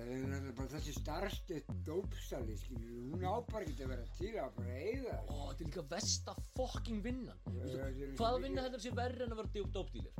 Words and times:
þessi 0.00 0.92
starfstöð 0.96 1.70
dópsali, 1.86 2.56
hún 3.12 3.24
á 3.26 3.34
bara 3.50 3.64
ekki 3.66 3.84
að 3.84 3.92
vera 3.92 4.06
til 4.16 4.32
að 4.40 4.54
bara 4.56 4.76
eiga. 4.80 5.16
Ó, 5.28 5.50
þetta 5.50 5.60
er 5.60 5.68
líka 5.70 5.84
Veistu, 5.90 6.34
þetta 7.44 7.78
er 7.78 8.14
Hvaða 8.16 8.36
ekki- 8.36 8.44
vinna 8.46 8.62
heldur 8.66 8.80
sé 8.86 8.94
verri 8.96 9.22
en 9.24 9.32
að 9.32 9.40
vera 9.42 9.52
dópdílir? 9.76 10.12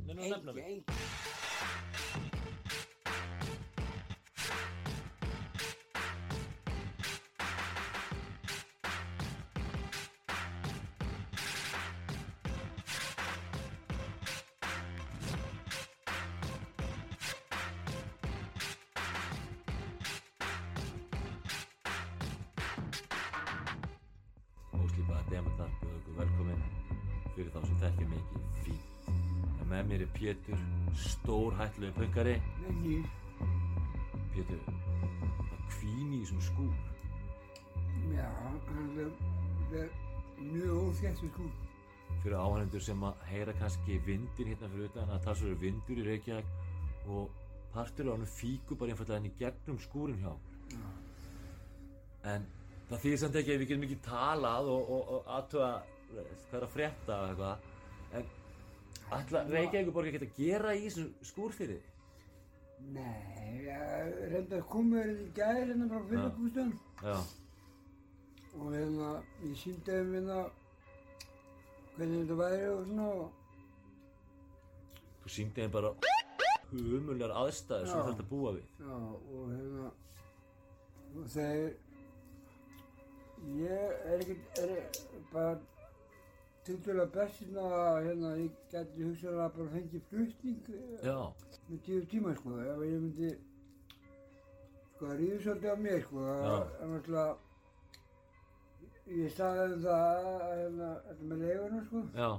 Hættulega 31.61 31.97
pöngari. 31.99 32.37
Nenni, 32.65 33.01
Pétur, 34.35 34.61
það 34.67 35.65
kvín 35.75 36.15
í 36.15 36.21
þessum 36.23 36.41
skúr. 36.51 36.73
já, 38.15 38.29
hann 38.77 39.03
er, 39.75 39.91
mjög 40.39 40.71
óþjættu 40.85 41.29
skúr. 41.35 41.51
Fyrir 42.23 42.37
áhænendur 42.37 42.83
sem 42.85 43.03
að 43.05 43.27
heyra 43.31 43.53
kannski 43.59 43.99
vindir 44.07 44.51
hérna 44.51 44.69
fyrir 44.73 44.89
utan 44.91 45.11
að 45.11 45.27
það 45.27 45.45
er 45.51 45.61
vindur 45.65 46.01
í 46.01 46.07
Reykjavík 46.09 47.09
og 47.09 47.31
partur 47.75 48.11
á 48.11 48.13
hann 48.13 48.27
fíku 48.27 48.77
bara 48.77 48.91
einfallega 48.95 49.21
henni 49.21 49.33
gegnum 49.39 49.79
skúrin 49.79 50.19
hjá 50.21 50.33
okkur. 50.33 50.81
En 52.33 52.47
það 52.91 53.05
þýðir 53.05 53.21
samt 53.23 53.39
ekki 53.41 53.55
að 53.55 53.63
við 53.63 53.71
getum 53.71 53.87
ekki 53.89 54.01
talað 54.05 54.73
og, 54.75 54.91
aðtöða 55.39 55.71
hvað 56.11 56.59
er 56.59 56.67
að 56.67 56.75
frétta 56.75 57.21
og 57.21 57.29
eitthvað. 57.31 57.70
En 59.11 59.19
ætla 59.19 59.43
Reykjavík 59.51 59.95
borg 59.95 60.07
ekki 60.11 60.21
að 60.27 60.37
gera 60.39 60.75
í 60.77 60.85
þessum 60.85 61.09
skúr 61.27 61.55
fyrir 61.57 61.81
þig? 61.81 61.87
Nei, 62.95 63.65
ég 63.67 64.21
reynda 64.31 64.61
að 64.61 64.69
koma 64.71 65.03
þér 65.03 65.11
í 65.11 65.27
gæri 65.37 65.65
hérna 65.67 65.89
frá 65.91 66.01
fyrir 66.11 66.31
bústöðum 66.37 66.77
Já, 67.03 67.17
og 68.61 68.69
hérna, 68.75 69.11
ég 69.45 69.59
síndi 69.61 69.91
þeim 69.91 70.15
hérna 70.17 70.39
hvernig 71.97 72.23
þetta 72.23 72.39
væri 72.39 72.71
og 72.71 72.81
svona 72.87 73.09
og 73.11 73.27
þú 75.25 75.35
síndi 75.37 75.61
þeim 75.61 75.75
bara 75.75 75.93
humulegar 76.71 77.35
aðstæður 77.43 77.91
sem 77.91 78.09
að 78.15 78.23
búa 78.31 78.55
við. 78.57 78.67
Já, 78.79 78.97
og 79.35 79.53
hérna, 79.57 79.91
og 81.11 81.29
þeir, 81.35 81.69
ég 83.59 84.07
er 84.15 84.23
ekkert, 84.23 84.63
er 84.63 84.71
bara 85.33 85.59
tildulega 86.71 87.07
best 87.15 87.41
hérna, 87.43 87.67
hérna, 88.05 88.33
ég 88.39 88.59
gæti 88.71 89.05
hugsaðlega 89.07 89.49
bara 89.57 89.69
fengið 89.75 90.03
flutning 90.11 90.69
eh, 90.75 91.07
Já, 91.07 91.19
með 91.69 91.81
tíu 91.87 92.03
tíma, 92.11 92.35
sko, 92.39 92.57
ef 92.63 92.83
ég 92.87 93.05
myndi, 93.05 93.31
sko, 94.95 95.05
það 95.05 95.15
ríður 95.23 95.43
svolítið 95.47 95.75
á 95.75 95.77
mér, 95.87 96.05
sko, 96.07 96.27
er 96.31 96.93
náttúrulega, 96.93 97.33
ég 99.19 99.35
sagði 99.37 99.67
um 99.67 99.85
það, 99.89 100.31
að, 100.31 100.55
hérna, 100.61 100.93
þetta 101.09 101.31
með 101.33 101.45
leiguna, 101.47 101.83
sko, 101.89 102.05
já. 102.15 102.31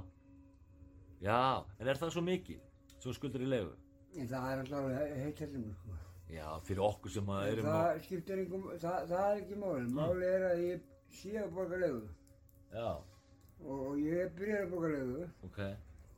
Já, 1.22 1.40
en 1.78 1.92
er 1.92 2.02
það 2.02 2.14
svo 2.16 2.24
mikið? 2.26 2.68
Svo 3.02 3.16
skuldur 3.18 3.44
í 3.44 3.50
leifu? 3.52 3.76
en 4.12 4.26
það 4.28 4.48
er 4.48 4.58
náttúrulega 4.62 5.20
heitt 5.22 5.44
hellingur, 5.44 5.76
sko. 5.82 6.00
Já, 6.32 6.48
fyrir 6.64 6.82
okkur 6.86 7.12
sem 7.12 7.30
að 7.32 7.46
erum 7.50 7.68
á... 7.68 7.72
Það 7.76 8.02
skiptir 8.06 8.40
einhverjum, 8.40 8.68
það, 8.80 9.06
það 9.10 9.24
er 9.28 9.40
ekki 9.42 9.56
málið. 9.60 9.88
Málið 9.96 10.28
er 10.32 10.44
að 10.48 10.62
ég 10.64 10.86
sé 11.12 11.32
að 11.36 11.50
borga 11.56 11.80
leiðu 11.82 12.02
Já, 12.72 12.88
ég 14.22 14.28
er 14.28 14.34
byrjað 14.38 14.64
að 14.64 14.72
borga 14.72 14.90
leiðu 14.92 15.28
ok. 15.48 15.60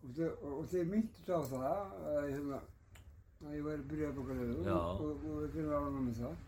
og, 0.05 0.49
og, 0.53 0.65
þeir 0.73 0.89
myndist 0.93 1.31
á 1.33 1.39
það 1.51 1.67
að, 1.71 2.19
hérna, 2.29 2.59
að 3.45 3.55
ég 3.57 3.67
væri 3.69 3.87
byrjað 3.93 4.11
að 4.11 4.19
borga 4.19 4.39
leiðu 4.41 4.67
Já. 4.69 4.77
og, 4.77 5.25
við 5.25 5.55
finnum 5.55 5.77
ána 5.79 6.03
með 6.05 6.21
það. 6.21 6.43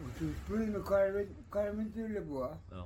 Og 0.00 0.12
þú 0.18 0.30
spurði 0.40 0.68
mig 0.74 0.86
hvað 0.90 1.06
ég, 1.20 1.32
hvað 1.54 1.68
ég 1.68 1.78
myndi 1.78 2.06
vilja 2.06 2.22
búa 2.26 2.50
Já, 2.72 2.82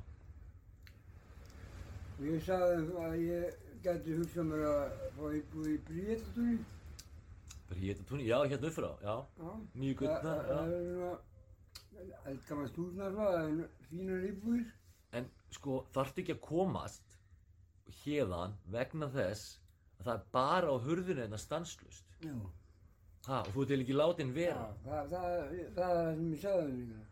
og 2.14 2.24
ég 2.28 2.46
sagði 2.46 3.04
að 3.04 3.14
ég 3.24 3.60
gæti 3.84 4.16
hugsað 4.20 4.48
mér 4.50 4.64
að 4.68 5.04
fá 5.16 5.24
íbúið 5.40 5.70
í 5.74 6.06
hétta 6.08 8.02
túnni, 8.08 8.26
já, 8.28 8.36
hérna 8.44 8.68
upp 8.68 8.76
frá, 8.76 8.90
já. 9.02 9.14
Nýju 9.74 9.96
gullna, 9.98 10.20
Það 10.22 10.50
já. 10.50 10.58
er 10.64 10.84
svona 10.90 11.14
eldgamast 12.30 12.78
húsnarfla, 12.78 13.26
það 13.34 13.48
er 13.48 13.88
fínar 13.88 14.26
íbúðir. 14.28 14.70
En 15.14 15.28
sko, 15.54 15.80
þarftu 15.94 16.22
ekki 16.22 16.36
að 16.36 16.42
komast 16.44 17.13
hérðan 18.02 18.54
vegna 18.74 19.08
þess 19.14 19.58
að 20.00 20.04
það 20.08 20.14
er 20.18 20.24
bara 20.34 20.74
á 20.74 20.76
hurðinu 20.84 21.24
en 21.24 21.34
það 21.36 21.42
stanslust. 21.44 22.04
Já. 22.24 22.34
Ha, 23.24 23.38
og 23.40 23.50
þú 23.54 23.62
ert 23.64 23.74
ekki 23.78 23.94
látin 23.96 24.30
Já, 24.30 24.36
vera. 24.36 24.64
það, 24.84 25.12
það, 25.14 25.52
það 25.78 25.98
er 26.02 26.14
sem 26.18 26.30
ég 26.34 26.40
sagði 26.42 26.72
líka. 26.78 27.02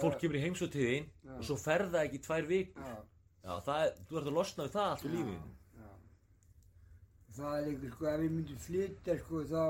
Fólk 0.00 0.18
kemur 0.20 0.36
í 0.38 0.42
heimsóttíðin 0.44 1.06
Já. 1.24 1.32
og 1.38 1.44
svo 1.48 1.56
fer 1.60 1.84
það 1.92 2.06
ekki 2.08 2.20
tvær 2.26 2.46
vikur. 2.50 2.84
Já, 2.88 2.96
Já, 3.44 3.52
það 3.66 3.82
er, 3.86 3.90
þú 4.08 4.18
ert 4.20 4.28
að 4.30 4.36
losna 4.38 4.64
við 4.66 4.74
það 4.78 4.90
allt 4.90 5.04
úr 5.08 5.14
lífinu. 5.14 5.50
já. 5.80 5.88
Það 7.38 7.56
er 7.58 7.66
líka, 7.68 7.90
sko, 7.94 8.06
ef 8.12 8.22
ég 8.24 8.32
myndi 8.36 8.56
flytja, 8.66 9.16
sko, 9.24 9.42
þá, 9.50 9.64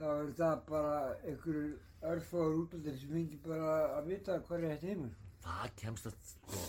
þá 0.00 0.06
er 0.16 0.32
það 0.40 0.56
bara 0.70 0.96
einhverjur 1.30 1.76
örfáður 2.12 2.58
útöldir 2.64 2.98
sem 3.00 3.14
fengi 3.16 3.38
bara 3.46 3.70
að 3.98 4.10
vita 4.12 4.36
hvað 4.48 4.58
er 4.58 4.66
þetta 4.74 4.90
heima, 4.92 5.08
sko. 5.14 5.30
Það 5.46 5.72
kemst 5.80 6.10
að, 6.10 6.18
sko, 6.32 6.64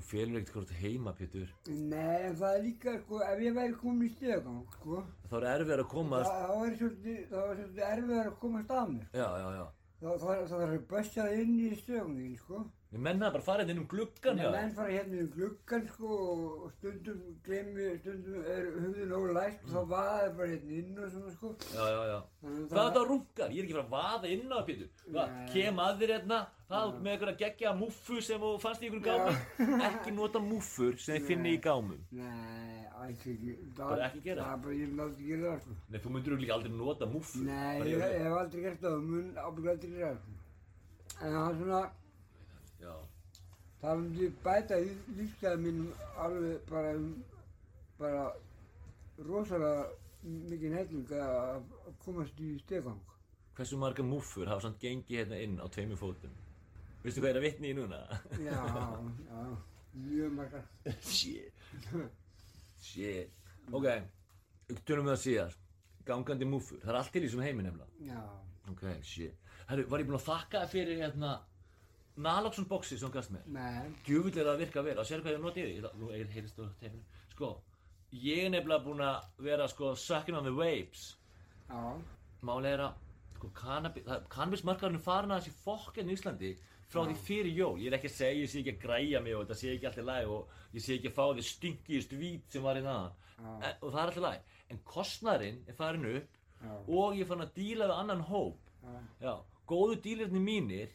þú 0.00 0.06
felur 0.08 0.40
ekkert 0.40 0.54
hvort 0.56 0.70
heima, 0.80 1.12
Pétur. 1.16 1.50
Nei, 1.68 2.20
en 2.30 2.36
það 2.40 2.54
er 2.56 2.62
líka, 2.64 2.94
sko, 3.02 3.20
ef 3.26 3.42
ég 3.44 3.56
væri 3.58 3.76
komin 3.80 4.08
í 4.08 4.12
stegagang, 4.14 4.62
sko, 4.78 5.02
Það 5.30 5.44
er 5.44 5.60
erfið 5.60 5.82
að 5.84 5.88
komast, 5.92 6.30
þá 6.30 6.46
þá 6.50 6.66
er 6.66 6.76
svolítið, 6.80 7.18
þá 7.30 7.40
er 7.50 7.92
erfiðar 7.92 8.30
að 8.30 8.38
komast 8.40 8.70
að 8.80 8.92
mér. 8.94 9.06
já, 9.12 9.28
já, 9.42 9.48
já. 9.60 9.66
Þá 10.00 10.08
þá 10.10 10.24
þarf 10.24 10.48
það 10.50 10.62
að 10.66 10.86
bössa 10.90 11.26
inn 11.36 11.56
í 11.60 11.70
stegangin, 11.76 12.36
sko. 12.40 12.62
Ég 12.90 12.98
menna 12.98 13.28
það 13.28 13.32
bara 13.36 13.40
að 13.42 13.46
fara 13.46 13.62
inn 13.70 13.78
um 13.78 13.84
gluggan, 13.86 14.38
En 14.40 14.44
já. 14.44 14.50
menn 14.50 14.72
fara 14.74 14.90
hérna 14.90 15.20
um 15.22 15.28
gluggan 15.30 15.84
sko 15.86 16.08
og 16.10 16.72
stundum 16.74 17.20
glemmi, 17.46 17.84
stundum 18.00 18.40
er 18.42 18.64
hugðin 18.82 19.12
ólæst 19.14 19.60
og 19.62 19.70
þá 19.70 19.82
vaða 19.92 20.32
bara 20.36 20.48
hérna 20.50 20.72
inn 20.80 20.98
og 20.98 21.12
svona 21.12 21.30
sko. 21.36 21.52
Já, 21.70 21.84
já, 21.86 22.00
já. 22.10 22.16
Að 22.18 22.56
Hvað 22.72 22.80
er 22.80 22.88
þetta 22.90 23.04
rungar? 23.12 23.48
Ég 23.54 23.58
er 23.60 23.64
ekki 23.68 23.76
frá 23.76 23.84
að 23.84 23.94
vaða 23.94 24.26
inn 24.34 24.50
á 24.50 24.58
það, 24.66 24.82
Nei. 25.14 25.46
kem 25.54 25.78
að 25.86 26.00
þér 26.02 26.12
hérna, 26.16 26.38
það 26.70 26.86
með 26.98 27.12
einhverja 27.14 27.38
geggja 27.44 27.70
múffu 27.78 28.18
sem 28.26 28.40
þú 28.42 28.50
fannst 28.66 28.82
í 28.82 28.90
einhverjum 28.90 29.06
gámum. 29.06 29.34
Ekki 29.90 30.10
nota 30.18 30.38
múffur 30.50 30.98
sem 30.98 31.14
þið 31.14 31.26
finni 31.30 31.54
í 31.54 31.62
gámum. 31.62 32.02
Nei, 32.10 32.90
ætti 33.06 33.36
ekki. 33.36 33.54
Það- 33.78 33.86
Bara 33.94 34.02
ekki 34.10 34.20
gera? 34.26 34.42
Það 34.42 34.52
er 34.52 34.62
bara, 34.66 34.74
ég 34.74 34.90
vil 34.90 35.00
aldrei 35.06 35.24
gera 35.30 35.46
það 35.54 35.60
sko. 35.62 35.72
Nei, 35.90 35.98
þú 36.00 36.08
myndur 36.10 36.32
það 43.80 44.02
myndi 44.02 44.28
bæta 44.44 44.78
í 44.80 44.90
lífsgæði 45.18 45.62
mínum 45.64 45.90
alveg 46.24 46.66
bara 46.68 46.92
um, 46.98 47.08
bara 48.00 48.24
rosalega 49.28 49.88
mikið 50.50 50.76
helling 50.76 51.14
að 51.16 51.64
komast 52.04 52.40
í 52.40 52.52
stegang. 52.64 53.00
hversu 53.56 53.76
marga 53.80 54.04
múffur 54.04 54.48
hafa 54.48 54.66
samt 54.66 54.80
gengið 54.80 55.18
hérna 55.18 55.40
inn 55.44 55.58
á 55.60 55.66
tveimur 55.72 55.98
fótum? 56.00 56.32
Veistu 57.02 57.20
hvað 57.22 57.30
er 57.30 57.38
að 57.40 57.46
vitni 57.46 57.70
í 57.72 57.76
núna? 57.76 57.98
Já, 58.40 58.56
já, 59.28 59.42
mjög 59.94 60.32
margar. 60.36 60.64
Shit. 61.00 61.52
Shit. 62.80 63.32
Ok, 63.72 63.86
tölum 64.84 65.08
við 65.08 65.14
það 65.14 65.22
síðar. 65.24 65.56
Gangandi 66.08 66.48
múffur, 66.48 66.80
það 66.82 66.92
er 66.92 66.98
allt 67.00 67.12
til 67.14 67.22
í 67.22 67.28
þessum 67.28 67.44
heimi 67.44 67.64
nefnilega. 67.64 68.04
Já. 68.08 68.20
Ok, 68.72 68.84
shit. 69.04 69.48
Herru, 69.70 69.86
var 69.88 70.02
ég 70.02 70.08
búinn 70.08 70.20
að 70.20 70.26
þakka 70.28 70.62
þér 70.64 70.72
fyrir 70.74 71.02
hérna 71.04 71.32
Naloxon 72.16 72.66
boxi 72.68 72.98
sem 72.98 73.08
þú 73.08 73.12
gafst 73.14 73.30
mér? 73.30 73.44
Nei, 73.46 73.90
Djúvill 74.04 74.34
er 74.38 74.44
það 74.44 74.54
að 74.54 74.58
virka 74.64 74.82
vel, 74.82 74.96
að 74.98 75.06
sér 75.08 75.20
hvað 75.22 75.32
ég 75.36 75.40
notið 75.44 75.68
því 75.68 75.92
Nú 76.00 76.10
er 76.10 76.26
heyrist 76.34 76.56
þú 76.58 76.66
teifinu 76.80 77.02
Sko, 77.34 77.50
ég 78.12 78.44
er 78.44 78.50
nefnilega 78.50 78.84
búinn 78.84 79.04
að 79.06 79.20
vera 79.38 79.68
sko 79.68 79.94
sucking 79.96 80.36
on 80.36 80.44
the 80.44 80.50
vapes 80.52 81.16
já, 81.70 82.00
Máli 82.42 82.66
er 82.74 82.78
að, 82.80 82.92
sko, 83.36 83.48
það- 83.54 84.28
er 84.94 84.98
farin 85.04 85.30
að 85.30 85.40
þessi 85.40 85.54
fokkin 85.64 86.08
í 86.10 86.16
Íslandi 86.16 86.56
frá 86.90 87.04
því 87.06 87.14
fyrir 87.22 87.54
jól. 87.54 87.76
Ég 87.78 87.86
er 87.92 87.98
ekki 87.98 88.08
að 88.10 88.16
segja, 88.16 88.40
ég 88.42 88.48
sé 88.50 88.58
ekki 88.64 88.72
að 88.74 88.80
græja 88.82 89.20
mig 89.22 89.34
og 89.36 89.44
þetta 89.46 89.54
sé 89.60 89.68
ekki 89.76 89.86
allt 89.86 89.98
í 90.00 90.04
lagi 90.08 90.26
og 90.26 90.48
ég 90.74 90.82
sé 90.82 90.96
ekki 90.98 91.08
að 91.10 91.14
fá 91.14 91.24
því 91.36 91.44
stingiðust 91.46 92.14
vít 92.18 92.50
sem 92.50 92.62
var 92.62 92.74
í. 92.80 92.82
En, 92.82 93.74
og 93.80 93.92
það 93.92 94.00
er 94.00 94.06
allt 94.10 94.16
í 94.18 94.24
lagi. 94.24 94.40
En 94.70 94.80
kostnærin 94.84 95.60
er 95.68 95.74
farin 95.78 96.04
upp 96.16 96.40
Já. 96.64 96.72
og 96.88 97.14
ég 97.14 97.26
fann 97.30 97.40
að 97.44 97.52
díla 97.54 97.86
við 97.86 97.94
annan 98.00 98.20
hóp. 98.26 98.56
já, 98.82 98.98
Já, 99.22 99.34
góðu 99.68 100.00
dílirni 100.02 100.40
mínir, 100.42 100.88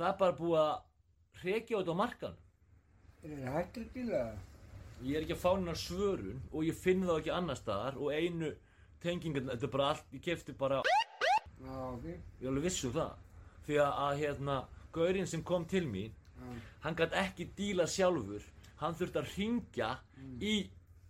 það 0.00 0.08
er 0.10 0.18
bara 0.22 0.36
búið 0.38 0.58
að 0.60 1.42
hrekja 1.42 1.78
þetta 1.80 1.92
á 1.96 2.00
markanum. 2.00 2.40
er 3.24 3.36
það 3.44 3.54
hættur 3.58 3.88
til 3.94 4.06
það? 4.10 4.30
Ég 5.00 5.16
er 5.16 5.24
ekki 5.24 5.34
að 5.36 5.42
fá 5.44 5.50
hennar 5.54 5.78
svörun 5.80 6.40
og 6.52 6.64
ég 6.66 6.76
finn 6.76 7.04
það 7.08 7.18
ekki 7.22 7.32
annar 7.32 7.56
staðar 7.60 7.96
og 8.00 8.10
einu 8.12 8.50
tengingan, 9.00 9.46
þetta 9.48 9.66
er 9.68 9.72
bara 9.72 9.88
allt, 9.94 10.10
ég 10.12 10.22
kefti 10.24 10.52
bara, 10.60 10.82
Já, 11.60 11.76
ok. 11.92 12.04
ég 12.04 12.44
er 12.44 12.48
alveg 12.50 12.66
viss 12.68 12.84
um 12.84 12.92
það. 12.96 13.14
því 13.66 13.78
að, 13.80 13.92
að 14.06 14.18
hérna, 14.24 14.56
gaurinn 14.92 15.26
sem 15.28 15.42
kom 15.46 15.64
til 15.68 15.86
mín 15.88 16.12
Já. 16.40 16.50
hann 16.84 16.96
gæti 16.98 17.16
ekki 17.20 17.46
díla 17.56 17.86
sjálfur 17.88 18.44
hann 18.80 18.94
þurfti 18.96 19.20
að 19.20 19.32
ringja 19.36 19.90
í 20.40 20.54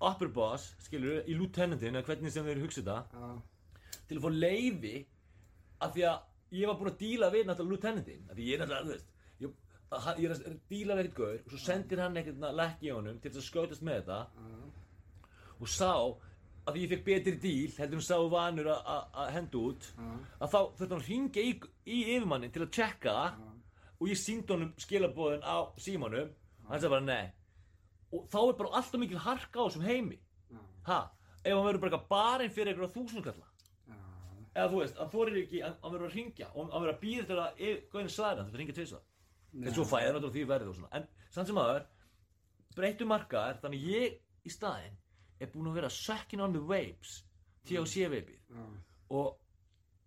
upper 0.01 0.29
boss, 0.35 0.75
skilur 0.87 1.23
í 1.29 1.35
lieutenantin, 1.39 1.95
eða 1.97 2.07
hvernig 2.07 2.33
sem 2.35 2.45
þeir 2.47 2.63
hugsa 2.63 2.83
þetta 2.83 2.99
Já. 3.15 3.31
til 4.09 4.19
að 4.19 4.25
fá 4.27 4.31
leiði 4.35 4.97
af 5.81 5.95
því 5.95 6.07
að 6.11 6.19
ég 6.53 6.67
var 6.71 6.77
búinn 6.81 6.93
að 6.93 6.99
díla 7.05 7.31
við 7.35 7.47
náttúrulega 7.47 7.75
lieutenantin 7.77 8.25
af 8.31 8.37
því 8.37 8.47
ég 8.51 8.55
er 8.55 8.67
náttúrulega, 8.67 8.87
þú 8.87 8.93
veist 8.95 9.07
ég, 9.41 9.53
ég 10.23 10.31
er 10.31 10.35
að 10.37 10.59
díla 10.71 10.97
við 10.97 11.05
eitthvað 11.05 11.27
gaur 11.27 11.45
og 11.45 11.51
svo 11.55 11.61
sendir 11.67 12.03
hann 12.05 12.17
eitthvað 12.21 12.57
lekk 12.61 12.83
í 12.87 12.91
honum 12.95 13.21
til 13.21 13.31
þess 13.31 13.43
að 13.43 13.49
skautast 13.51 13.83
með 13.87 14.01
þetta 14.01 14.19
og 15.61 15.69
sá 15.71 15.91
að 16.69 16.75
því 16.77 16.83
ég 16.85 16.91
fekk 16.95 17.05
betri 17.09 17.35
díl 17.43 17.75
heldur 17.79 18.01
hann 18.01 18.07
sá 18.07 18.17
vanur 18.33 18.69
að- 18.75 19.33
henda 19.35 19.59
út 19.59 19.89
Já. 19.97 20.11
að 20.41 20.51
þá 20.55 20.61
þurfti 20.79 20.89
hann 20.91 21.01
að 21.01 21.09
ringja 21.09 21.43
í, 21.43 21.53
í 21.87 21.99
yfirmannin 22.17 22.53
til 22.55 22.63
að 22.67 22.73
tjekka 22.77 23.15
það 23.19 23.41
og 24.01 24.09
ég 24.09 24.17
síndi 24.21 24.55
honum 24.55 24.73
skilabóðin 24.81 25.43
á 25.45 25.57
símanum 25.77 26.29
og 26.31 26.71
hann 26.71 26.81
sagði 26.81 26.91
bara 26.95 27.05
nei. 27.05 27.33
Og 28.13 28.25
þá 28.33 28.39
er 28.49 28.55
bara 28.61 28.71
alltaf 28.79 29.01
mikil 29.01 29.19
harka 29.21 29.61
á 29.61 29.65
þessum 29.69 29.85
heimi. 29.85 30.17
Ha, 30.89 31.01
ef 31.45 31.53
hann 31.53 31.67
verður 31.67 31.83
bara 31.85 31.99
barinn 32.11 32.51
fyrir 32.55 32.73
einhverja 32.73 32.95
þúsundkalla. 32.95 33.50
Eða 34.55 34.69
þú 34.73 34.81
veist, 34.83 34.97
hann 34.99 35.11
þorir 35.13 35.39
ekki, 35.45 35.61
hann, 35.65 35.77
hann 35.83 35.93
verður 35.95 36.09
að 36.11 36.17
ringja 36.19 36.49
og 36.55 36.61
hann 36.73 36.83
verður 36.83 36.95
að 36.97 37.01
býða 37.05 37.27
til 37.31 37.39
að 37.39 37.63
gauðin 37.93 38.13
svæðir 38.15 38.41
hann 38.41 38.49
þetta 38.51 38.61
ringja 38.63 38.75
til 38.79 38.85
þess 38.87 38.97
að. 38.99 39.05
En 39.67 39.75
svo 39.75 39.85
fæði 39.91 40.13
náttúrulega 40.15 40.35
því 40.37 40.45
verðið 40.51 40.71
og 40.73 40.77
svona. 40.79 40.91
En 40.99 41.07
samt 41.35 41.51
sem 41.51 41.61
aður 41.65 41.85
breyttu 42.77 43.07
markaðar 43.11 43.61
þannig 43.63 43.87
ég 43.91 44.19
í 44.47 44.53
staðinn 44.55 44.97
er 45.41 45.51
búinn 45.55 45.71
að 45.71 45.79
vera 45.81 45.91
sucking 45.91 46.43
on 46.45 46.53
the 46.55 46.61
vapes 46.63 47.17
THC 47.67 48.07
veipið 48.13 48.39
Já. 48.51 48.65
og 49.11 49.37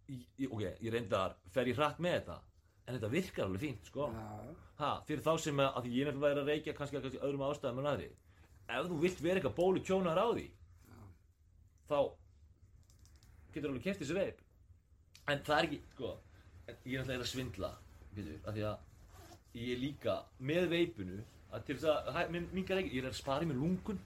ég- 0.10 0.28
ég- 0.40 0.52
ok, 0.52 0.64
ég 0.82 0.92
reyndar 0.94 1.36
fer 1.52 1.66
ég 1.68 1.76
hratt 1.78 2.00
með 2.00 2.18
þetta 2.20 2.38
en 2.88 2.96
þetta 2.98 3.10
virkar 3.12 3.46
alveg 3.46 3.62
fínt 3.64 3.86
sko. 3.88 4.08
Ha, 4.80 4.90
fyrir 5.08 5.22
þá 5.24 5.38
sem 5.40 5.60
að, 5.64 5.70
að 5.78 5.86
ég 5.94 6.08
er 6.08 6.12
nefnilega 6.12 6.42
að 6.44 6.50
reykja 6.52 6.74
kannski 6.76 6.98
að 6.98 7.04
kannski 7.06 7.22
öðrum 7.24 7.44
ástæðum 7.48 7.80
en 7.84 7.92
aðri 7.94 8.10
ef 8.74 8.88
þú 8.90 8.98
vilt 9.04 9.20
vera 9.22 9.40
eitthvað 9.40 9.56
bólu 9.60 9.84
tjónar 9.84 10.18
á 10.20 10.28
því 10.34 10.48
þá 11.90 11.98
getur 13.56 13.70
alveg 13.74 13.84
keft 13.88 14.02
þessi 14.04 14.18
veip 14.18 14.42
en 15.32 15.44
það 15.48 15.58
er 15.58 15.68
ekki, 15.70 15.80
sko 15.96 16.14
ég 16.86 16.96
er 16.98 17.04
alltaf 17.04 17.24
að 17.24 17.32
svindla 17.32 17.72
getur, 18.16 18.40
af 18.48 18.54
því 18.58 18.66
að 18.70 19.60
ég 19.62 19.72
er 19.76 19.82
líka 19.84 20.18
með 20.40 20.70
veipinu 20.74 21.20
að 21.54 21.66
til 21.68 21.78
þess 21.78 22.10
að, 22.18 22.32
minnkar 22.34 22.82
ekki, 22.82 22.96
ég 22.98 23.04
er 23.04 23.12
að 23.12 23.20
spara 23.20 23.46
í 23.46 23.50
mig 23.52 23.60
lungun 23.60 24.00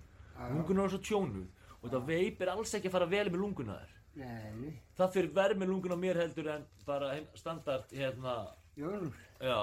lungun 0.54 0.84
er 0.84 0.92
svo 0.94 1.00
tjónuð 1.02 1.48
og 1.78 1.86
þetta 1.88 2.04
veip 2.10 2.42
er 2.44 2.52
alls 2.54 2.74
ekki 2.78 2.90
að 2.92 2.96
fara 2.98 3.10
vel 3.10 3.26
með 3.32 3.42
lunguna 3.44 3.78
nei. 4.18 4.72
það 4.98 5.12
fyrir 5.14 5.34
verð 5.36 5.60
með 5.62 5.72
lungun 5.72 5.94
á 5.94 6.00
mér 6.02 6.20
heldur 6.24 6.50
en 6.56 6.64
bara 6.86 7.12
standard 7.38 7.92
hérna 7.94 8.38
Jónus. 8.78 9.14
já, 9.42 9.58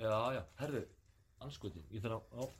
Já. 0.00 0.16
já, 0.36 0.42
herðu 0.60 0.82
anskotin, 1.44 1.84
ég 1.92 2.00
þarf 2.04 2.22
að 2.32 2.52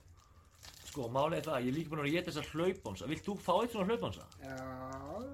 sko, 0.92 1.08
málið 1.12 1.38
er 1.38 1.46
það, 1.48 1.64
ég 1.64 1.72
er 1.72 1.76
líka 1.78 1.92
búinn 1.92 2.04
að 2.04 2.14
geta 2.16 2.32
þessar 2.32 2.50
hlaupbánsa. 2.52 3.08
Vilt 3.10 3.24
þú 3.26 3.36
fá 3.40 3.52
eitt 3.56 3.72
svona 3.74 3.88
hlaupbánsa? 3.88 4.26
Já. 4.42 4.58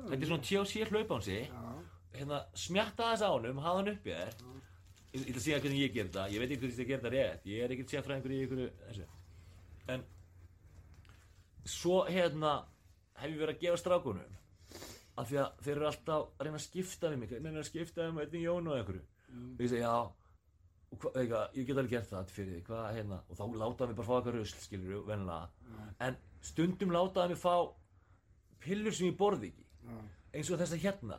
þetta 0.08 0.20
er 0.20 0.31
svona 0.31 0.46
THC 0.49 0.87
hlaupbánsi. 0.93 1.38
Já. 1.49 1.64
hérna, 2.19 2.40
smjatta 2.56 3.10
þess 3.12 3.26
ánum, 3.26 3.60
hafa 3.64 3.82
hann 3.82 3.93
uppi 3.93 4.14
þér 4.14 4.56
ég 5.08 5.22
ég 5.22 5.28
ætla 5.31 5.40
að 5.40 5.44
segja 5.44 5.60
hvernig 5.62 5.82
ég 5.82 5.94
ger 5.94 6.08
þetta 6.08 6.25
ég 6.32 6.43
veit 6.43 6.50
ekki 6.52 6.60
hvernig 6.62 6.81
ég 6.82 6.88
ger 6.88 7.00
þetta 7.00 7.12
rétt, 7.14 7.46
ég 7.49 7.64
er 7.64 7.75
ekkert 7.75 7.93
sérfræðingur 7.94 8.34
í 8.34 8.40
ykkur 8.44 8.60
þessu. 8.88 9.06
En 9.88 10.05
svo 11.69 12.02
hérna 12.08 12.52
hef 13.19 13.32
ég 13.32 13.40
verið 13.40 13.54
að 13.54 13.62
gefa 13.62 13.81
strákunum. 13.81 14.37
Af 15.19 15.31
því 15.31 15.40
að 15.43 15.62
þeir 15.64 15.75
eru 15.75 15.88
alltaf 15.88 16.26
að 16.28 16.46
reyna 16.46 16.61
að 16.61 16.66
skipta 16.66 17.11
við 17.11 17.20
mig. 17.22 17.32
Hvernig 17.32 17.56
er 17.56 17.64
að 17.64 17.70
skipta 17.70 18.04
við 18.04 18.12
mig, 18.14 18.28
einnig 18.28 18.44
Jón 18.44 18.69
og 18.69 18.76
einhverju. 18.78 19.04
Já 19.81 19.94
og 20.88 21.02
hva, 21.02 21.11
eitthvað, 21.20 21.56
ég 21.58 21.67
get 21.69 21.81
alveg 21.81 21.93
gert 21.93 22.11
það 22.12 22.31
fyrir 22.32 22.55
því 22.55 22.62
hvað 22.69 22.87
hérna 22.96 23.19
og 23.29 23.38
þá 23.38 23.44
látaði 23.62 23.90
mig 23.90 23.99
bara 23.99 24.08
fá 24.08 24.14
eitthvað 24.19 24.38
rusl 24.38 24.62
skilur 24.64 25.02
vennilega 25.08 25.49
en 26.06 26.19
stundum 26.50 26.94
látaði 26.94 27.35
mig 27.35 27.43
fá 27.43 27.55
pillur 28.64 28.96
sem 28.96 29.11
ég 29.11 29.19
borði 29.19 29.50
ekki 29.52 29.67
Já. 29.88 29.99
eins 30.38 30.52
og 30.52 30.62
þessa 30.62 30.81
hérna 30.85 31.19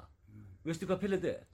veistu 0.65 0.89
hvað 0.89 1.03
pillið 1.03 1.25
þetta 1.25 1.35
er? 1.35 1.45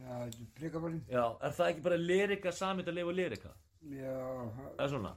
Já, 0.00 0.14
þetta 0.24 0.38
er 0.40 1.48
er 1.50 1.58
það 1.58 1.66
ekki 1.72 1.84
bara 1.84 2.00
lyrika 2.00 2.52
samið 2.56 2.88
að 2.90 2.96
lifa 2.98 3.16
lyrika? 3.18 3.52
Já. 3.90 4.16
Það 4.76 4.84
er 4.84 4.90
svona? 4.94 5.12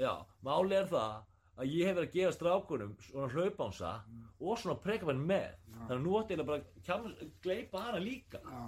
Já. 0.00 0.12
Máli 0.44 0.76
er 0.76 0.90
það 0.90 1.16
að 1.56 1.72
ég 1.72 1.88
hef 1.88 1.96
verið 1.96 2.08
að 2.08 2.16
gefa 2.18 2.34
strákunum 2.36 2.92
svona 3.06 3.32
hlaupánsa 3.32 3.92
og 4.40 4.60
svona 4.60 4.76
prekabann 4.84 5.22
með 5.28 5.54
þannig 5.72 5.94
að 5.96 6.04
nú 6.04 6.18
ætti 6.20 6.36
ég 6.36 6.44
bara 6.48 6.60
að 6.96 7.32
gleypa 7.44 7.84
hana 7.86 8.02
líka 8.02 8.42
Já. 8.44 8.60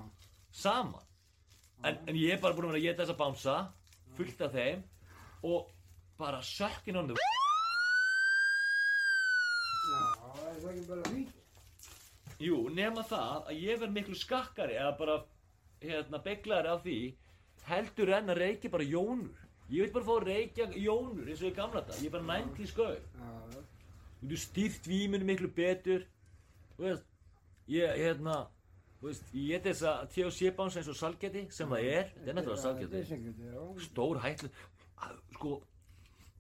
saman 0.65 1.08
en, 1.85 1.99
en 2.07 2.17
ég 2.17 2.35
er 2.35 2.41
bara 2.43 2.57
búin 2.57 2.69
að 2.69 2.75
vera 2.75 2.81
að 2.81 2.87
geta 2.89 3.05
þessa 3.05 3.19
bánsa 3.19 3.57
fullt 4.19 4.41
af 4.47 4.55
þeim 4.55 4.83
og 5.47 5.69
bara 6.19 6.41
sökkin 6.43 6.99
on 6.99 7.11
the 7.11 7.19
Já, 9.89 10.01
það 10.35 10.49
er 10.51 10.57
það 10.63 10.71
ekki 10.73 10.87
bara 10.89 11.11
fínt. 11.13 11.35
Jú, 12.39 12.57
nema 12.75 13.03
það 13.09 13.49
að 13.51 13.63
ég 13.65 13.81
verð 13.81 13.95
miklu 13.97 14.17
skakkari 14.19 14.77
eða 14.79 14.93
bara 14.99 15.17
hérna 15.83 16.21
beglari 16.23 16.71
af 16.71 16.83
því 16.85 16.99
heldur 17.69 18.13
en 18.19 18.33
að 18.33 18.41
reykja 18.43 18.71
bara 18.73 18.87
jónur. 18.87 19.47
Ég 19.69 19.85
vil 19.85 19.95
bara 19.95 20.07
fá 20.07 20.15
að 20.17 20.29
reykja 20.29 20.69
jónur 20.81 21.29
eins 21.29 21.43
og 21.43 21.51
í 21.51 21.57
gamla 21.57 21.83
dag 21.87 21.99
ég 22.03 22.11
er 22.11 22.15
bara 22.15 22.39
90 22.45 22.71
skauð 22.71 22.99
Já. 22.99 23.63
þú 24.23 24.39
stýrt 24.45 24.87
víminu 24.91 25.29
miklu 25.29 25.51
betur. 25.55 26.07
Veist 26.79 27.07
ég 27.69 27.99
hérna 27.99 28.47
veist 29.03 29.31
ég 29.35 29.49
get 29.53 29.69
þessa 29.69 29.93
THC 30.11 30.51
bánsa 30.59 30.81
eins 30.81 30.91
og 30.91 30.99
salgeti 30.99 31.45
sem 31.55 31.71
það 31.71 31.91
er 31.93 32.11
þetta 32.15 32.33
er 32.33 32.39
náttúrulega 32.39 32.59
er 32.59 32.65
salgeti 32.65 33.03
salgeti, 33.11 33.85
stór 33.85 34.21
hætlu 34.25 34.51
að, 35.07 35.21
sko 35.37 35.55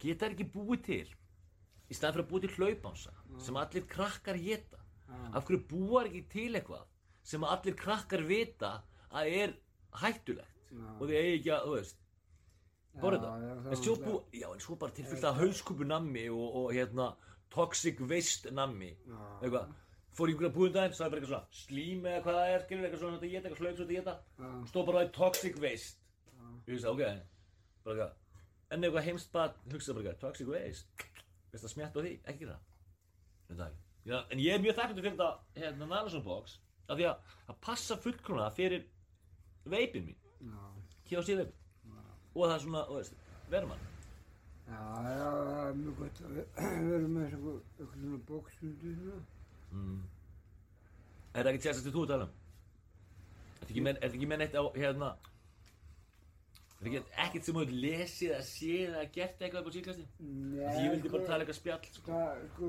geta 0.02 0.26
þær 0.26 0.34
ekki 0.34 0.48
búið 0.56 0.82
til 0.88 1.06
í 1.88 1.96
staðan 1.96 2.16
fyrir 2.16 2.24
að 2.24 2.32
búið 2.32 2.46
til 2.46 2.56
hlaupánsa 2.56 3.14
sem 3.46 3.60
allir 3.62 3.86
krakkar 3.94 4.40
geta 4.42 4.82
af 5.32 5.46
hverju 5.46 5.62
búar 5.70 6.10
ekki 6.10 6.24
til 6.34 6.50
eitthvað 6.58 6.84
sem 7.28 7.46
allir 7.46 7.78
krakkar 7.78 8.24
vita 8.26 8.74
að 9.08 9.32
er 9.42 9.56
hættulegt? 10.02 10.54
Já. 10.68 10.84
og 10.98 11.06
þið 11.08 11.16
eigi 11.16 11.36
ekki 11.38 11.52
að, 11.54 11.62
þú 11.64 11.76
veist 11.78 12.02
borða 13.00 13.30
það 13.38 13.70
en 13.72 13.80
svo 13.80 13.94
er 13.94 14.02
bú, 14.02 14.16
já 14.36 14.48
en 14.50 14.60
svo 14.60 14.76
bara 14.80 14.96
tilfyllt 14.98 15.24
að 15.24 15.40
hauskupu 15.42 15.86
nammi 15.88 16.26
og, 16.28 16.48
og 16.60 16.72
hérna 16.76 17.06
toxic 17.52 18.00
waste 18.10 18.52
nammi. 18.52 18.90
Eitthvað 19.40 19.70
fór 20.16 20.28
í 20.28 20.32
einhverja 20.34 20.54
búðundaginn, 20.56 20.94
sagði 20.96 21.10
bara 21.10 21.20
eitthvað 21.20 21.34
svona 21.34 21.58
slím 21.62 22.06
eða 22.08 22.22
hvað 22.24 22.38
það 22.38 22.52
er, 22.54 22.62
skilur 22.66 22.84
eitthvað 22.88 23.02
svona 23.02 23.18
þetta 23.18 23.32
geta, 23.32 23.48
eitthvað 23.48 23.60
slaug 23.62 23.76
svona 23.76 23.90
þetta 23.92 24.14
Já. 24.18 24.48
geta 24.48 24.70
stóð 24.72 24.86
bara 24.88 25.02
að 25.04 25.12
toxic 25.18 25.58
waste. 25.62 25.98
Ég 26.68 26.72
hugsa, 26.74 26.90
ok, 26.90 27.02
bara 27.84 27.94
eitthvað 27.94 28.12
en 28.76 28.84
eitthvað 28.88 29.06
heimst 29.08 29.32
bara, 29.32 29.54
hugsa 29.72 29.94
bara 29.94 30.04
eitthvað 30.08 30.22
toxic 30.24 30.48
waste, 30.52 31.06
veist 31.52 31.64
að 31.68 31.72
smjatta 31.74 31.98
á 31.98 32.02
því 32.04 32.12
ekki 32.32 32.42
gera. 32.44 32.58
Það 33.48 33.54
Þetta 34.08 34.18
en 34.32 34.38
ég 34.40 34.54
er 34.54 34.60
mjög 34.64 34.76
þakklæmdur 34.78 35.04
fyrir 35.04 35.16
þetta 35.18 35.62
hérna 35.62 35.84
Nalason 35.92 36.24
box 36.24 36.58
af 36.88 36.96
því 36.98 37.04
að 37.10 37.16
það 37.48 37.56
passa 37.68 37.96
fullkrona 38.00 38.50
fyrir 38.56 38.82
veipin 39.68 40.04
mín. 40.08 40.18
Já. 40.40 40.62
hjá 41.10 41.20
sér 41.24 41.36
veipin 41.42 41.56
og 42.34 42.42
það 42.46 42.54
er 42.54 42.62
svona, 42.64 42.82
þú 42.88 42.94
veist, 43.00 43.14
verman 43.52 43.86
Já, 44.68 44.80
já, 45.08 45.28
það 45.48 45.68
er 45.68 45.76
mjög 45.80 45.94
gott 45.98 46.18
að 46.20 46.30
ve- 46.36 46.48
vera 46.92 47.08
með 47.08 47.28
eitthvað. 49.72 49.98
Er 51.34 51.44
það 51.44 51.52
ekki 51.54 51.64
þú 51.96 52.04
að 52.04 52.12
tala 52.12 52.28
um? 52.28 52.36
Ertu 53.58 53.74
ekki 54.16 54.30
með 54.30 54.40
neitt 54.42 54.56
á, 54.56 54.64
hérna 54.78 55.10
Er 56.78 56.86
ekki 56.88 57.00
ekkert 57.24 57.46
sem 57.46 57.56
þú 57.56 57.62
hefur 57.64 57.78
lesið 57.82 58.32
að 58.36 58.44
séð 58.46 58.92
eða 58.92 59.06
gert 59.16 59.40
eitthvað 59.42 59.60
upp 59.64 59.70
á 59.70 59.76
síðkasti? 59.76 60.04
Nei, 60.22 60.74
Ég 60.78 60.92
vildi 60.92 61.08
sko, 61.08 61.14
bara 61.16 61.26
tala 61.26 61.44
eitthvað 61.44 61.58
spjall, 61.58 61.88
sko. 61.96 62.12
Það, 62.12 62.44
sko, 62.52 62.68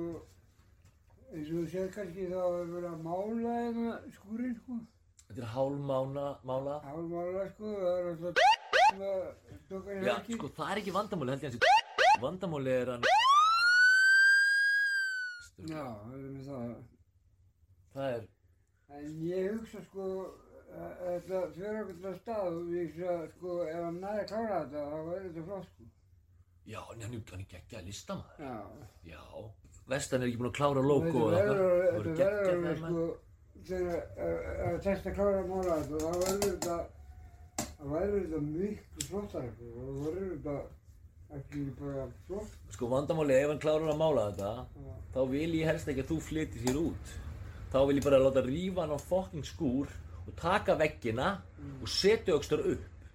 eins 1.29 1.51
og 1.51 1.59
þú 1.59 1.65
sér 1.73 1.91
kannski 1.93 2.25
þá 2.31 2.39
er 2.41 2.71
verið 2.73 2.89
að 2.89 3.03
mála 3.05 3.53
hérna 3.59 3.93
skúrin, 4.15 4.55
sko. 4.63 4.79
Þetta 5.27 5.43
er 5.45 5.51
hálmána, 5.53 6.25
mála. 6.49 6.79
Hálmála, 6.87 7.45
sko, 7.53 7.75
það 7.83 7.99
er 7.99 8.09
alltaf 8.15 8.43
sem 8.89 9.05
að 9.05 9.23
tóka 9.69 9.93
í 9.93 10.01
Já, 10.09 10.15
sko, 10.25 10.53
það 10.57 10.73
er 10.73 10.81
ekki 10.83 10.97
vandamáli, 10.97 11.35
held 11.35 11.45
ég 11.45 11.51
hans 11.51 11.59
í 11.61 12.21
Vandamáli 12.25 12.77
er 12.81 12.95
hann 15.59 15.71
Já, 15.75 15.85
það 16.03 16.13
er 16.19 16.29
með 16.35 16.45
það. 16.49 16.75
Það 17.93 18.13
er, 18.17 18.27
En 18.89 19.19
ég 19.21 19.51
hugsa, 19.53 19.81
sko, 19.85 20.05
að 20.73 20.91
þetta 21.05 21.39
fyrir 21.53 21.79
okkur 21.83 22.15
stað 22.19 22.47
og 22.49 22.69
ég 22.73 22.87
hugsa, 22.89 23.17
sko, 23.35 23.55
ef 23.69 23.79
hann 23.83 23.99
næði 24.01 24.21
að 24.23 24.29
klára 24.31 24.59
þetta, 24.63 24.83
þá 24.89 24.97
verður 25.09 25.25
þetta 25.29 25.43
flott, 25.49 25.67
sko. 25.73 25.83
já, 26.69 26.79
en 26.93 27.01
hann 27.05 27.13
er, 27.17 27.23
hann 27.31 27.43
er 27.43 27.49
geggjað 27.53 27.85
listamaður. 27.89 28.39
Já. 28.39 28.55
Já. 29.13 29.23
Vestan 29.89 30.21
er 30.21 30.27
ekki 30.29 30.37
búinn 30.41 30.51
að 30.51 30.57
klára 30.59 30.81
logo 30.85 31.05
verður, 31.29 31.29
Það 31.29 32.03
þetta 32.05 32.13
verður 32.19 32.49
alveg, 32.53 32.81
maður. 32.81 32.89
sko, 32.89 33.05
þegar 33.69 34.01
að- 34.25 34.59
að 34.69 34.81
testa 34.87 35.09
að 35.09 35.15
klára 35.19 35.39
að 35.43 35.47
mála 35.53 35.77
þetta, 35.79 35.97
þá 35.99 36.11
verður 36.23 36.49
þetta, 36.49 36.77
þá 37.69 37.83
verður 37.93 38.19
þetta 38.25 38.41
miklu 38.49 39.07
flottar, 39.09 39.47
sko, 39.53 39.65
og 39.69 39.81
þá 39.89 40.03
verður 40.09 40.29
þetta 40.35 40.57
ekki. 40.59 40.77
Sko, 42.73 42.87
vandamáli, 42.89 43.35
ef 43.37 43.51
hann 43.51 43.61
klárar 43.61 43.91
að 43.93 43.99
mála 44.01 44.23
þetta, 44.31 44.51
Já. 44.85 44.93
þá 45.13 45.19
vil 45.33 45.49
ég 45.59 45.69
helst 45.69 45.91
ekki 45.91 46.03
að 46.05 46.11
þú 46.11 46.17
flyttir 46.25 46.63
þér 46.65 46.79
út. 46.81 47.11
Þá 47.69 47.79
vil 47.89 47.97
ég 47.99 48.07
bara 48.07 48.21
láta 48.23 48.43
rífa 48.45 48.81
hann 48.85 48.95
á 48.97 48.99
fokking 49.09 49.45
skúr 49.45 49.91
og 50.25 50.33
taka 50.39 50.77
veggina 50.79 51.29
og 51.81 51.91
setja 51.91 52.33
aukstar 52.33 52.63
upp. 52.73 53.05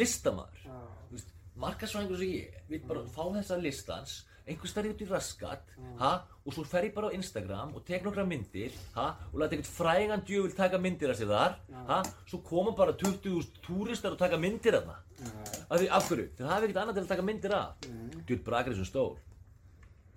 listamaður 0.00 0.64
Já. 0.64 0.78
Þú 1.10 1.18
veist, 1.18 1.34
markasvæðingur 1.66 2.22
sem 2.22 2.32
ég 2.38 2.58
vil 2.72 2.82
bara 2.88 3.04
fá 3.12 3.22
þessa 3.36 3.60
listans 3.60 4.16
einhver 4.50 4.72
starf 4.72 4.92
út 4.92 5.04
í 5.04 5.08
raskat 5.08 5.74
ha, 6.00 6.12
og 6.44 6.56
svo 6.56 6.64
fer 6.66 6.88
ég 6.88 6.96
bara 6.96 7.12
á 7.12 7.16
Instagram 7.16 7.76
og 7.78 7.84
tek 7.86 8.04
nokkra 8.06 8.26
myndir 8.28 8.74
ha, 8.96 9.12
og 9.30 9.38
læta 9.40 9.56
einhvern 9.56 9.70
frægan 9.70 10.26
djöful 10.26 10.56
taka 10.56 10.80
myndir 10.82 11.14
af 11.14 11.20
sér 11.20 11.30
þar 11.30 11.56
ha, 11.88 12.02
svo 12.26 12.42
koma 12.46 12.74
bara 12.76 12.96
20.000 12.98 13.62
túristar 13.64 14.16
og 14.16 14.20
taka 14.20 14.40
myndir 14.40 14.80
af 14.80 14.90
það 14.90 15.86
af 15.90 16.10
hverju, 16.10 16.28
þeir 16.36 16.50
hafa 16.50 16.66
ekkert 16.66 16.82
annað 16.82 16.98
til 16.98 17.06
að 17.06 17.10
taka 17.14 17.24
myndir 17.28 17.52
af. 17.54 17.88
Djúl 18.26 18.44
brakar 18.44 18.72
þessum 18.72 18.88
stól 18.88 19.16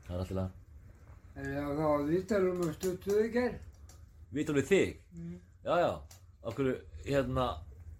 það 0.07 0.15
er 0.15 0.21
alltaf 0.23 0.59
En 1.33 1.47
já, 1.49 1.63
þá 1.65 1.81
var 1.81 2.03
viðtalum 2.05 2.59
að 2.61 2.73
stöttu 2.75 3.15
í 3.17 3.29
gerð. 3.33 3.61
Vital 4.37 4.53
við 4.59 4.67
þig? 4.69 4.91
Já, 5.65 5.73
já. 5.81 5.91
Af 6.43 6.57
hverju, 6.59 6.75
hérna, 7.07 7.45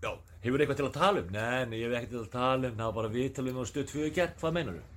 já, 0.04 0.12
hefur 0.44 0.62
eitthvað 0.62 0.82
til 0.82 0.86
að 0.86 0.98
tala 1.00 1.24
um? 1.24 1.32
Nei, 1.34 1.64
nei, 1.72 1.80
ég 1.80 1.90
hef 1.90 1.98
ekkert 1.98 2.14
til 2.14 2.22
að 2.22 2.34
tala 2.36 2.70
um, 2.70 2.76
það 2.78 2.86
var 2.86 2.98
bara 3.00 3.14
við 3.16 3.72
stöð 3.72 3.88
tvö 3.90 4.10
í 4.10 4.14
gerð, 4.14 4.36
hvað 4.42 4.58
meinar 4.60 4.78
þú? 4.78 4.93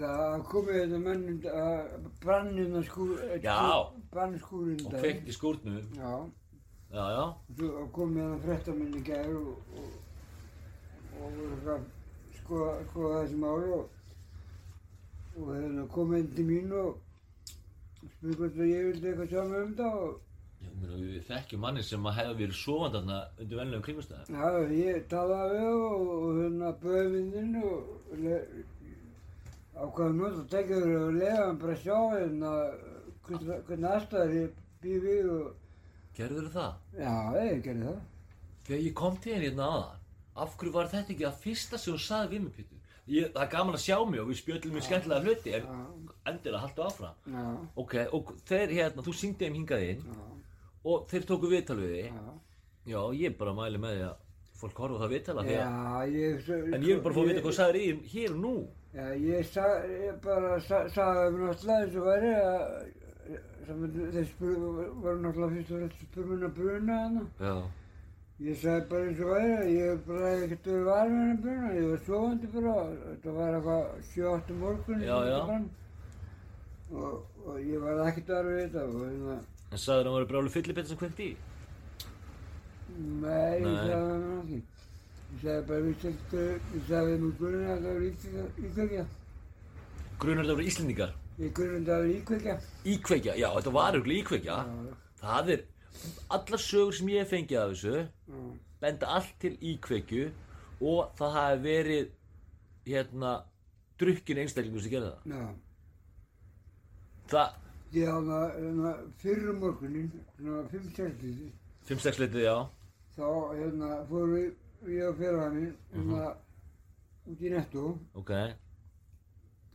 Það 0.00 0.42
komið 0.50 0.76
þetta 0.80 0.98
menn 1.04 1.24
að 1.50 2.08
brannina 2.22 2.82
skúr... 2.84 3.14
Já. 3.42 3.56
Brannskúrin 4.12 4.82
Og 4.86 4.96
kveikt 4.98 5.28
í 5.30 5.34
skúrnum, 5.36 5.78
Já. 5.96 6.12
já, 6.90 7.04
já, 7.14 7.24
Svo 7.56 7.84
komið 7.96 8.26
það 8.26 8.44
fréttamenn 8.46 8.96
í 8.98 9.02
gerð 9.06 9.36
og, 9.40 9.76
og, 9.80 9.92
og 11.20 11.36
voru 11.38 11.50
eitthvað 11.54 11.86
skoða, 12.40 12.72
skoða 12.90 13.20
þessi 13.22 13.38
mál 13.44 13.68
og, 13.76 14.00
og 15.36 15.52
hérna 15.54 15.86
komið 15.94 16.24
inn 16.24 16.34
til 16.38 16.48
mín 16.48 16.74
og 16.80 16.98
spurði 18.00 18.40
hvort 18.40 18.58
að 18.58 18.72
ég 18.72 18.90
vildi 18.90 19.14
eitthvað 19.14 19.54
mig 19.54 19.64
um 19.68 19.78
það 19.78 20.02
og 20.08 20.18
Ég 20.60 20.72
meina, 20.76 20.96
við 21.00 21.22
þekkjum 21.24 21.62
manni 21.64 21.82
sem 21.86 22.06
að 22.10 22.18
hefði 22.18 22.34
verið 22.42 22.58
sofandi 22.58 22.98
þarna 22.98 23.18
undir 23.40 23.58
vennilegum 23.60 23.84
kringumstæðum. 23.86 24.34
Já, 24.36 24.48
ég 24.76 25.06
talaði 25.08 25.60
við 25.62 25.84
og, 25.86 26.26
hérna 26.36 26.72
bauði 26.82 27.06
myndin 27.14 27.54
og 27.62 27.86
ákvaði 29.80 30.16
nút 30.18 30.38
og 30.42 30.48
tekið 30.52 30.82
þér 30.84 31.04
og 31.04 31.20
hann 31.46 31.58
bara 31.62 31.76
hérna 32.20 32.50
hvern- 33.26 33.62
hvernig 33.68 33.90
aðstæður 33.94 34.34
ég 34.40 34.50
býð 34.82 35.00
við 35.06 35.30
og 35.36 35.54
Gerður 36.16 36.48
það? 36.52 36.74
já, 36.98 37.14
ég 37.46 37.62
gerði 37.64 37.86
það. 37.86 38.00
Þegar 38.66 38.82
ég 38.84 38.94
kom 38.94 39.16
til 39.16 39.38
hérna 39.40 39.68
aðan, 39.70 39.96
af 40.36 40.56
hverju 40.56 40.72
var 40.74 40.88
þetta 40.92 41.14
ekki 41.14 41.26
að 41.28 41.38
fyrsta 41.44 41.78
sem 41.78 41.94
hún 41.94 42.02
saði 42.04 42.28
við 42.34 42.42
mig, 42.44 42.52
Pétur? 42.56 42.76
Ég, 43.10 43.32
það 43.32 43.42
er 43.42 43.50
gaman 43.50 43.74
að 43.74 43.84
sjá 43.86 43.96
mig 44.10 44.20
og 44.20 44.28
við 44.28 44.38
spjöllum 44.40 44.74
mjög 44.76 44.84
skemmtilega 44.86 45.24
hluti, 45.24 45.54
en 45.54 45.64
endilega 46.26 46.60
haltu 46.64 46.82
áfram. 46.84 47.14
já, 47.26 47.44
Ok, 47.76 47.94
og 48.12 48.34
þeir 48.46 48.68
hérna, 48.76 49.02
þú 49.02 49.14
syngdi 49.14 49.46
þeim 49.46 49.56
hingað 49.60 49.86
inn 49.90 50.02
já, 50.04 50.18
og 50.84 51.08
þeir 51.08 51.24
tóku 51.26 51.48
viðtal 51.50 51.78
við 51.80 51.94
þig. 51.96 52.12
já. 52.12 52.34
Já, 52.86 53.00
ég 53.14 53.38
bara 53.38 53.52
mæli 53.54 53.78
með 53.78 53.96
því 53.96 54.04
að 54.10 54.16
fólk 54.60 54.74
horfa 54.78 54.98
það 55.00 55.10
viðtala 55.14 55.40
að 55.42 55.48
svo- 56.44 56.74
En 56.74 56.82
ég 56.82 56.94
vil 56.94 57.00
bara 57.00 57.14
fá 57.14 57.20
að 57.22 57.28
vita 57.30 57.40
hvað 57.46 57.56
sagður 57.58 57.76
í 57.80 57.86
þeim 57.90 58.02
hér 58.12 58.30
og 58.30 58.40
nú. 58.44 58.54
Já, 58.90 59.04
ég, 59.22 59.44
sa, 59.46 59.64
ég 59.86 60.16
bara 60.24 60.56
sa, 60.66 60.80
sagði 60.90 61.28
mér 61.36 61.44
náttúrulega 61.50 61.82
eins 61.84 61.98
og 62.00 62.06
væri 62.10 62.30
að 62.38 62.62
sem 63.66 63.82
þeir 64.14 64.30
voru 64.40 65.20
náttúrulega 65.22 65.52
fyrst 65.54 65.70
og 65.70 65.76
fremst 65.76 66.00
spurmuna 66.08 66.48
bruna 66.56 66.96
hana. 67.04 67.22
Já. 67.38 67.52
Ég 68.40 68.56
sagði 68.56 68.88
bara 68.90 69.04
eins 69.10 69.20
og 69.22 69.30
væri 69.34 69.52
að 69.60 69.70
ég 69.76 70.00
bara 70.08 70.32
hef 70.32 70.42
ekkert 70.48 70.66
verið 70.72 70.88
var 70.88 71.12
með 71.12 71.20
henni 71.22 71.42
bruna, 71.44 71.70
ég 71.76 71.86
var 71.92 72.02
sofandi 72.08 72.50
bara, 72.56 72.74
þetta 73.04 73.36
var 73.36 73.58
eitthvað 73.60 73.84
7-8 74.14 74.58
morgun 74.64 75.04
Já, 75.06 75.16
já. 75.28 75.38
og, 76.90 77.14
og 77.46 77.60
ég 77.62 77.84
var 77.84 78.02
ekkert 78.08 78.34
var 78.34 78.48
við 78.50 78.60
þetta 78.64 78.84
og 78.88 78.98
hérna, 79.06 79.38
En 79.70 79.78
sagður 79.78 80.08
hann 80.10 80.16
var 80.18 80.28
brálu 80.32 80.50
fyllibetta 80.50 80.90
sem 80.90 80.98
kveikt 80.98 81.20
í? 81.22 81.30
nei, 82.98 83.60
ég 83.60 83.68
Nei. 83.68 83.76
sagði 83.86 83.98
hann 84.10 84.24
ekki. 84.40 84.62
Ég 85.30 85.42
sagði 85.44 85.62
bara, 85.68 85.80
við 85.86 85.96
seltu, 86.02 86.44
ég 86.74 86.86
sagði 86.88 87.18
mjög 87.22 87.36
grunni 87.40 87.68
að 87.70 87.84
það 87.84 87.94
var 87.94 88.06
íkveikja, 88.68 89.04
Grunar 90.20 90.44
þetta 90.44 90.56
voru 90.58 90.66
Íslendingar. 90.68 91.12
ég 91.40 91.52
grunni 91.56 91.78
að 91.80 91.86
það 91.90 92.00
var 92.02 92.10
íkveikja. 92.16 92.56
Íkveikja, 92.94 93.36
já 93.40 93.48
þetta 93.56 93.72
var 93.76 93.94
auðvitað 93.96 94.18
íkveikja. 94.20 94.56
Já, 94.66 94.96
Það 95.20 95.50
er, 95.54 95.62
allar 96.36 96.62
sögur 96.64 96.94
sem 96.96 97.08
ég 97.12 97.28
fengið 97.28 97.58
af 97.60 97.70
þessu, 97.74 97.94
já. 98.28 98.42
benda 98.80 99.06
allt 99.16 99.32
til 99.40 99.54
íkveikju 99.72 100.26
og 100.80 101.10
það 101.18 101.34
hafi 101.36 101.62
verið, 101.64 102.06
hérna, 102.88 103.32
drukkin 104.00 104.38
einstaklingur 104.44 104.80
sem 104.84 104.90
gerði 104.94 105.10
það. 105.10 105.34
Já, 105.34 105.48
Það, 107.30 107.50
hafði 107.94 108.38
hérna, 108.64 108.92
fyrir 109.22 109.52
morgunin, 109.60 110.08
svona 110.38 110.62
5-6 110.72 111.20
lítið, 111.22 111.52
5-6 111.90 112.18
litið, 112.24 112.42
já. 112.48 112.56
þá 113.16 113.26
hérna 113.60 113.90
fórum 114.08 114.32
við, 114.34 114.48
ég 114.88 115.04
og 115.08 115.16
félaga 115.18 115.50
minn, 115.54 115.74
hérna 115.92 116.22
út 117.30 117.42
í 117.44 117.50
netto 117.52 117.82
Ok, 118.16 118.30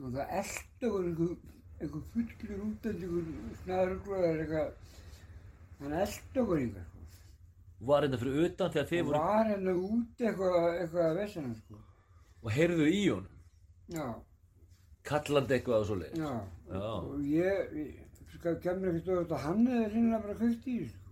og 0.02 0.10
það 0.16 0.34
eldi 0.40 0.90
okkur 0.90 1.06
einhver, 1.10 2.04
fullur 2.14 2.64
út 2.66 2.86
af 2.90 2.92
einhver 2.96 3.26
snaðuruglu 3.64 4.18
eða 4.18 4.32
eitthvað, 4.42 4.70
hann 5.82 5.94
eldi 6.02 6.42
okkur 6.44 6.58
einhver, 6.64 6.86
sko. 6.90 7.28
var 7.92 8.08
þetta 8.08 8.22
fyrir 8.24 8.46
utan 8.50 8.74
þegar 8.76 8.90
þið 8.92 9.02
Og 9.04 9.08
voru, 9.12 9.20
var 9.30 9.50
hérna 9.52 9.76
út 9.86 10.26
eitthvað, 10.30 10.58
eitthvað 10.82 11.10
að 11.12 11.20
vesena, 11.22 11.54
sko. 11.62 11.76
og 12.42 12.52
heyrðu 12.58 12.90
í 12.90 13.04
honum, 13.12 13.32
Já, 13.96 14.06
kallandi 15.06 15.54
eitthvað 15.60 15.80
og 15.84 15.88
svoleiðis. 15.92 16.18
já, 16.18 16.34
Já. 16.74 16.86
og 16.98 17.20
ég, 17.30 17.56
ég 17.78 18.62
kemur 18.64 18.98
stóð 19.02 19.20
þetta, 19.24 19.38
hann 19.46 19.68
hefði 19.70 19.88
reynilega 19.94 20.22
bara 20.26 20.38
kveikt 20.42 20.66
í, 20.68 20.78
þessu, 20.82 20.96
sko. 20.98 21.05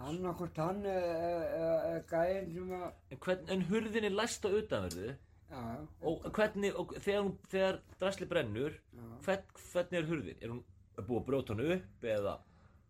Hann 0.00 0.20
akkort 0.30 0.56
hann 0.60 0.78
eða 0.88 1.98
gæinn 2.10 2.52
sem 2.54 2.70
að, 2.76 2.86
En, 3.12 3.18
hvern, 3.26 3.42
en 3.54 3.64
hurðin 3.70 4.06
er 4.08 4.14
læst 4.16 4.46
á 4.46 4.50
utanverðu 4.50 5.08
já, 5.10 5.64
og 6.08 6.28
hvernig, 6.36 6.70
og 6.78 6.94
þegar, 7.04 7.30
þegar 7.52 7.80
drasli 8.00 8.28
brennur, 8.30 8.76
já. 8.96 9.08
hvern, 9.26 9.42
hvernig 9.72 9.98
er 10.00 10.08
hurðin? 10.12 10.38
Er 10.40 10.54
hún 10.54 10.62
búið 11.00 11.18
að 11.20 11.26
brjóta 11.30 11.56
hann 11.56 11.66
upp 11.74 12.06
eða? 12.14 12.36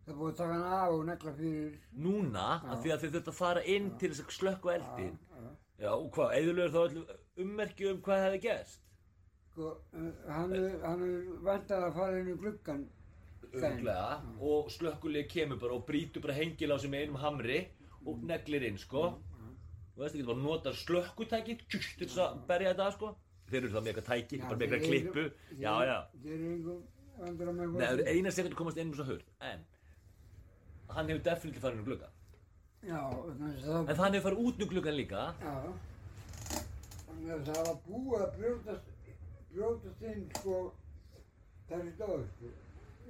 Það 0.04 0.12
er 0.14 0.20
búið 0.20 0.30
að 0.32 0.38
taka 0.42 0.52
hann 0.58 0.76
af 0.76 0.92
og 0.98 1.02
negla 1.08 1.32
fyrir, 1.40 1.74
núna, 2.06 2.44
af 2.74 2.84
því 2.84 2.92
að 2.94 3.02
þið 3.04 3.16
þurft 3.16 3.32
að 3.32 3.38
fara 3.40 3.64
inn 3.74 3.90
til 4.00 4.12
þess 4.12 4.22
að 4.26 4.36
slökka 4.38 4.76
eldin? 4.78 5.18
já, 5.18 5.50
Já, 5.80 5.90
og 5.96 6.08
hvað, 6.14 6.32
eðurlegur 6.36 6.72
þá 6.74 6.80
öllum 6.84 7.44
ummerki 7.46 7.86
um 7.90 8.00
hvað 8.04 8.24
hefði 8.26 8.40
gerst? 8.46 8.80
sko, 9.50 9.70
eh, 9.98 10.10
hann 10.30 10.52
er, 10.54 10.74
er 10.86 11.00
vantað 11.42 11.84
að 11.88 11.94
fara 11.96 12.18
inn 12.20 12.28
í 12.30 12.36
gluggan, 12.38 12.84
Örglega, 13.54 14.20
og 14.40 14.70
slökkulega 14.70 15.28
kemur 15.28 15.58
bara 15.58 15.74
og 15.74 15.86
brýtur 15.88 16.22
bara 16.22 16.36
hengil 16.36 16.70
á 16.70 16.76
sig 16.78 16.90
með 16.92 17.02
einum 17.06 17.18
hamri 17.22 17.58
og 18.06 18.22
neglir 18.22 18.62
inn, 18.68 18.78
sko. 18.78 19.08
Þú 19.96 20.04
veist 20.04 20.14
ekki, 20.14 20.22
þú 20.24 20.30
bara 20.30 20.42
notar 20.44 20.78
slökkutæki 20.78 21.56
til 21.68 21.80
þess 22.06 22.18
að 22.22 22.38
berja 22.48 22.70
þetta, 22.74 22.92
sko. 22.94 23.10
Þeir 23.50 23.58
eru 23.64 23.72
það 23.74 23.82
með 23.82 23.90
eitthvað 23.90 24.08
tæki, 24.12 24.38
bara 24.44 24.56
með 24.60 24.64
eitthvað 24.68 24.86
klippu. 24.86 25.24
Já, 25.58 25.74
já. 25.90 25.98
Þeir 26.22 26.32
eru 26.36 26.46
einhver 26.46 26.78
vandra 27.20 27.52
með 27.58 27.74
Nei, 27.74 27.86
það 27.86 27.92
eru 27.98 28.06
eina 28.14 28.30
sekund 28.36 28.54
að 28.54 28.58
komast 28.62 28.78
inn 28.80 28.92
um 28.92 28.96
svo 29.00 29.04
hurð, 29.10 29.26
en 29.50 29.64
hann 30.94 31.10
hefur 31.10 31.24
definitíð 31.26 31.64
farið 31.66 31.80
um 31.82 31.88
glugga. 31.90 32.08
Já, 32.80 33.00
þannig 33.10 33.66
að 33.66 33.74
En 33.80 33.90
það, 33.90 34.00
hann 34.04 34.14
hefur 34.16 34.26
farið 34.30 34.46
út 34.46 34.62
um 34.64 34.70
gluggan 34.70 34.96
líka. 34.96 35.24
já, 35.42 35.54
þannig 37.10 37.34
að 37.34 37.44
það 37.50 37.60
var 37.66 37.76
búið 37.88 38.22
að 38.24 38.32
brjótast, 38.38 38.88
brjótast 39.50 40.06
inn, 40.14 40.24
sko, 40.38 40.56
þessi 41.68 41.92
stóð, 41.98 42.24
sko, 42.38 42.54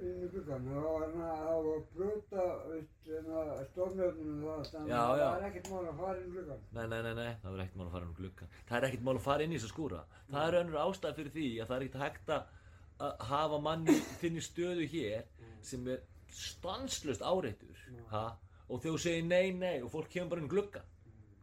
inn 0.07 0.23
í 0.25 0.29
gluggan. 0.33 0.67
Það 0.71 0.85
var 0.85 1.03
hann 1.05 1.23
að 1.25 1.41
það 1.41 1.67
var 1.67 1.83
brjóta, 1.95 2.45
veist, 2.71 2.95
hérna, 3.07 3.43
stofnjöfnum 3.71 4.39
það, 4.45 4.63
þannig 4.71 4.95
að 4.97 5.11
það 5.11 5.25
var 5.25 5.45
ekkert 5.49 5.69
mál 5.71 5.81
að 5.81 6.01
fara 6.01 6.15
inn 6.17 6.27
í 6.27 6.33
gluggan. 6.35 6.63
Nei, 6.77 6.85
nei, 6.93 7.01
nei, 7.07 7.13
nei, 7.19 7.31
það 7.43 7.51
er 7.51 7.63
ekkert 7.65 7.79
mál 7.81 7.85
að 7.87 7.93
fara 7.95 8.05
inn 8.05 8.11
um 8.11 8.17
gluggan. 8.21 8.55
Það 8.69 8.77
er 8.77 8.87
ekkert 8.89 9.05
mál 9.07 9.15
að 9.15 9.25
fara 9.27 9.45
inn 9.45 9.53
í 9.53 9.59
þessa 9.59 9.73
skúra. 9.73 10.01
Það 10.31 10.47
er 10.47 10.59
önnur 10.61 10.81
ástæð 10.85 11.19
fyrir 11.19 11.35
því 11.35 11.49
að 11.57 11.71
það 11.71 11.77
er 11.77 11.85
ekkert 11.87 12.05
hægt 12.05 12.33
að 12.35 13.19
hafa 13.31 13.59
manni 13.65 13.97
þinni 14.21 14.45
stöðu 14.45 14.87
hér 14.91 15.27
sem 15.65 15.87
er 15.91 16.03
stanslust 16.31 17.23
áreittur. 17.25 17.85
Ha? 18.11 18.25
Og 18.71 18.79
þegar 18.81 18.97
þú 18.97 19.03
segir 19.03 19.27
nei, 19.27 19.51
nei 19.55 19.81
og 19.81 19.91
fólk 19.93 20.09
kemur 20.13 20.33
bara 20.33 20.43
inn 20.43 20.47
um 20.47 20.53
gluggan. 20.53 20.91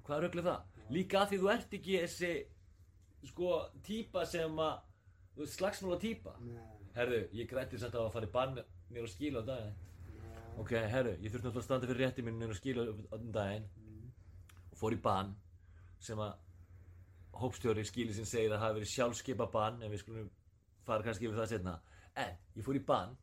Hvað 0.06 0.16
er 0.16 0.28
auðvitað 0.28 0.50
það? 0.50 0.84
Líka 0.96 1.20
að 1.20 1.32
því 1.32 1.38
þú 1.42 1.50
ert 1.52 1.74
ekki 1.76 1.98
þessi, 2.00 2.32
sko, 3.28 3.50
típa 3.84 4.24
sem 4.28 4.62
að, 4.64 4.78
slagsmála 5.58 5.98
típa. 6.00 6.32
Nei, 6.40 6.77
Herðu, 6.98 7.18
ég 7.38 7.46
grætti 7.46 7.78
samt 7.78 7.94
á 7.94 8.02
að 8.02 8.14
fara 8.16 8.26
í 8.26 8.30
bann 8.34 8.56
mér 8.90 9.04
að 9.04 9.12
skila 9.12 9.44
á 9.46 9.48
daginn. 9.48 9.74
Ok, 10.58 10.72
herru, 10.74 11.12
ég 11.22 11.30
þurfti 11.30 11.46
náttúrulega 11.46 11.60
að 11.62 11.66
standa 11.68 11.86
fyrir 11.86 12.02
rétti 12.02 12.24
minn 12.26 12.40
mér 12.40 12.50
að 12.50 12.58
skila 12.58 12.86
á 12.90 13.16
daginn 13.36 13.68
og 14.72 14.80
fór 14.80 14.96
í 14.96 14.98
bann 15.04 15.30
sem 16.02 16.18
að 16.18 16.32
hópstjóri 17.38 17.84
skili 17.86 18.16
sinn 18.16 18.26
segir 18.26 18.56
að 18.56 18.64
hafi 18.64 18.80
verið 18.80 18.92
sjálfskeipa 18.96 19.46
bann 19.54 19.78
en 19.78 19.94
við 19.94 20.02
skulum 20.02 20.26
fara 20.88 21.06
kannski 21.06 21.28
yfir 21.28 21.38
það 21.38 21.50
setna. 21.52 21.78
En 22.18 22.34
ég 22.58 22.66
fór 22.66 22.80
í 22.80 22.84
bann 22.90 23.14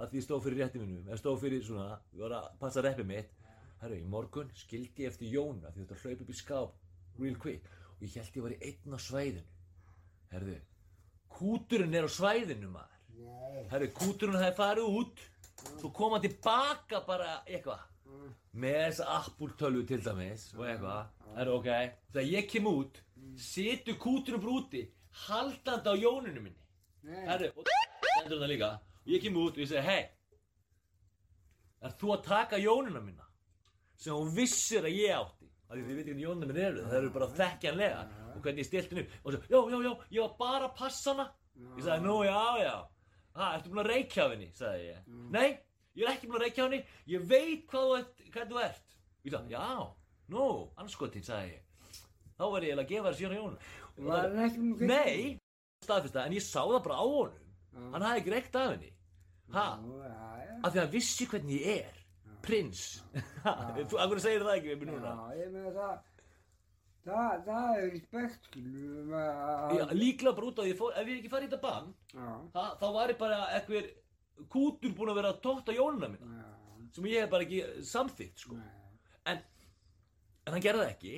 að 0.00 0.10
því 0.10 0.18
ég 0.18 0.26
stóð 0.26 0.44
fyrir 0.48 0.62
rétti 0.64 0.82
minnum, 0.82 1.06
eða 1.06 1.22
stóð 1.22 1.42
fyrir 1.44 1.64
svona, 1.70 2.00
við 2.10 2.26
vorum 2.26 2.40
að 2.40 2.60
passa 2.64 2.82
reppið 2.82 3.10
mitt. 3.14 3.34
Herru, 3.80 3.96
í 3.96 4.08
morgun 4.10 4.50
skildi 4.58 5.06
ég 5.06 5.14
eftir 5.14 5.30
Jóna 5.36 5.70
því 5.70 5.84
þetta 5.84 6.02
hlaup 6.02 6.24
upp 6.24 6.34
í 6.34 6.40
skáp 6.42 7.20
real 7.22 7.38
quick 7.40 7.70
og 7.94 8.02
ég 8.08 8.18
held 8.18 8.40
ég 8.40 8.48
var 8.48 8.56
í 8.56 8.62
einn 8.68 8.96
á 8.96 9.00
svæðinu. 9.06 9.46
Herru, 10.34 10.62
kúturinn 11.38 11.94
er 11.94 12.08
á 12.08 12.10
svæðinu 12.10 12.74
maður. 12.74 12.99
Nei, 13.24 13.64
Herru, 13.70 13.90
kúturinn 13.96 14.40
hefði 14.40 14.56
farið 14.58 14.98
út. 15.00 15.22
Svo 15.78 15.90
kom 15.94 16.14
hann 16.16 16.24
tilbaka 16.24 17.02
bara 17.06 17.40
eitthvað. 17.46 17.86
Með 18.60 18.78
þessa 18.80 19.08
Apple 19.20 19.54
tölvu 19.60 19.84
til 19.86 20.00
dæmis 20.02 20.48
Og 20.56 20.64
eitthvað. 20.66 21.10
Herru, 21.36 21.58
ok. 21.60 21.68
Þegar 22.10 22.30
ég 22.32 22.48
kem 22.50 22.66
út 22.66 22.98
situr 23.38 23.98
kúturinn 24.00 24.42
bara 24.42 24.56
úti 24.58 24.86
haldandi 25.26 25.92
á 25.92 25.94
jóninu 25.94 26.40
minni. 26.40 26.56
Nei. 27.06 27.26
Herru, 27.28 27.52
og 27.56 27.68
stendur 27.68 28.40
það 28.42 28.52
líka. 28.54 28.70
Og 29.04 29.12
ég 29.14 29.22
kemur 29.24 29.48
út 29.48 29.58
og 29.58 29.64
ég 29.64 29.70
segi, 29.70 29.84
hei 29.86 30.02
er 31.80 31.94
þú 32.00 32.14
að 32.14 32.24
taka 32.26 32.60
jónina 32.60 33.00
minna? 33.00 33.26
Sem 34.00 34.16
hún 34.16 34.32
vissir 34.36 34.84
að 34.84 34.96
ég 34.98 35.16
átti. 35.16 35.48
Því 35.70 35.82
þið 35.84 35.90
veit 35.90 36.00
ekki 36.00 36.10
hvernig 36.10 36.24
jónina 36.26 36.48
minn 36.50 36.62
eru. 36.66 36.86
Það 36.86 36.96
eru 36.98 37.10
bara 37.14 37.28
þekkjanlega 37.38 38.00
og 38.34 38.40
hvernig 38.44 38.64
ég 38.64 38.68
stilti 38.68 38.96
henni 38.96 39.04
upp. 39.06 39.12
Og 39.22 39.34
svo, 39.34 39.42
já, 39.46 39.58
já, 39.70 39.78
já, 39.86 39.92
ég 40.16 40.24
var 40.24 40.34
bara 40.40 40.68
að 40.68 40.76
passa 40.80 41.14
hana. 41.14 41.26
Ég 41.76 41.84
sagði, 41.86 42.06
nú, 42.06 42.16
já, 42.26 42.40
já 42.64 42.74
ha, 43.38 43.48
ertu 43.56 43.72
búin 43.72 43.82
að 43.84 43.90
reykja 43.92 44.24
af 44.24 44.34
henni, 44.34 44.50
sagði 44.58 44.86
ég. 44.88 45.02
Nei, 45.34 45.48
ég 45.98 46.06
er 46.06 46.12
ekki 46.14 46.30
búin 46.30 46.40
að 46.40 46.46
reykja 46.46 46.64
af 46.64 46.70
henni. 46.70 46.80
Ég 47.12 47.26
veit 47.30 47.66
hvað 47.70 47.86
þú 47.88 47.98
ert, 48.00 48.24
hvað 48.34 48.54
þú 48.54 48.62
ert. 48.64 48.96
Ég 49.24 49.34
sagði, 49.34 49.54
já, 49.54 49.68
nú, 50.34 50.48
anskotin, 50.80 51.26
sagði 51.26 51.54
ég. 51.54 51.68
Þá 52.40 52.44
verði 52.54 52.70
ég 52.70 52.80
að 52.80 52.90
gefa 52.90 53.10
þér 53.10 53.18
síðan 53.18 53.36
jónu 53.36 53.56
Var 54.00 54.22
hann 54.24 54.38
ekki 54.46 54.62
með 54.64 54.76
kveikt? 54.80 54.90
Nei, 54.90 55.84
staðfesta, 55.84 56.22
en 56.24 56.36
ég 56.38 56.44
sá 56.46 56.60
það 56.62 56.82
bara 56.86 56.96
á 56.96 57.04
honum. 57.04 57.48
Já. 57.70 57.80
Hann 57.92 58.06
hafði 58.06 58.22
ekki 58.22 58.34
reykt 58.34 58.56
af 58.60 58.70
henni. 58.70 58.92
Já. 59.50 59.66
af 60.62 60.70
því 60.70 60.78
að 60.78 60.84
hann 60.84 60.92
vissi 60.94 61.26
hvernig 61.26 61.64
ég 61.66 61.80
er 61.80 61.96
Prins. 62.40 62.84
Þú, 63.90 63.98
af 64.00 64.08
hverju 64.08 64.22
segir 64.24 64.44
það 64.46 64.54
ekki 64.56 64.70
við 64.70 64.78
mig 64.80 64.90
núna? 64.94 65.10
Já, 65.12 65.40
ég 65.42 65.50
meina 65.52 65.72
það, 65.74 65.96
það, 67.06 67.32
það 67.46 67.70
er 67.80 67.88
respekt, 67.94 68.46
skilur, 68.50 69.14
að, 69.20 69.74
Já, 69.78 69.84
líklega 69.96 70.36
bara 70.36 70.50
út 70.50 70.60
á 70.60 70.62
því, 70.64 70.74
ef 70.74 71.08
ég 71.10 71.16
ekki 71.20 71.32
farið 71.32 71.48
í 71.48 71.50
þetta 71.50 71.64
bann 71.64 71.88
ha, 72.18 72.66
Þá 72.80 72.86
var 72.96 73.14
ég 73.14 73.18
bara 73.20 73.40
einhver 73.56 73.90
kútur 74.52 74.94
búinn 74.96 75.12
að 75.14 75.20
vera 75.20 75.32
að 75.34 75.42
tóta 75.44 75.74
jónuna 75.76 76.12
mína 76.12 76.38
já, 76.40 76.46
Sem 76.94 77.10
ég 77.10 77.24
hef 77.24 77.32
bara 77.32 77.46
ekki 77.46 77.60
samþýtt, 77.86 78.44
sko. 78.46 78.56
En, 79.30 79.42
en 80.46 80.56
hann 80.56 80.64
gerði 80.64 80.84
það 80.84 80.94
ekki 80.94 81.14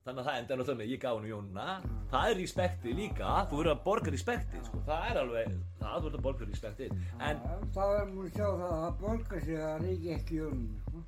Þannig 0.00 0.22
að 0.22 0.28
það 0.30 0.38
endaði 0.40 0.58
náttúrulega 0.60 0.80
með 0.80 0.90
ég 0.94 1.00
gaf 1.02 1.18
hann 1.18 1.28
jónuna 1.28 1.64
Það 2.10 2.30
er 2.30 2.38
respektið 2.40 2.94
líka 2.96 3.32
Þú 3.50 3.58
verður 3.58 3.72
að 3.74 3.82
borga 3.84 4.14
respektið, 4.14 4.62
sko. 4.70 4.80
Það 4.86 5.08
er 5.10 5.20
alveg, 5.20 5.50
það 5.82 5.90
þú 5.98 6.06
verður 6.06 6.20
að 6.20 6.24
borga 6.24 6.48
respektið. 6.48 6.94
En, 7.20 7.42
það 7.76 7.92
er 7.98 8.00
að 8.06 8.30
sjá 8.32 8.46
það 8.46 8.64
að 8.70 8.80
það 8.80 8.96
borgar 9.04 9.44
sig 9.44 9.60
að 9.68 9.84
reykja 9.84 10.16
ekki 10.16 10.40
jónum, 10.40 10.72
sko. 10.88 11.04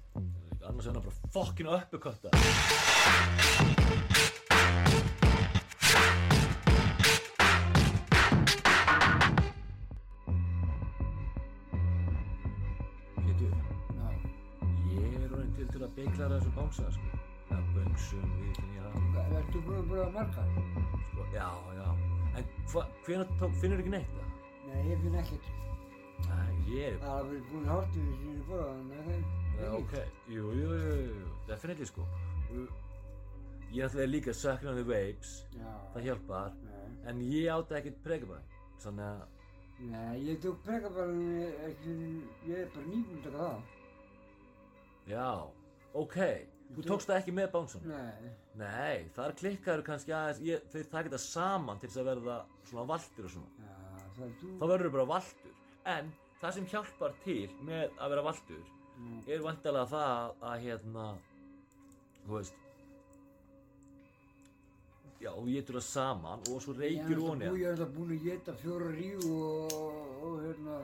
annars 0.69 0.87
er 0.87 0.93
hann 0.93 1.07
bara 1.09 1.33
fokkin 1.39 1.73
uppekötta 1.79 2.29
Pétur, 2.37 3.82
bánsa, 16.73 16.91
sko. 16.91 17.19
Það 17.49 17.65
böngsum, 17.75 18.29
við 18.41 19.35
ertu 19.37 19.61
búin 19.67 19.79
að 19.79 19.89
búin 19.91 20.01
að 20.03 20.13
marga? 20.15 20.45
Sko, 21.11 21.25
já, 21.35 21.49
já. 21.77 21.89
En 22.39 22.47
tók, 22.73 23.57
finnur 23.61 23.83
ekki 23.83 23.93
neitt 23.93 24.15
það? 24.17 24.31
Nei, 24.69 24.79
ég 24.89 25.03
finn 25.03 25.19
ekkert. 25.21 25.51
Ég, 26.73 26.97
Það 27.03 27.19
er 27.19 27.27
verið 27.29 27.51
búin 27.51 27.67
hálftími 27.69 28.15
sem 28.17 28.31
ég 28.31 28.53
að 28.55 28.63
það 28.63 29.59
já, 29.59 29.73
ok, 29.77 29.95
jú, 30.33 30.53
jú, 30.57 30.71
jú, 30.81 30.95
jú, 31.11 31.27
definitely, 31.51 31.89
sko. 31.91 32.07
Ég 33.73 33.85
ætlaði 33.89 34.09
líka 34.09 34.33
að 34.33 34.39
sakna 34.41 34.75
the 34.79 34.85
vapes, 34.89 35.35
Já, 35.59 35.73
það 35.93 36.07
hjálpar, 36.09 36.57
nei, 36.71 36.89
en 37.11 37.21
ég 37.27 37.51
átti 37.53 37.77
ekkert 37.81 38.01
pregabæn, 38.07 38.49
þannig 38.85 39.09
að, 39.11 39.27
nei, 39.91 40.17
ég 40.31 40.41
tók 40.45 40.63
prekabarinn 40.65 41.67
ekki, 41.69 41.99
ég 42.49 42.65
er 42.65 42.73
bara 42.73 42.87
nýbúin 42.89 43.21
að 43.21 43.29
taka 43.29 43.39
það. 43.43 43.61
já, 45.11 45.29
ok, 46.05 46.19
þú 46.77 46.85
tókst 46.89 47.09
það 47.11 47.21
ekki 47.21 47.35
með 47.37 47.49
bánsan? 47.55 47.87
Nei, 47.89 48.33
Nei, 48.63 48.99
þar 49.17 49.35
klikkaður 49.41 49.83
kannski 49.87 50.13
aðeins, 50.17 50.41
ég, 50.47 50.67
þeir 50.73 50.87
taka 50.93 51.09
þetta 51.09 51.23
saman 51.25 51.79
til 51.81 51.89
þess 51.89 52.03
að 52.03 52.11
verða 52.13 52.37
svona 52.69 52.87
valtur 52.93 53.25
og 53.29 53.35
svona. 53.37 53.51
já, 53.59 54.05
það 54.17 54.27
er 54.27 54.35
þú. 54.43 54.53
Þá 54.61 54.65
verður 54.73 54.93
bara 54.97 55.09
valtur, 55.13 55.55
en 55.97 56.13
það 56.43 56.55
sem 56.59 56.67
hjálpar 56.73 57.15
til 57.25 57.51
með 57.69 57.91
að 57.99 58.09
vera 58.17 58.23
valtur 58.31 58.63
Mm. 59.03 59.23
er 59.27 59.41
vantilega 59.43 59.87
það 59.89 60.35
að 60.47 60.61
hérna, 60.63 61.05
þú 62.27 62.35
veist, 62.37 62.59
já, 65.23 65.31
þú 65.33 65.47
getur 65.49 65.79
það 65.79 65.87
saman 65.87 66.45
og 66.53 66.61
svo 66.63 66.75
reykir 66.77 67.15
Ég 67.17 67.23
honi 67.25 67.47
er 67.49 67.71
alltaf 67.73 67.93
búin 67.97 68.13
að 68.17 68.27
geta 68.27 68.55
fjóra 68.61 68.91
ríu 68.93 69.33
og, 69.33 69.73
og, 69.79 70.13
og 70.29 70.37
hérna, 70.45 70.77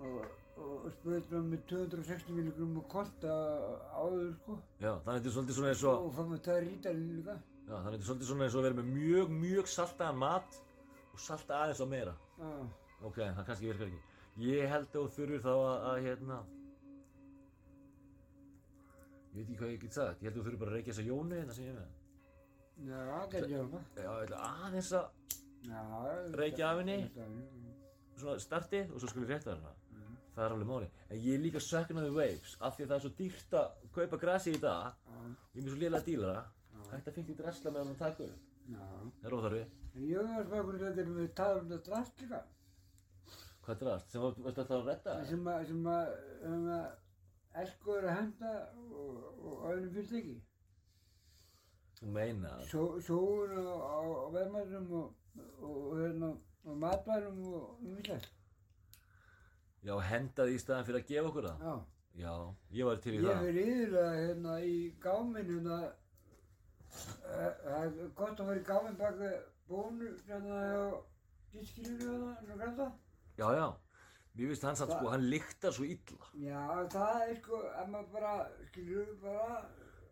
og, 0.00 0.39
og 0.60 0.86
sprauta 0.94 1.40
með 1.46 1.62
260 1.70 2.34
milligrum 2.36 2.76
og 2.80 2.86
korta 2.92 3.34
áður, 4.00 4.30
sko. 4.40 4.56
Já, 4.82 4.90
þannig 4.92 5.10
að 5.10 5.16
þetta 5.18 5.30
er 5.30 5.34
svolítið 5.36 5.56
svona 5.58 5.72
eins 5.74 5.84
og, 5.90 6.04
Og 6.08 6.14
fann 6.18 6.30
með 6.34 6.42
það 6.48 6.60
rítalinn 6.66 7.16
líka. 7.18 7.36
já, 7.40 7.74
þannig 7.74 7.86
að 7.86 7.90
þetta 7.90 8.02
er 8.04 8.08
svolítið 8.10 8.30
svona 8.30 8.44
eins 8.46 8.54
og 8.54 8.60
að 8.60 8.66
vera 8.68 8.78
með 8.80 8.90
mjög, 8.96 9.34
mjög 9.44 9.70
saltaðan 9.74 10.20
mat 10.24 10.60
og 11.14 11.20
salta 11.26 11.60
aðeins 11.64 11.82
á 11.82 11.86
meira. 11.94 12.14
Já, 12.40 12.50
Ok, 13.00 13.16
það 13.16 13.44
kannski 13.48 13.70
virkar 13.70 13.86
ekki. 13.88 14.00
Ég 14.44 14.68
held 14.68 14.88
að 14.88 14.92
þú 14.96 15.04
þurfur 15.16 15.40
þá 15.44 15.52
að, 15.54 15.76
að 15.90 16.02
hérna 16.06 16.40
Ég 19.30 19.36
veit 19.38 19.46
ekki 19.46 19.56
hvað 19.60 19.70
ég 19.72 19.80
get 19.84 19.94
sagt, 19.96 20.22
ég 20.22 20.26
held 20.26 20.34
að 20.34 20.40
þú 20.40 20.44
þurfur 20.46 20.60
bara 20.60 20.70
að 20.72 20.76
reykja 20.78 20.92
þessa 20.92 21.06
jónu 21.06 21.36
hérna 21.38 21.54
sem 21.56 21.64
ég 21.64 21.70
er 21.70 21.78
með. 21.80 21.90
já, 22.90 22.98
það 23.10 23.26
gæti 23.34 23.52
ég 23.54 23.60
alveg. 23.62 23.84
Já, 23.94 24.10
ég 24.10 24.24
ætla 24.26 24.40
aðeins 24.66 24.92
að 24.98 25.04
Já, 25.60 25.82
Reykja 26.40 26.68
af 26.70 26.78
henni? 26.80 26.96
svona 28.20 28.38
starti 28.40 28.80
og 28.90 28.96
svo 29.00 29.08
skulle 29.10 29.26
ég 29.28 29.32
rétta 29.36 29.52
hérna. 29.54 29.72
Það 30.40 30.46
er 30.46 30.52
alveg 30.54 30.68
máli. 30.70 30.86
En 31.12 31.18
ég 31.20 31.34
er 31.36 31.40
líka 31.44 31.60
söknaði 31.60 32.10
waves 32.16 32.52
af 32.64 32.76
því 32.78 32.84
að 32.86 32.88
það 32.90 32.94
er 32.96 33.02
svo 33.04 33.10
dýrt 33.18 33.56
að 33.60 33.66
kaupa 33.92 34.18
grasi 34.22 34.54
í 34.56 34.60
dag. 34.62 34.94
Já, 35.04 35.18
Ég 35.52 35.58
er 35.60 35.66
með 35.66 35.74
svo 35.74 35.80
lélega 35.82 36.06
dílara. 36.06 36.44
Þetta 36.90 37.12
fengt 37.16 37.28
í 37.34 37.36
drasla 37.36 37.72
með 37.74 37.82
hann 37.82 37.90
að 37.92 37.98
taka 38.00 38.24
upp. 38.30 38.46
já. 38.70 38.86
Það 39.20 39.28
er 39.28 39.36
óþarfi. 39.36 39.60
Ég 40.00 40.16
var 40.16 40.40
að 40.40 40.46
spaka 40.48 40.62
hvernig 40.70 40.86
þetta 40.86 41.02
er 41.04 41.12
með 41.18 41.28
tala 41.42 41.60
um 41.60 41.68
þetta 41.74 41.90
drast 41.90 42.24
líka. 42.24 42.40
Hvað 43.60 43.74
er 43.74 43.80
drast? 43.84 44.10
Sem 44.14 44.22
varstu 44.24 44.46
alltaf 44.48 44.70
að 44.78 44.88
redda? 44.88 45.16
Sem 45.28 45.50
að, 45.52 45.66
sem 45.68 45.86
að, 45.92 46.12
sem 46.46 46.66
að 46.78 46.88
Elko 47.60 47.94
er 47.98 48.04
að 48.08 48.16
henda 48.20 48.54
og, 48.94 49.14
og 49.44 49.64
öðrum 49.74 49.92
fyrst 49.98 50.16
ekki. 50.22 50.36
Þú 52.00 52.12
meina 52.16 52.48
það. 52.56 52.66
Só- 52.72 53.00
Sóun 53.04 53.52
á, 53.60 53.76
á, 53.76 53.98
á 54.00 54.26
verðmæðurum 54.38 54.92
og, 55.02 55.14
og, 55.36 55.72
og, 55.76 55.96
hérna, 56.00 56.30
og 56.64 56.78
matværum 56.86 57.40
og 57.52 57.82
umhverfið. 57.84 58.28
Já, 59.86 59.94
henda 60.10 60.44
því 60.46 60.54
í 60.56 60.60
staðan 60.60 60.86
fyrir 60.88 61.00
að 61.00 61.08
gefa 61.10 61.28
okkur 61.30 61.48
það. 61.48 61.64
Já. 61.64 61.74
Já, 62.20 62.32
ég 62.76 62.84
var 62.88 62.96
til 63.00 63.12
í 63.14 63.18
Ég 63.20 63.26
það. 63.28 63.44
fyrir 63.46 63.68
yfirlega 63.74 64.14
hérna 64.20 64.54
í 64.66 64.78
gáminn 65.00 65.52
hérna, 65.52 65.78
það 66.90 67.76
er 67.78 68.10
gott 68.18 68.40
að 68.42 68.48
fara 68.50 68.60
í 68.60 68.64
gáminn 68.66 68.98
baka 68.98 69.30
bónu 69.70 70.10
hérna 70.26 70.58
á 70.74 70.84
diskinu 71.54 71.94
hérna, 72.00 72.32
hérna 72.40 72.58
græta. 72.64 72.88
Já, 73.38 73.46
já. 73.56 73.68
Mér 74.36 74.50
finnst 74.52 74.62
hann 74.68 74.76
satt 74.78 74.92
sko, 74.94 75.08
hann 75.10 75.24
lyktar 75.30 75.72
svo 75.74 75.84
illa. 75.86 76.28
Já, 76.38 76.64
það 76.92 77.22
er 77.28 77.38
sko, 77.40 77.62
ef 77.82 77.88
maður 77.94 78.12
bara, 78.12 78.34
skilur, 78.68 79.08
bara, 79.22 79.56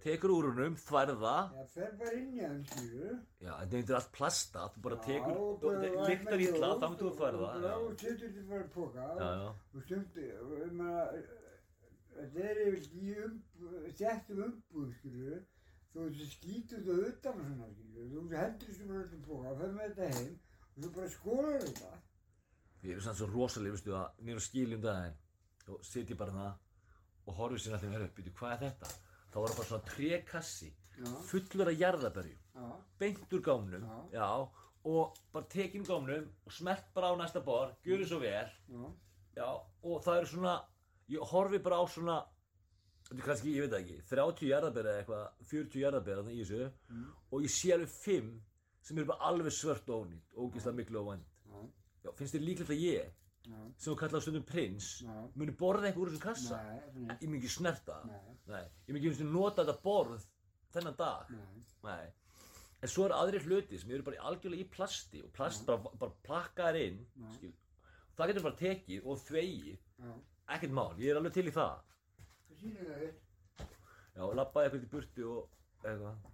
Tekur 0.08 0.32
úr 0.32 0.46
húnum, 0.48 0.76
þværða. 0.80 1.32
það 1.54 1.68
fer 1.74 1.90
bara 2.00 2.12
inn 2.18 2.30
í 2.34 2.40
hann, 2.44 2.62
skilur. 2.70 3.18
Já, 3.44 3.52
þetta 3.60 3.92
er 3.92 3.98
allt 3.98 4.12
plasta. 4.16 4.62
Þú 4.74 4.82
bara 4.86 4.96
tekur, 5.04 5.34
Já, 5.34 5.42
og 5.42 5.66
illa, 6.48 6.68
gróf, 6.68 6.80
þá 6.80 6.86
myndir 6.88 7.04
þú 7.08 7.12
þværða. 7.18 7.48
og- 7.48 7.62
Já, 7.68 7.74
Og 7.78 7.98
setur 8.00 8.28
þetta 8.28 8.48
bara 8.48 8.64
í 8.64 8.72
já, 9.20 9.30
já. 9.42 9.48
Og 9.74 9.82
og 10.42 10.52
ég 10.58 10.72
meina, 10.72 11.06
þetta 12.18 12.44
er 12.48 12.60
yfir 12.66 12.88
í 12.98 13.14
um, 13.24 13.38
þjættum 13.98 14.42
umbúð, 14.48 14.90
skilur. 14.98 15.40
Þú 15.94 16.06
skýtur 16.32 16.82
þetta 16.84 17.08
utan 17.08 17.40
og 17.40 17.46
svona, 17.48 17.68
skilur. 17.74 18.08
Þú 18.12 18.36
hendur 18.38 18.68
þessu 18.68 18.88
bara 18.88 19.02
öllum 19.04 19.22
póka, 19.28 19.56
fer 19.58 19.72
með 19.78 19.88
þetta 19.88 20.08
heim 20.18 20.34
og 20.76 20.82
þú 20.84 20.94
bara 20.94 21.08
skólar 21.08 21.60
þetta. 21.66 21.92
Við 22.82 22.90
erum 22.94 23.02
sann 23.02 23.14
svo 23.18 23.26
rosalega, 23.32 23.74
veistu 23.74 23.90
það, 23.90 24.10
nýra 24.22 24.40
skiljum 24.40 24.80
daginn 24.80 25.16
og 25.68 25.80
sitjum 25.84 26.16
bara 26.18 26.32
það 26.32 26.52
og 27.28 27.34
horfum 27.34 27.58
sér 27.58 27.74
allir 27.76 27.90
verið 27.94 28.04
upp, 28.08 28.16
veitu, 28.20 28.32
hvað 28.38 28.52
er 28.52 28.60
þetta? 28.70 28.88
Þá 29.28 29.36
var 29.42 29.50
það 29.52 29.58
bara 29.60 29.68
svona 29.68 29.88
trekassi, 29.92 30.70
fullur 31.28 31.68
af 31.72 31.78
jarðaberjum, 31.78 32.38
já, 32.54 32.68
beint 32.98 33.34
úr 33.36 33.42
gámnum, 33.44 33.84
Já. 33.84 33.98
já, 34.18 34.28
og 34.88 35.18
bara 35.32 35.44
tekinn 35.52 35.84
gámnum 35.84 36.24
og 36.46 36.52
smelt 36.52 36.88
bara 36.94 37.10
á 37.12 37.14
næsta 37.20 37.42
borð, 37.44 37.74
gjöru 37.84 38.06
svo 38.08 38.18
vel, 38.22 38.48
já, 39.36 39.48
og 39.84 40.02
það 40.02 40.16
eru 40.22 40.26
svona, 40.32 40.54
ég 41.12 41.28
horfi 41.32 41.58
bara 41.58 41.78
á 41.78 41.84
svona, 41.86 42.16
kannski, 43.20 43.54
ég 43.56 43.68
veit 43.68 43.76
ekki, 43.78 44.00
30 44.10 44.48
jarðaberja 44.48 44.90
eða 44.96 45.02
eitthvað, 45.04 45.28
40 45.52 45.80
jarðaberja 45.84 46.22
þarna 46.22 46.32
í 46.34 46.42
þessu, 46.42 46.72
og 47.30 47.42
ég 47.46 47.50
sé 47.50 47.72
alveg 47.76 47.88
5 47.88 48.32
sem 48.88 48.98
eru 48.98 49.06
bara 49.12 49.28
alveg 49.28 49.52
svört 49.52 49.88
og 49.92 50.06
ónýtt, 50.06 50.34
ógeðslega 50.34 50.76
miklu 50.80 51.04
og 51.04 51.18
Já, 52.04 52.12
finnst 52.14 52.34
þér 52.34 52.44
líklegt 52.46 52.70
að 52.70 52.82
ég, 52.84 53.14
sem 53.76 53.92
þú 53.92 53.96
kallar 53.98 54.22
stundum 54.22 54.44
prins, 54.48 55.02
muni 55.34 55.52
borða 55.52 55.88
eitthvað 55.88 56.02
úr 56.04 56.10
þessum 56.12 56.24
kassa? 56.24 56.58
Ég 57.20 57.28
mun 57.28 57.38
ekki 57.40 57.50
snerta? 57.52 58.00
Það. 58.04 58.37
Nei. 58.48 58.62
Nei. 58.62 58.70
Ég 58.86 58.92
mun 58.94 59.00
ekki 59.00 59.10
einu 59.10 59.18
sinni 59.18 59.34
nota 59.34 59.64
þetta 59.64 59.82
borð 59.84 60.24
þennan 60.74 60.96
dag. 60.98 61.30
nei, 61.30 61.64
Nei. 61.84 62.06
En 62.82 62.88
svo 62.92 63.04
eru 63.08 63.16
aðrir 63.18 63.42
hluti 63.48 63.78
sem 63.80 63.90
eru 63.90 64.04
bara 64.06 64.22
algjörlega 64.30 64.62
í 64.62 64.70
plasti 64.70 65.20
og 65.24 65.32
plast 65.34 65.64
bara, 65.66 65.90
bara 65.98 66.14
plakkaðar 66.26 66.78
inn. 66.80 67.00
Já. 67.18 67.32
Skil. 67.34 67.52
Það 68.18 68.30
getur 68.32 68.46
bara 68.48 68.60
tekið 68.62 69.06
og 69.06 69.20
þvegið. 69.26 69.84
Ekkert 70.48 70.74
mál, 70.78 70.92
ég 71.02 71.10
er 71.12 71.18
alveg 71.20 71.34
til 71.34 71.46
í 71.50 71.54
það. 71.54 71.80
Hvað 72.48 72.60
sýnir 72.62 72.88
það 72.88 73.00
þér? 73.04 73.14
Já, 74.18 74.22
lappaði 74.40 74.68
eitthvað 74.68 74.84
til 74.84 74.92
burtu 74.94 75.28
og 75.34 75.84
eitthvað. 75.84 76.26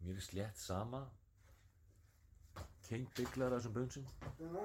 mér 0.00 0.16
er 0.16 0.24
slétt 0.24 0.56
sama 0.58 1.02
King 2.88 3.04
bygglar 3.14 3.52
þessum 3.54 3.74
bönsum 3.76 4.06
Svona. 4.38 4.62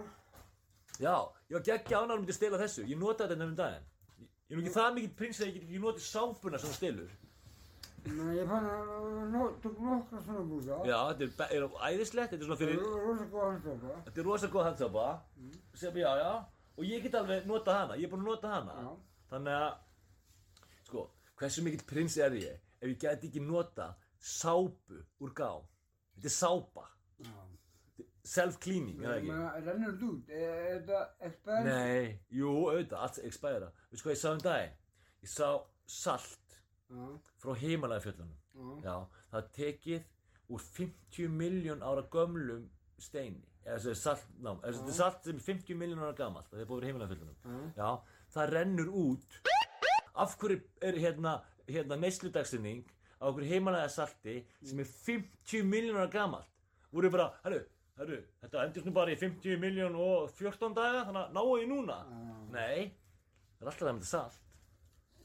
Já, 1.02 1.16
ég 1.50 1.58
var 1.58 1.68
geggja 1.68 2.02
ánægður 2.02 2.24
myndi 2.24 2.38
stela 2.38 2.62
þessu 2.62 2.88
Ég 2.88 3.00
notaði 3.02 3.36
þetta 3.36 3.50
um 3.50 3.60
daginn 3.60 3.86
Ég 3.86 4.26
ég 4.46 4.56
er 4.56 4.60
nú 4.60 4.64
ekki 4.64 4.76
það 4.76 4.98
mikið 4.98 5.16
prins 5.20 5.40
að 5.42 5.48
ég 5.50 5.56
get 5.56 5.64
ekki 5.68 5.84
notið 5.84 6.06
sápuna 6.06 6.62
sem 6.62 6.72
þú 6.72 6.78
stelur 6.80 7.14
Nei, 8.06 8.36
ég 8.38 8.46
fann 8.46 8.68
að 8.70 9.56
tók 9.64 9.80
nokkra 9.82 10.20
svona 10.22 10.42
búsa. 10.46 10.76
Já, 10.86 10.98
þetta 11.18 11.48
er, 11.48 11.64
er 11.64 11.88
æðislegt, 11.88 12.36
þetta 12.36 12.44
er 12.44 12.50
svona 12.52 12.58
fyrir 12.60 12.76
er 12.78 13.00
rosa 13.02 13.26
góð 13.32 13.46
handstofa. 13.48 13.96
Þetta 14.06 14.22
er 14.22 14.28
rosa 14.30 14.50
góð 14.54 14.66
handsápa 14.68 15.06
sem, 15.74 15.98
já, 16.04 16.12
já, 16.22 16.34
og 16.76 16.86
ég 16.86 17.06
get 17.06 17.18
alveg 17.18 17.48
notað 17.50 17.80
hana, 17.80 17.98
ég 17.98 18.06
er 18.06 18.12
búinn 18.14 18.28
að 18.28 18.30
nota 18.30 18.52
hana 18.52 18.76
Já. 18.78 18.90
þannig 19.32 19.58
að 19.58 20.86
sko, 20.86 21.06
hversu 21.42 21.66
mikill 21.66 21.88
prins 21.90 22.18
er 22.22 22.38
ég 22.38 22.62
ef 22.78 22.92
ég 22.92 23.00
gæti 23.02 23.32
ekki 23.32 23.42
nota 23.42 23.90
sápu 24.22 25.02
úr 25.26 25.34
gám 25.34 25.66
þetta 26.14 26.30
er 26.30 26.36
sápa. 26.38 26.86
Self-cleaning, 28.26 28.98
það 29.02 29.16
Ég 29.16 29.30
ekki? 29.30 29.66
rennur 29.68 29.92
þetta 29.94 30.10
út? 30.10 30.30
Er 30.34 30.80
þetta 30.80 31.02
expert? 31.30 31.68
Nei, 31.68 32.20
jú, 32.34 32.52
auðvitað, 32.72 33.00
allt 33.06 33.20
expæra 33.30 33.70
Við 33.92 34.02
sko, 34.02 34.12
ég 34.14 34.22
sá 34.22 34.30
um 34.34 34.42
daginn 34.44 34.76
Ég 35.26 35.32
sá 35.36 35.50
salt 35.86 36.58
Já, 36.90 37.06
frá 37.42 37.56
himalæðafjöllunum 37.62 38.38
já. 38.56 38.86
Já, 38.86 38.96
það 39.34 39.48
tekið 39.58 40.04
úr 40.56 40.62
50 40.62 41.32
miljón 41.34 41.82
ára 41.86 42.04
gömlum 42.14 42.68
steini 43.02 43.42
eða 43.66 43.80
þessi 43.82 43.96
salt, 43.98 44.26
ná, 44.38 44.52
eða 44.62 44.76
þetta 44.78 44.92
er 44.94 44.98
salt 45.00 45.26
sem 45.26 45.40
er 45.40 45.46
50 45.48 45.80
miljón 45.82 46.04
ára 46.06 46.14
gamalt 46.20 46.52
það 46.52 46.62
er 46.62 46.70
búið 46.70 46.86
í 46.86 46.92
himalæðafjöllunum 46.92 47.38
Já. 47.42 47.82
Já, 47.82 47.90
það 48.36 48.52
rennur 48.54 48.92
út 49.02 49.40
Af 50.16 50.38
hverju 50.40 50.62
er 50.86 50.96
hérna, 51.02 51.34
hérna 51.68 51.98
neysludagsynning 52.00 52.86
á 53.20 53.26
okkur 53.28 53.48
himalæðasalti 53.50 54.36
sem 54.62 54.80
er 54.86 54.92
50 55.10 55.66
miljón 55.68 55.98
ára 56.00 56.12
gamalt 56.14 56.52
voru 56.94 57.10
bara, 57.12 57.32
herru, 57.44 57.64
herru, 58.00 58.18
þetta 58.44 58.64
endist 58.68 58.88
nú 58.90 58.94
bara 58.96 59.14
í 59.14 59.20
50 59.20 59.60
miljón 59.62 59.96
og 60.00 60.32
14 60.36 60.74
daga 60.76 61.06
þannig 61.08 61.22
að 61.22 61.38
náu 61.38 61.54
ég 61.62 61.70
núna 61.72 62.00
Já. 62.06 62.34
Nei, 62.56 62.82
það 63.60 63.66
er 63.66 63.72
alltaf 63.72 63.88
að 63.88 63.94
mynda 63.96 64.10
salt 64.10 64.42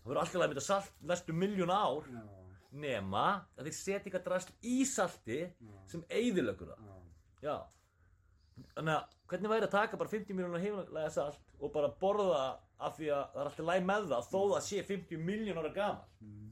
Það 0.01 0.11
verður 0.11 0.23
alltaf 0.23 0.41
að 0.45 0.53
mynda 0.53 0.65
salt 0.67 0.93
næstu 1.11 1.35
miljón 1.37 1.73
ár 1.75 2.07
Já, 2.15 2.23
nema 2.87 3.25
að 3.59 3.67
þeir 3.69 3.77
setja 3.81 4.01
eitthvað 4.05 4.27
drasl 4.29 4.55
í 4.63 4.77
salti 4.87 5.41
sem 5.91 6.05
eyðilögur 6.09 6.71
það. 6.71 6.89
já. 7.43 7.57
Þannig 8.77 8.95
að 8.95 9.15
hvernig 9.31 9.51
væri 9.55 9.67
að 9.67 9.73
taka 9.75 9.99
bara 10.01 10.13
50 10.13 10.37
miljónar 10.37 10.63
heimlega 10.63 11.11
salt 11.15 11.41
og 11.61 11.73
bara 11.75 11.89
borða 12.01 12.27
það 12.31 12.59
af 12.87 12.97
því 12.97 13.09
að 13.17 13.23
það 13.35 13.41
er 13.43 13.51
alltaf 13.51 13.67
læg 13.71 13.87
með 13.89 14.07
það 14.13 14.29
þó 14.31 14.41
það 14.55 14.65
sé 14.69 14.83
50 14.89 15.25
miljónar 15.27 15.67
ára 15.67 15.73
gamal. 15.77 16.07
Mm. 16.25 16.51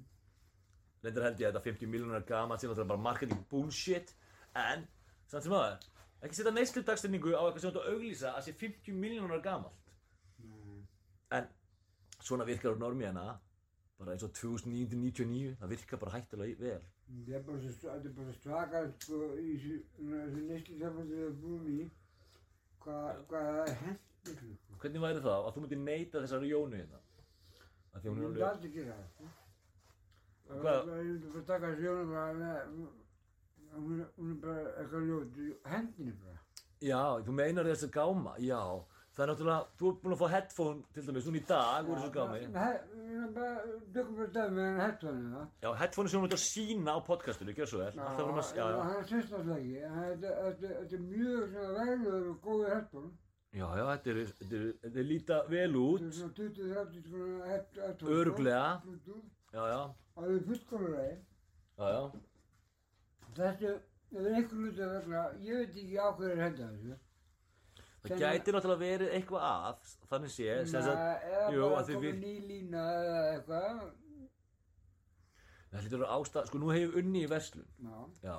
Reyndar 1.05 1.27
held 1.29 1.41
ég 1.43 1.49
að 1.49 1.53
þetta 1.59 1.65
50 1.69 1.93
miljónar 1.93 2.19
ára 2.19 2.29
gamal 2.33 2.59
sé 2.59 2.67
náttúrulega 2.69 2.91
bara 2.93 3.05
marketing 3.07 3.45
bullshit 3.53 4.15
en 4.59 4.85
samt 5.29 5.47
sem 5.47 5.55
aðeins 5.55 5.89
ekki 6.23 6.39
setja 6.39 6.53
neysludagstinningu 6.55 7.35
á 7.35 7.43
eitthvað 7.47 7.63
sem 7.63 7.71
þú 7.71 7.73
ert 7.75 7.83
að 7.83 7.93
auglýsa 7.95 8.33
að 8.35 8.47
sé 8.47 8.55
50 8.63 8.97
miljónar 9.03 9.43
gamalt. 9.45 9.93
En 11.37 11.49
svona 12.25 12.47
virkar 12.49 12.75
á 12.75 12.83
normíana 12.83 13.27
bara 13.99 14.15
eins 14.15 14.25
og 14.27 14.33
2999 14.35 15.57
það 15.61 15.73
virkar 15.75 16.01
bara 16.03 16.15
hættulega 16.17 16.61
vel. 16.63 16.83
Þetta 17.09 17.39
er 17.39 17.45
bara 17.47 17.59
svo, 17.63 17.73
þetta 17.89 18.09
er 18.09 18.15
bara 18.19 18.35
svaka, 18.37 18.81
sko, 19.03 19.19
í 19.41 19.55
þessu, 19.57 19.77
neyslu 20.49 20.79
sambandi 20.83 21.17
við 21.17 21.25
erum 21.25 21.39
búin 21.43 21.69
í, 21.73 21.91
hvað, 22.85 23.23
hvað 23.31 23.49
það 23.49 23.61
er 23.65 23.77
sko. 23.81 24.79
Hvernig 24.83 25.05
væri 25.07 25.23
það 25.25 25.47
að 25.49 25.53
þú 25.55 25.63
myndir 25.65 25.81
neyta 25.87 26.23
þessari 26.25 26.51
Jónu 26.53 26.81
hérna? 26.83 27.01
Af 27.95 28.03
því 28.03 28.09
Ég 28.09 28.13
hún 28.13 28.19
er 28.19 28.27
myndi 28.27 28.43
alveg... 28.43 28.51
aldrei 28.51 28.71
gera 28.77 28.97
það, 28.99 29.09
sko. 29.15 29.31
Ég 30.49 31.09
myndi 31.09 31.33
bara 31.33 31.45
taka 31.49 31.73
þessu 31.73 31.89
jónu 31.89 32.05
bara, 32.13 32.29
með, 32.39 32.57
hún 33.77 34.01
er- 34.01 34.13
hún 34.19 34.31
er 34.31 34.41
bara 34.43 34.61
eitthvað 34.79 35.09
ljót, 35.09 35.41
hendinni 35.65 36.13
bara. 36.23 36.39
Já, 36.81 37.03
þú 37.27 37.33
meinar 37.33 37.65
þessi 37.65 37.89
gáma, 37.91 38.35
já. 38.39 38.63
Það 39.19 39.25
er 39.25 39.31
náttúrulega, 39.33 39.67
þú 39.79 39.89
ert 39.91 40.03
búinn 40.03 40.15
að 40.15 40.21
fá 40.21 40.29
headphone 40.31 40.83
til 40.95 41.03
dæmis 41.03 41.25
núna 41.27 41.39
í 41.41 41.47
dag 41.49 41.89
úr 41.89 41.97
þessu 41.99 42.11
gámi. 42.15 42.39
Við 42.39 43.15
erum 43.19 43.33
bara, 43.35 43.63
tökum 43.93 44.15
bara 44.17 44.29
dæmi 44.37 44.55
með 44.59 44.77
headphone 44.85 45.23
það. 45.35 45.47
Já, 45.63 45.73
headphone 45.81 46.09
sem 46.09 46.21
þú 46.21 46.25
ert 46.29 46.37
að 46.39 46.45
sína 46.45 46.91
á 46.95 46.99
podcastinu, 47.09 47.55
svo 47.67 47.79
vel. 47.83 47.93
Vorum 47.99 48.39
að, 48.39 48.53
já, 48.55 48.67
já. 48.71 48.83
Hann 48.93 49.05
sést 49.11 49.33
alltaf 49.33 49.57
ekki, 49.59 49.81
þetta, 49.97 50.31
þetta, 50.45 50.69
þetta 50.79 50.95
er 50.95 51.03
mjög 51.09 51.51
svona 51.51 51.73
verður 51.81 52.31
og 52.31 52.39
góður 52.47 52.75
headphone. 52.77 53.11
Já, 53.59 53.67
já, 53.75 53.85
þetta 53.91 54.11
er, 54.13 54.19
þetta 54.39 54.55
er, 54.61 54.73
þetta 54.85 54.99
er 55.03 55.09
líta 55.11 55.37
vel 55.49 55.73
Þetta 55.73 55.83
út. 55.83 56.03
er 56.03 56.13
svona 56.13 56.35
20-30 56.39 57.03
skona 57.09 57.47
headphone. 57.49 57.97
sko. 57.99 58.07
Örugglega. 58.07 58.83
Bluetooth. 58.85 59.25
Já, 59.53 59.63
já, 59.73 59.95
Það 60.15 60.31
er 60.37 60.43
fullkomlega. 60.47 61.17
já, 61.79 61.87
já. 61.91 62.13
Þetta, 63.38 63.74
er 64.18 64.29
einhver 64.35 64.62
hluti 64.62 64.83
að 64.87 64.94
vegna, 64.96 65.22
ég 65.46 65.61
veit 65.62 65.77
ekki 65.83 65.98
á 66.01 66.07
hverju 66.16 66.33
er 66.35 66.42
henda 66.46 66.68
þessu. 66.72 66.96
Það 68.09 68.20
gæti 68.22 68.53
náttúrulega 68.55 68.81
verið 68.83 69.14
eitthvað 69.18 69.44
að, 69.48 69.88
þannig 70.11 70.33
sé, 70.33 70.46
sem 70.70 70.87
eða 70.88 71.48
jú, 71.53 71.64
bara 71.64 71.81
að 71.83 71.90
komið 71.92 72.05
við- 72.07 72.20
ný 72.22 72.35
lína 72.48 72.85
eða 73.03 73.22
eitthvað. 73.35 73.81
það 75.68 75.83
hlýtur 75.83 75.98
að 75.98 76.03
vera 76.05 76.14
ástæð, 76.18 76.46
sko, 76.48 76.59
nú 76.62 76.70
hefur 76.72 76.98
unni 77.03 77.22
í 77.27 77.29
verslun. 77.31 77.66
Já, 77.85 77.96
Já, 78.24 78.37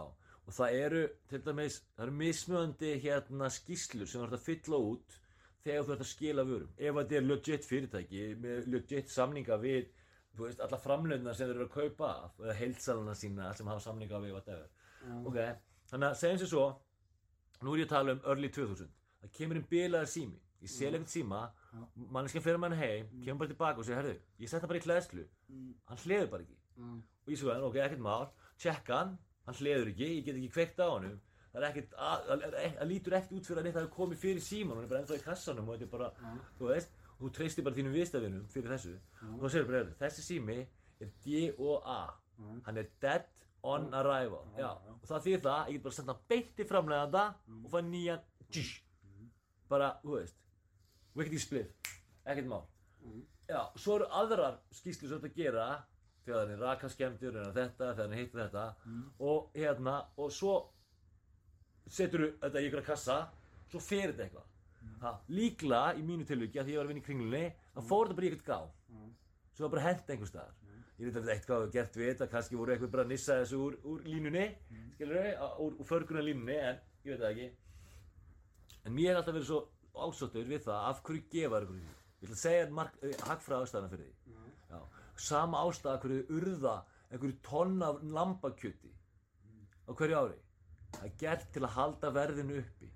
og 0.49 0.55
það 0.57 0.77
eru, 0.79 1.01
til 1.29 1.41
dæmis, 1.45 1.79
það 1.97 2.05
eru 2.07 2.15
mismöðandi 2.23 2.93
hérna 3.03 3.49
skýslur 3.53 4.07
sem 4.09 4.21
þú 4.21 4.25
ert 4.29 4.38
að 4.39 4.45
fylla 4.47 4.79
út 4.89 5.19
þegar 5.63 5.85
þú 5.85 5.93
ert 5.93 6.03
að 6.07 6.12
skila 6.13 6.45
vörum. 6.49 6.71
Ef 6.79 6.95
þetta 7.01 7.15
er 7.19 7.27
legit 7.29 7.67
fyrirtæki 7.69 8.23
með 8.41 8.67
legit 8.73 9.09
samninga 9.13 9.59
við, 9.62 9.91
þú 10.33 10.47
veist, 10.47 10.59
alla 10.65 10.77
framlöfna 10.81 11.35
sem 11.35 11.47
þeir 11.51 11.55
eru 11.59 11.67
að 11.69 11.75
kaupa 11.77 12.09
af, 12.25 12.39
eða 12.39 12.57
heilsalana 12.63 13.13
sína 13.15 13.53
sem 13.55 13.67
hafa 13.69 13.85
samninga 13.85 14.23
við, 14.23 14.33
whatever. 14.39 14.67
Ok, 15.25 15.38
þannig 15.91 16.09
að 16.09 16.15
segjum 16.21 16.39
sér 16.43 16.51
svo, 16.51 16.65
nú 17.62 17.73
er 17.73 17.79
ég 17.83 17.85
að 17.88 17.93
tala 17.95 18.12
um 18.17 18.21
early 18.25 18.49
2000, 18.49 18.89
það 19.23 19.31
kemur 19.38 19.55
inn 19.59 19.67
bilaður 19.71 20.07
sími, 20.13 20.39
ég 20.62 20.69
sel 20.69 20.91
eitthvað 20.93 21.13
síma, 21.15 21.41
manneskja 21.95 22.41
fyrir 22.41 22.59
mann 22.59 22.73
heim, 22.75 23.07
kemur 23.23 23.39
bara 23.39 23.49
tilbaka 23.53 23.79
og 23.79 23.85
segir, 23.85 23.97
herðu, 24.01 24.19
ég 24.39 24.49
sett 24.49 24.62
það 24.63 24.67
bara 24.73 24.79
í 24.79 24.85
hlæðslu, 24.88 25.25
hann 25.88 25.97
hleður 26.03 26.29
bara 26.31 26.43
ekki. 26.43 26.57
Og 27.25 27.33
ég 27.33 27.38
svo 27.39 27.51
hann, 27.53 27.63
ok, 27.63 27.75
ekkert 27.85 27.99
mál, 28.05 28.29
tjekka 28.57 28.95
hann, 28.97 29.17
hann 29.45 29.55
hleður 29.59 29.91
ekki, 29.93 30.07
ég 30.17 30.23
get 30.25 30.35
ekki 30.39 30.51
kveikt 30.55 30.79
á 30.79 30.88
honum, 30.89 31.19
það 31.53 31.62
er 31.63 31.67
ekkert, 31.69 31.93
að- 31.97 32.25
það 32.29 32.41
það- 32.43 32.77
það 32.79 32.88
lítur 32.91 33.13
ekkert 33.19 33.33
út 33.39 33.45
fyrir 33.49 33.59
að 33.59 33.63
neitt 33.63 33.75
hafi 33.79 33.93
komið 33.95 34.17
fyrir 34.23 34.41
síman, 34.41 34.75
hann 34.75 34.83
er 34.83 34.89
bara 34.89 35.01
ennþá 35.03 35.17
í 35.19 35.23
kassanum 35.23 35.69
og 35.69 35.75
þetta 35.79 35.88
er 35.88 35.97
bara, 35.97 36.09
þú 36.59 36.67
veist, 36.73 36.89
þú 37.19 37.31
treystir 37.35 37.63
bara 37.63 37.75
þínum 37.75 37.95
viðstafinum 37.97 38.45
fyrir 38.47 38.69
þessu, 38.75 38.95
og 39.33 39.39
þá 39.41 39.49
segir 39.51 39.65
bara, 39.67 39.77
"Heyrðu, 39.83 39.95
þessi 39.99 40.21
sími 40.29 40.67
er 41.01 41.09
D.O.A. 41.25 42.13
Hann 42.65 42.77
er 42.77 42.88
dead 43.01 43.25
on 43.63 43.89
arrival, 43.93 44.45
já, 44.58 44.69
og 44.93 45.06
það 45.10 45.26
þýðir 45.26 45.41
það, 45.45 45.62
ég 45.67 45.74
get 45.78 45.84
bara 45.84 45.98
senda 45.98 46.13
hann 46.13 46.28
beint 46.32 46.60
í 46.60 46.67
framleganda 46.69 47.24
og 47.63 47.69
fæ 47.74 47.80
nýjan, 47.89 48.22
tjúsh, 48.50 48.76
bara, 49.69 49.89
þú 50.04 50.15
veist, 50.15 50.38
ekkert 51.15 51.36
í 51.36 51.41
spliff, 51.43 51.93
ekkert 52.26 52.48
mál. 52.50 52.65
Já, 53.50 53.63
svo 53.76 53.95
eru 53.98 54.08
aðrar 54.13 54.60
skýslur 54.78 55.10
sem 55.10 55.22
þetta 55.24 55.36
gera 55.36 55.67
þegar 56.26 56.43
það 56.45 56.52
er 56.54 56.60
rakaskemmtur 56.63 57.39
eða 57.39 57.54
þetta, 57.56 57.80
þegar 57.80 57.95
það 57.98 58.13
er 58.13 58.19
hitt 58.19 58.36
þetta. 58.38 58.65
Og 59.26 59.58
hérna, 59.58 59.95
og 60.22 60.32
svo 60.32 60.54
setur 61.89 62.26
þetta 62.43 62.62
í 62.62 62.69
ykkur 62.69 62.86
kassa 62.86 63.17
svo 63.72 63.82
fer 63.82 64.12
þetta 64.13 64.28
eitthvað. 64.28 64.45
Ha, 65.02 65.13
líklega 65.34 65.95
í 65.98 66.04
mínu 66.06 66.26
tilviki 66.28 66.60
að 66.60 66.69
því 66.69 66.74
ég 66.76 66.80
var 66.80 66.86
að 66.86 66.91
vinna 66.93 67.02
í 67.02 67.08
kringlunni 67.08 67.43
þá 67.74 67.82
fór 67.89 68.08
þetta 68.08 68.19
bara 68.19 68.28
í 68.28 68.30
eitthvað 68.30 68.50
gá. 68.54 68.60
Svo 69.56 69.65
var 69.65 69.74
bara 69.74 69.86
hent 69.88 70.13
einhver 70.13 70.30
staðar 70.30 70.56
ég 70.99 71.07
veit 71.07 71.17
að 71.21 71.29
eitthvað 71.33 71.62
hafa 71.62 71.71
gert 71.73 71.97
við 71.97 72.09
þetta 72.12 72.27
kannski 72.33 72.57
voru 72.59 72.73
eitthvað 72.73 72.91
bara 72.95 73.05
að 73.05 73.12
nissa 73.13 73.38
þessu 73.39 73.59
úr, 73.63 73.75
úr 73.88 74.01
línunni 74.03 74.45
skilur 74.97 75.21
þau, 75.23 75.49
úr, 75.63 75.77
úr 75.79 75.88
förgrunna 75.88 76.23
línunni 76.25 76.57
en 76.59 76.81
ég 77.05 77.13
veit 77.13 77.21
það 77.21 77.29
ekki. 77.29 77.47
En 78.83 78.95
mér 78.97 79.13
er 79.13 79.19
alltaf 79.21 79.38
verið 79.38 79.47
svo 79.47 79.62
ásóttur 79.95 80.49
við 80.49 80.65
það 80.65 80.88
af 80.89 81.01
hverju 81.07 81.23
gefa 81.31 81.62
ykkur 81.63 81.79
því 81.79 81.85
ég 82.19 82.27
ætla 82.27 82.35
að 82.35 82.41
segja 82.41 82.67
mark, 82.75 82.97
uh, 82.99 83.13
hagfræða 83.29 83.67
ástæðana 83.67 83.91
fyrir 83.93 84.09
því. 84.09 84.35
Já. 84.69 84.79
sama 85.15 85.63
ástæða 85.67 85.93
af 85.93 86.03
hverju 86.03 86.25
urða 86.38 86.75
einhverju 87.09 87.38
tonn 87.47 87.81
af 87.83 88.03
lambakjöti 88.03 88.91
á 89.88 89.91
hverju 89.95 90.19
ári. 90.19 90.38
Það 90.97 91.07
er 91.07 91.15
gert 91.23 91.47
til 91.53 91.63
að 91.63 91.75
halda 91.77 92.12
verðinu 92.12 92.59
uppi. 92.59 92.91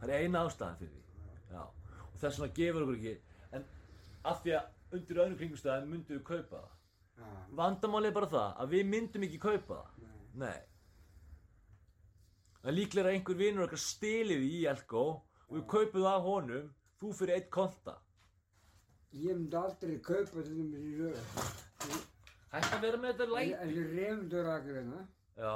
Það 0.00 0.08
er 0.08 0.24
eina 0.24 0.44
ástæðan 0.48 0.82
fyrir 0.82 0.96
því. 0.96 1.06
Já. 1.54 1.62
og 1.62 2.18
þess 2.20 2.42
vegna 2.42 2.54
gefur 2.58 2.84
okkur 2.84 2.98
ekki 2.98 3.14
en 3.56 3.64
af 4.30 4.42
því 4.42 4.58
að 4.58 4.98
undir 4.98 5.22
öðrum 5.22 5.40
kringumstæðum 5.40 5.90
myndum 5.94 6.18
við 6.18 6.26
kaupa 6.26 6.60
það 6.60 6.79
já, 7.20 7.30
vandamálið 7.60 8.10
er 8.10 8.16
bara 8.18 8.30
það 8.34 8.60
að 8.64 8.74
við 8.74 8.84
myndum 8.94 9.24
ekki 9.28 9.40
kaupa 9.42 9.78
það. 9.80 10.10
Nei. 10.40 10.58
Það 12.60 12.70
er 12.72 12.76
líklega 12.76 13.08
að 13.08 13.14
einhver 13.16 13.38
vinur 13.40 13.64
okkar 13.66 13.80
stilið 13.80 14.42
í 14.44 14.60
Elko 14.70 15.02
og 15.48 15.56
við 15.56 15.66
kaupum 15.72 16.02
það 16.04 16.14
af 16.14 16.26
honum 16.28 16.70
þú 17.00 17.12
fyrir 17.16 17.38
eitt 17.38 17.50
konta. 17.54 17.94
Ég 19.16 19.34
myndi 19.38 19.56
aldrei 19.58 19.96
kaupa 20.06 20.44
til 20.44 20.56
dæmis 20.58 20.84
í 20.86 20.92
sögur. 20.98 22.04
hætti 22.52 22.74
að 22.76 22.82
vera 22.84 23.00
með 23.00 23.12
þetta 23.14 23.26
læt 23.30 23.54
Þessi 23.62 23.84
reymdurakur 23.94 24.76
hérna, 24.80 25.00
já. 25.40 25.54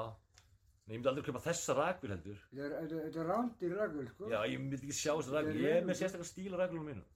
Nei, 0.85 0.95
ég 0.95 0.99
myndi 0.99 1.09
aldrei 1.13 1.25
kaupa 1.29 1.43
þessa 1.45 1.77
rakvél 1.79 2.11
heldur. 2.15 2.41
Þetta 2.51 2.65
er- 2.65 2.75
þetta 2.81 3.05
þetta 3.05 3.21
er 3.21 3.29
rándir 3.31 3.77
rakur, 3.79 4.09
sko. 4.15 4.29
já, 4.33 4.41
ég 4.51 4.59
myndi 4.61 4.77
ekki 4.81 4.97
sjá 4.99 5.13
þessa 5.15 5.37
rakvél 5.39 5.61
ég 5.61 5.77
er 5.77 5.85
með 5.85 6.01
sérstaklega 6.01 6.31
stíl 6.33 6.55
á 6.55 6.59
rakvélum 6.65 6.89
mínum. 6.91 7.07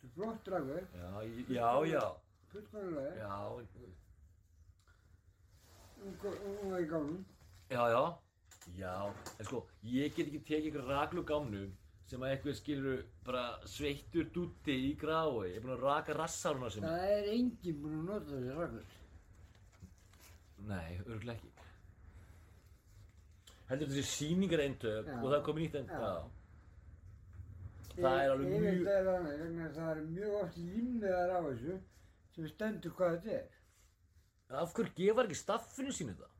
Þetta 0.00 0.06
er 0.06 0.14
flott 0.16 0.48
rakur, 0.54 0.82
já, 0.94 1.08
já, 1.58 1.70
já 1.92 2.04
fullkomlega. 2.52 3.12
já, 3.16 3.34
Hún 6.00 6.14
hún 6.22 6.70
var 6.72 6.80
í 6.80 6.86
gálum. 6.88 7.24
Já, 7.70 7.82
já, 7.92 8.04
já, 8.78 8.94
en 9.38 9.44
sko, 9.44 9.58
ég 9.84 10.14
get 10.16 10.26
ekki 10.30 10.40
tekið 10.48 10.68
ykkur 10.70 10.86
raklu 10.88 11.22
gámnum 11.28 11.70
sem 12.08 12.22
að 12.24 12.32
eitthvað 12.34 12.56
skilur 12.58 13.02
bara 13.26 13.42
sveittur 13.68 14.30
dúti 14.34 14.74
í 14.88 14.94
grái, 14.98 15.50
ég 15.50 15.56
er 15.58 15.62
búinn 15.62 15.76
að 15.76 15.84
raka 15.84 16.16
rassáruna 16.16 16.70
sem 16.72 16.82
Það 16.82 17.04
er 17.18 17.28
enginn 17.34 17.82
búinn 17.82 17.98
að 18.00 18.08
nota 18.08 18.32
þessi 18.32 18.56
rakur. 18.56 18.84
Nei, 20.70 20.90
örgulega 21.06 21.36
ekki. 21.36 21.52
Heldur 23.70 23.92
þessi 23.92 24.08
sýningar 24.16 24.64
eintök 24.64 25.06
Já. 25.06 25.14
og 25.20 25.28
það 25.30 25.36
er 25.38 25.44
komið 25.46 25.62
nýtt 25.66 25.78
eintök, 25.82 26.00
Já. 26.00 26.14
Það 28.00 28.18
er 28.24 28.30
alveg 28.32 28.50
Ég 28.50 28.60
mjög- 28.60 28.72
veit 28.72 28.86
það 28.88 28.98
er 28.98 29.08
annað, 29.14 29.38
vegna 29.44 29.64
að 29.68 29.74
það 29.76 29.90
er 29.92 30.02
mjög 30.16 30.32
oft 30.42 30.56
límmiðar 30.64 31.30
á 31.30 31.38
þessu 31.50 31.74
sem 32.40 32.52
stendur 32.54 32.94
hvað 32.98 33.16
þetta 33.16 33.36
er. 33.38 33.58
Af 34.60 34.72
hverju 34.74 34.96
gefar 34.96 35.28
ekki 35.28 35.38
staffinu 35.38 35.92
sínu 35.94 36.16
það? 36.18 36.32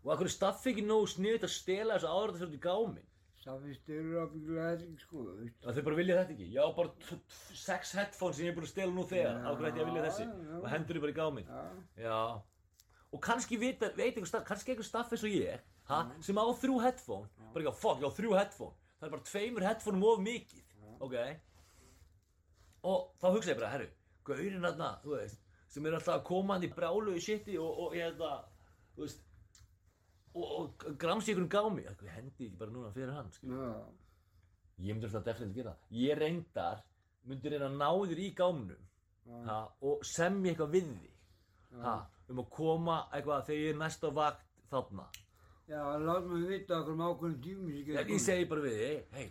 Og 0.00 0.12
af 0.12 0.20
hverju 0.20 0.30
er 0.30 0.34
staffi 0.34 0.72
ekki 0.74 0.84
nógu 0.84 1.08
sniðið 1.14 1.46
að 1.48 1.54
stela 1.54 1.96
þessu 1.96 2.10
áður 2.10 2.34
þetta 2.34 2.40
fyrir 2.40 2.50
út 2.50 2.58
í 2.58 2.64
gáminn? 2.66 3.08
Stafist 3.40 3.88
eru 3.96 4.18
ábyggilega 4.20 4.66
þetta 4.74 4.84
ekki 4.84 5.00
sko, 5.06 5.22
veist. 5.38 5.58
Það 5.64 5.76
þau 5.78 5.84
bara 5.86 5.98
vilja 6.00 6.16
þetta 6.18 6.34
ekki. 6.34 6.48
Já, 6.52 6.62
bara 6.76 7.18
sex 7.56 7.92
headphones 7.96 8.36
sem 8.36 8.44
ég 8.44 8.52
er 8.52 8.56
búin 8.58 8.66
að 8.66 8.72
stela 8.74 8.92
nú 8.96 9.04
þegar. 9.08 9.38
Af 9.40 9.56
hverju 9.56 9.70
ætti 9.70 9.80
ég 9.80 9.86
að 9.86 9.90
vilja 9.90 10.06
þessi? 10.08 10.26
Og 10.60 10.66
hendur 10.74 10.98
þau 10.98 11.04
bara 11.06 11.14
í 11.14 11.18
gáminn. 11.20 11.52
Já, 11.54 12.04
Já. 12.04 12.18
Og 13.10 13.22
kannski 13.24 13.58
veit, 13.58 13.80
veit 13.96 14.12
einhver 14.14 14.28
staff, 14.30 14.44
kannski 14.46 14.70
einhver 14.70 14.86
staff 14.86 15.10
eins 15.10 15.24
og 15.26 15.32
ég, 15.34 15.62
ha, 15.88 16.02
sem 16.22 16.38
á 16.38 16.44
þrjú 16.60 16.76
headphone, 16.84 17.26
bara 17.50 17.64
ekki 17.64 17.72
á, 17.74 17.80
fuck, 17.80 17.98
ég 17.98 18.06
á 18.06 18.12
þrjú 18.14 18.36
headphone, 18.38 18.76
það 19.00 19.08
er 19.08 19.14
bara 19.16 19.26
tveimur 19.26 19.66
headphone 19.66 20.04
of 20.06 20.20
mikið, 20.22 20.60
ok? 21.02 21.16
Og 22.86 23.08
þá 23.18 23.26
hugsa 23.34 23.50
ég 23.50 23.58
bara, 23.58 23.72
herru, 23.74 23.88
gaurinn 24.38 24.66
þarna, 24.68 24.90
þú 25.04 25.16
veist, 25.16 25.40
sem 25.70 25.86
er 25.86 25.96
alltaf 25.98 26.14
að 26.18 26.24
koma 26.30 26.54
hann 26.56 26.66
í 26.66 26.70
brálu 26.74 27.14
í 27.16 27.22
shiti 27.24 27.56
og, 27.58 27.78
og 27.86 27.96
ég 27.98 28.12
þetta, 28.14 28.30
þú 28.96 29.04
veist, 29.04 29.24
og, 30.34 30.44
og 30.58 30.84
gramsi 31.02 31.32
ykkur 31.34 31.44
um 31.46 31.50
gámi, 31.56 31.84
ég 31.86 32.04
hendi 32.14 32.46
ekki 32.48 32.58
bara 32.60 32.74
núna 32.74 32.92
fyrir 32.94 33.12
hann, 33.16 33.32
skilur. 33.34 33.64
já, 33.66 33.80
Ég 34.80 34.94
myndi 34.96 35.08
alltaf 35.10 35.24
definitíð 35.26 35.58
gera 35.60 35.72
það. 35.74 35.96
Ég 36.00 36.18
reyndar, 36.18 36.78
myndi 37.28 37.50
reyna 37.52 37.66
að 37.68 37.74
ná 37.82 37.88
þér 38.10 38.20
í 38.24 38.28
gámnum, 38.38 38.86
já, 39.26 39.40
ha, 39.48 39.56
og 39.84 40.06
semja 40.08 40.54
eitthvað 40.54 40.70
við 40.76 40.86
þig 40.94 41.82
ha, 41.84 41.96
um 42.30 42.40
að 42.40 42.48
koma 42.54 42.96
eitthvað 43.12 43.44
þegar 43.50 43.60
ég 43.60 43.74
er 43.74 43.80
næst 43.82 44.06
á 44.06 44.10
vakt 44.16 44.46
þarna. 44.70 45.04
Já, 45.70 45.82
láta 46.02 46.26
mig 46.26 46.48
vita 46.48 46.78
okkur 46.80 46.96
um 46.96 47.02
ákveðum 47.06 47.36
tími 47.44 47.76
sem 47.76 47.84
getur 47.92 48.14
ég 48.16 48.22
segi 48.24 48.46
bara 48.50 48.64
við 48.64 48.78
þig 48.80 49.18
hei, 49.18 49.26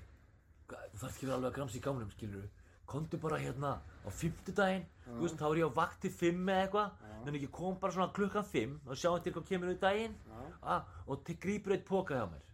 þú 0.69 1.01
þarf 1.01 1.09
ekki 1.17 1.25
að 1.27 1.33
alveg 1.35 1.49
að 1.49 1.55
gramsa 1.57 1.79
í 1.79 1.81
gámnum 1.83 2.13
skilur 2.13 2.45
komdu 2.89 3.19
bara 3.21 3.39
hérna 3.41 3.75
á 3.79 4.09
fimmtudaginn 4.09 4.85
þú 5.09 5.23
veist, 5.25 5.37
þá 5.39 5.45
er 5.49 5.61
ég 5.61 5.69
á 5.69 5.79
vakt 5.79 6.01
til 6.03 6.11
fimm 6.13 6.49
eða 6.49 6.65
eitthvað. 6.65 7.05
En 7.25 7.35
ekki 7.35 7.49
kom 7.51 7.79
bara 7.81 7.95
svona 7.95 8.13
klukkan 8.15 8.45
fimm 8.47 8.77
og 8.85 8.95
sjáum 8.99 9.23
til 9.23 9.33
hvað 9.35 9.47
kemur 9.49 9.71
við 9.73 9.79
daginn. 9.83 10.15
Ha, 10.63 10.77
og 11.07 11.23
til 11.27 11.35
grípur 11.41 11.75
eitt 11.75 11.85
póka 11.87 12.15
hjá 12.19 12.27
mér. 12.31 12.45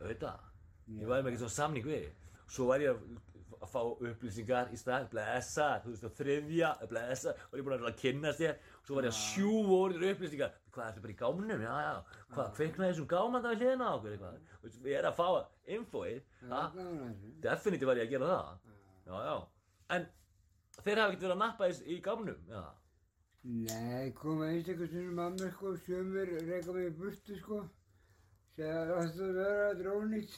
Auðvitað, 0.00 0.46
ég 1.00 1.08
væri 1.10 1.24
með 1.24 1.32
ekki 1.32 1.42
svona 1.42 1.56
samning 1.56 1.84
við 1.86 2.06
svo 2.50 2.66
væri 2.70 2.86
ég 2.88 3.02
að 3.60 3.68
fá 3.68 3.80
upplýsingar 3.84 4.70
í 4.72 4.78
stað, 4.80 5.10
blessa, 5.12 5.66
þú 5.84 5.92
veist, 5.92 6.06
og 6.08 6.14
þriðja, 6.16 6.70
blessa, 6.88 7.34
og 7.50 7.58
ég 7.58 7.60
er 7.60 7.66
búin 7.66 7.74
að 7.76 7.82
reyna 7.82 7.90
að 7.92 7.98
kynnast 8.00 8.40
þér, 8.40 8.54
svo 8.86 8.96
var 8.96 9.06
ég 9.06 9.12
að 9.12 9.18
sjúfa 9.20 9.76
orðir 9.76 10.14
upplýsingar, 10.14 10.54
hvað 10.72 10.88
ertu 10.88 11.04
bara 11.04 11.12
í 11.12 11.18
gámnum, 11.20 11.64
já, 11.66 11.74
já, 11.84 12.22
hvað, 12.32 12.48
kveiknaði 12.56 12.94
þessum 12.94 13.10
gáman 13.12 13.44
það 13.44 13.52
við 13.52 13.60
hliðina 13.60 13.90
á 13.90 13.92
okkur, 13.98 14.16
eitthvað, 14.16 14.88
ég 14.88 14.96
er 15.02 15.10
að 15.10 15.18
fá 15.20 15.26
að 15.28 15.44
þessu. 17.12 17.34
definitív 17.44 17.92
já, 19.06 19.16
já, 19.28 19.36
en 19.96 20.06
þeir 20.80 21.02
hafa 21.02 21.08
ekkert 21.08 21.24
verið 21.24 21.36
að 21.36 21.42
nappa 21.44 21.70
þess 21.70 21.86
í 21.86 22.00
gámnum, 22.04 22.44
já, 22.50 22.62
Nei, 23.42 24.12
koma 24.12 24.50
einstaklega 24.52 25.00
að 25.24 25.36
mér 25.40 25.52
sko, 25.54 25.70
sömur 25.86 26.28
reyka 26.44 26.72
mig 26.76 26.90
í 26.90 26.96
burtu 26.98 27.36
sko, 27.38 27.60
að 28.60 28.90
það 28.90 29.22
að 29.24 29.38
vera 29.38 29.70
drónýtt 29.78 30.34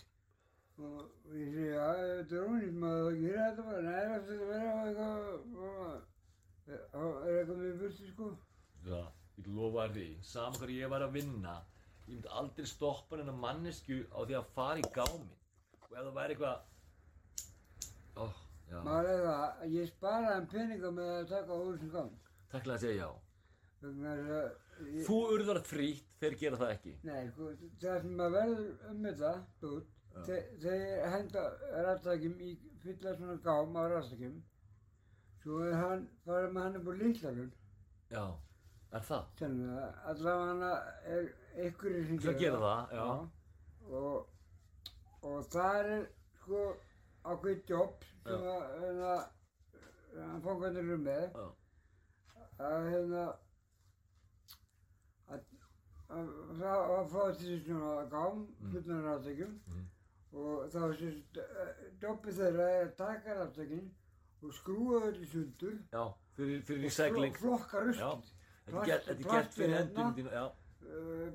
og 0.79 1.33
ég 1.35 1.49
segi, 1.51 1.65
já, 1.73 1.89
drónýtt, 2.31 2.77
maður 2.85 3.17
gera 3.25 3.49
þetta 3.49 3.65
bara, 3.67 3.81
nei, 3.89 4.05
það 4.13 4.31
að 4.37 4.45
vera 4.53 4.69
eitthvað, 4.85 5.99
reyka 7.27 7.59
mig 7.59 7.67
í 7.73 7.81
burtu 7.81 8.13
sko. 8.13 8.31
já, 8.87 9.03
ég 9.41 9.51
lofa 9.57 9.89
því, 9.99 10.07
saman 10.31 10.63
hvað 10.63 10.75
ég 10.77 10.95
var 10.95 11.07
að 11.09 11.19
vinna, 11.19 11.59
ég 12.07 12.15
myndi 12.15 12.35
aldrei 12.39 12.71
stoppa 12.71 13.19
hennar 13.19 13.43
mannesku 13.49 13.99
á 14.15 14.19
því 14.23 14.39
að 14.39 14.55
fara 14.55 14.79
í 14.79 14.87
gáminn, 14.95 15.35
og 15.83 15.91
ef 15.91 15.99
það 15.99 16.15
væri 16.21 16.39
eitthvað, 16.39 16.59
ó, 18.15 18.31
já, 18.73 18.81
er 19.13 19.23
það, 19.27 19.45
að 19.67 19.77
ég 19.77 19.91
sparaði 19.93 20.35
hann 20.35 20.47
peninga 20.53 20.91
með 20.99 21.11
að 21.19 21.29
taka 21.33 21.59
þessum 21.63 21.93
gang. 21.97 22.13
takkilega 22.53 22.79
að 22.79 22.85
segja 22.87 23.03
já. 23.03 23.11
Ég- 24.83 25.05
Þú 25.07 25.17
urðar 25.37 25.59
frítt, 25.67 26.07
þeir 26.21 26.35
gera 26.41 26.57
það 26.61 26.71
ekki. 26.77 26.93
Nei, 27.07 27.29
sko, 27.31 27.49
það 27.83 27.99
sem 28.03 28.21
að 28.25 28.37
verður 28.37 28.71
um 28.91 29.03
þetta, 29.07 29.33
þe- 30.27 30.47
þeir 30.63 31.11
henda 31.13 31.43
rattakjum 31.87 32.41
í 32.41 32.53
fylla 32.83 33.13
svona 33.19 33.37
gám 33.45 33.77
á 33.79 33.83
rattakjum, 33.93 34.39
svo 35.43 35.59
er 35.67 35.75
hann, 35.79 36.09
fara 36.25 36.49
með 36.51 36.63
hann 36.63 36.77
upp 36.81 36.89
á 36.89 36.95
lítlakun, 37.03 37.53
Já, 38.13 38.25
er 38.93 39.01
það? 39.11 39.25
þannig 39.39 39.71
að 39.83 40.01
allavega 40.13 40.73
er 41.17 41.29
einhverjir 41.67 42.07
sem 42.09 42.19
Sem 42.27 42.39
gera 42.39 42.59
það, 42.65 42.97
já. 42.99 43.07
Og, 43.93 44.27
og 45.23 45.45
það 45.53 45.93
er, 45.95 46.07
sko, 46.43 46.65
ákveðið 47.25 47.71
jobb 47.73 48.05
sem 48.27 48.47
að, 48.53 48.63
hérna, 48.83 49.15
hann 50.19 50.43
fangarnir 50.45 50.85
eru 50.85 50.99
með, 50.99 51.37
að 52.59 52.89
hérna 52.93 53.25
að 55.33 55.41
að 56.13 56.29
fá- 56.61 56.91
að 56.99 57.07
fá 57.13 57.21
þessi 57.31 57.59
svona 57.65 57.93
gám 58.13 58.43
fullan 58.73 59.05
raftökjum 59.07 59.55
Mm. 59.73 59.87
og 60.33 60.67
þá 60.73 60.79
er 60.83 60.93
þessi 61.01 61.45
doppi 62.03 62.35
þeirra 62.39 62.67
er 62.77 62.87
að 62.87 62.97
taka 62.99 63.35
raftökin 63.39 63.87
og 64.43 64.53
skrúa 64.59 65.01
þau 65.05 65.13
í 65.23 65.27
sundur 65.33 65.79
já, 65.93 66.05
fyrir, 66.37 66.63
fyrir 66.63 66.87
og 67.31 67.37
flokka 67.41 67.79
er 67.87 67.93
gert- 68.87 69.07
þetta 69.07 69.11
er 69.13 69.33
gert 69.33 69.55
fyrir 69.55 69.89
þínu, 69.97 70.31
já, 70.33 70.45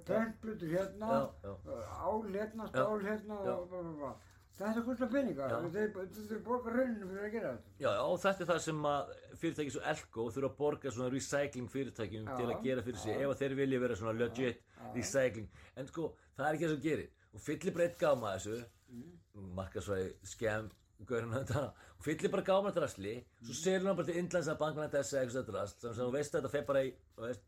prentblutur 0.05 0.69
hérna 0.75 1.11
uh, 1.43 2.05
ál 2.05 2.23
hérna, 2.35 2.67
stál 2.67 3.01
hérna 3.01 3.39
og 3.57 3.69
bla 3.69 3.81
bla 3.81 4.15
þetta 4.59 4.83
kostar 4.87 5.11
peninga. 5.11 5.49
Já. 5.51 5.57
og 5.57 5.73
þeir, 5.73 5.91
þeir 6.29 6.41
borga 6.45 6.73
rauninu 6.73 7.09
fyrir 7.11 7.27
að 7.27 7.35
gera 7.35 7.51
þetta. 7.51 7.75
Já, 7.83 7.91
og 8.03 8.17
þetta 8.23 8.43
er 8.43 8.49
það 8.51 8.61
sem 8.65 8.87
að 8.91 9.13
fyrirtæki 9.41 9.75
svo 9.75 9.83
Elko 9.91 10.25
þurfa 10.35 10.49
að 10.49 10.57
borga 10.61 10.93
svona 10.95 11.11
recycling 11.13 11.69
fyrirtækjum 11.73 12.31
til 12.31 12.47
að 12.47 12.65
gera 12.65 12.87
fyrir 12.87 13.03
sig 13.03 13.21
ef 13.27 13.37
þeir 13.43 13.55
vilja 13.61 13.83
vera 13.83 13.99
svona 13.99 14.15
legit 14.17 14.65
recycling. 14.95 15.61
En 15.77 15.91
sko, 15.91 16.09
það 16.37 16.49
er 16.49 16.57
ekki 16.57 16.67
það 16.67 16.75
sem 16.75 16.83
gerir. 16.87 17.13
Og 17.37 17.45
fyllir 17.45 17.77
bara 17.77 17.87
eitt 17.87 18.01
gáma 18.01 18.33
þessu, 18.37 18.59
mm. 18.89 19.49
markasvæði, 19.57 20.11
skemm, 20.25 20.71
gaurinn 21.05 21.35
þetta, 21.35 21.63
og 21.97 22.05
fyllir 22.05 22.31
bara 22.33 22.45
gáma 22.47 22.71
þetta 22.71 22.83
rasli, 22.85 23.13
svo 23.43 23.57
selur 23.57 23.91
hann 23.91 23.99
bara 23.99 24.09
til 24.09 24.17
Indlands 24.21 24.49
að 24.49 24.61
Bangladesh 24.61 25.13
eða 25.13 25.21
eitthvað 25.21 25.37
þetta 25.41 25.57
rast, 25.57 25.81
þannig 25.83 25.99
að 25.99 26.07
þú 26.07 26.15
veist 26.15 26.31
að 26.31 26.39
þetta 26.39 26.53
fer 26.55 26.65
bara 26.69 26.83
í, 26.87 26.93
veist, 27.21 27.43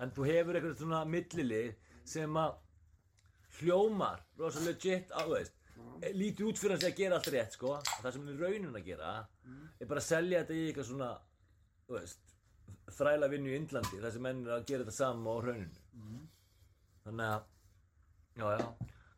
en 0.00 0.12
þú 0.16 0.26
hefur 0.28 0.58
eitthvað 0.58 0.82
svona 0.82 1.00
millilið 1.14 1.70
sem 2.14 2.36
að 2.42 2.58
hljómar, 3.60 4.24
rosa 4.40 4.64
legit 4.66 5.14
á, 5.16 5.22
veist, 5.30 5.56
lítið 6.00 6.48
út 6.48 6.60
fyrir 6.60 6.76
hans 6.76 6.86
að 6.88 6.98
gera 7.00 7.18
allt 7.18 7.30
rétt, 7.34 7.56
sko, 7.56 7.76
það 8.00 8.14
sem 8.14 8.28
er 8.32 8.42
raunin 8.44 8.76
að 8.78 8.86
gera, 8.88 9.14
er 9.80 9.90
bara 9.90 10.00
að 10.02 10.06
selja 10.08 10.42
þetta 10.42 10.56
í 10.56 10.66
eitthvað 10.68 10.88
svona, 10.90 11.10
veist, 11.90 12.34
þræla 12.96 13.28
vinnu 13.32 13.52
í 13.52 13.56
Indlandi, 13.58 14.00
þar 14.02 14.14
sem 14.14 14.24
menn 14.24 14.40
er 14.46 14.54
að 14.56 14.66
gera 14.70 14.86
þetta 14.86 14.96
saman 14.96 15.28
á 15.28 15.34
rauninu. 15.44 15.82
Þannig 17.04 17.26
að, 17.26 17.46
já, 18.40 18.46
já, 18.56 18.66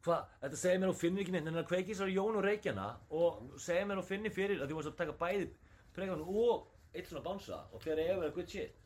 hvað, 0.06 0.34
þetta 0.42 0.60
segir 0.62 0.82
mér 0.82 0.92
og 0.92 1.00
finnir 1.00 1.24
ekki 1.24 1.34
neitt, 1.36 1.48
en 1.50 1.58
það 1.60 1.70
kveikir 1.70 1.98
svo 1.98 2.08
Jón 2.10 2.38
og 2.40 2.46
Reykjana 2.46 2.88
og 3.18 3.58
segir 3.62 3.88
mér 3.88 4.02
og 4.02 4.08
finnir 4.08 4.34
fyrir 4.34 4.62
að 4.62 4.74
varst 4.76 4.92
að 4.92 5.00
taka 5.02 5.18
bæði 5.22 5.48
pregan 5.96 6.24
og 6.24 6.68
eitt 6.92 7.08
svona 7.08 7.24
bánsa 7.24 7.58
og 7.72 7.82
þegar 7.84 8.04
ef 8.06 8.24
er 8.26 8.34
good 8.36 8.50
shit. 8.50 8.78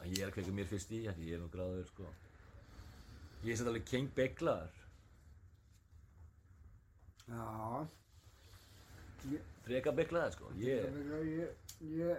Að 0.00 0.12
ég 0.14 0.22
er 0.22 0.30
að 0.30 0.36
kveika 0.38 0.54
mér 0.54 0.70
fyrst 0.70 0.92
í, 0.94 1.02
því 1.04 1.30
ég 1.30 1.36
er 1.36 1.42
nú 1.42 1.50
gráður, 1.50 1.86
sko. 1.90 2.10
Ég 3.44 3.58
er 3.58 3.70
alveg 3.70 3.88
king 3.88 4.12
beglaður, 4.14 4.85
já 7.26 7.86
freka 9.66 9.92
beglaður, 9.92 10.34
sko. 10.36 10.50
Ég, 10.62 10.84
ég 10.94 11.24
ég, 11.34 11.48
ég 11.98 12.18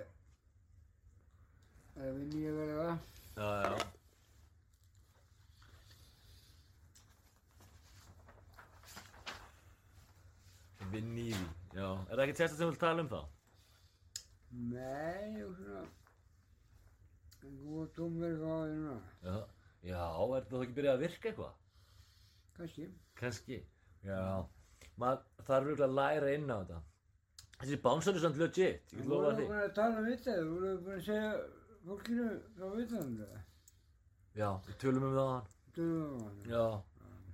ef 1.98 2.04
ég 2.04 2.26
nýja 2.34 2.52
verið 2.58 2.80
það 2.82 2.96
já, 3.38 3.48
já. 3.64 3.78
Vinn 10.92 11.16
í 11.20 11.30
því, 11.32 11.48
já. 11.76 11.88
Er 11.88 12.14
það 12.16 12.24
ekki 12.26 12.38
testa 12.40 12.56
sem 12.56 12.64
þú 12.66 12.70
vilt 12.72 12.84
tala 12.84 13.04
um 13.04 13.10
þá? 13.12 13.22
Nei, 14.74 15.44
og 15.44 15.56
svona 15.62 15.86
Góð 17.48 17.90
tómverk 17.96 18.44
á 18.44 18.56
því 18.60 18.76
núna 18.76 18.98
Já, 19.24 19.36
já, 19.88 20.04
er 20.38 20.48
það 20.52 20.64
ekki 20.66 20.78
byrjað 20.82 20.96
að 20.96 21.04
virka 21.06 21.32
eitthvað? 21.32 21.58
Kannski 22.60 22.88
Kanski, 23.20 23.60
já. 24.08 24.22
Maður 24.98 25.46
þarf 25.48 25.66
virkulega 25.68 25.88
að 25.88 25.98
læra 26.00 26.32
inn 26.38 26.50
á 26.52 26.58
þetta. 26.62 26.80
Þessi 27.58 27.78
bánsar 27.82 28.16
er 28.18 28.22
samt 28.24 28.38
legit, 28.38 28.58
ég 28.58 28.98
get 28.98 29.06
Þú 29.06 29.10
lofa 29.10 29.24
voru 29.24 29.38
því. 29.38 29.46
búin 29.48 29.62
að 29.64 29.74
tala 29.78 29.98
um 30.02 30.08
þetta, 30.12 30.34
þú 30.38 30.50
voru 30.58 30.72
búin 30.86 30.98
að 30.98 31.06
segja 31.08 31.32
fólkinu 31.88 32.28
frá 32.58 32.66
það 32.68 33.46
Já, 34.38 34.50
við 34.68 34.76
tölum 34.84 35.04
um 35.08 35.16
það. 35.18 35.54
Tölum 35.78 36.12
við 36.12 36.22
hann. 36.22 36.38
Já, 36.52 36.66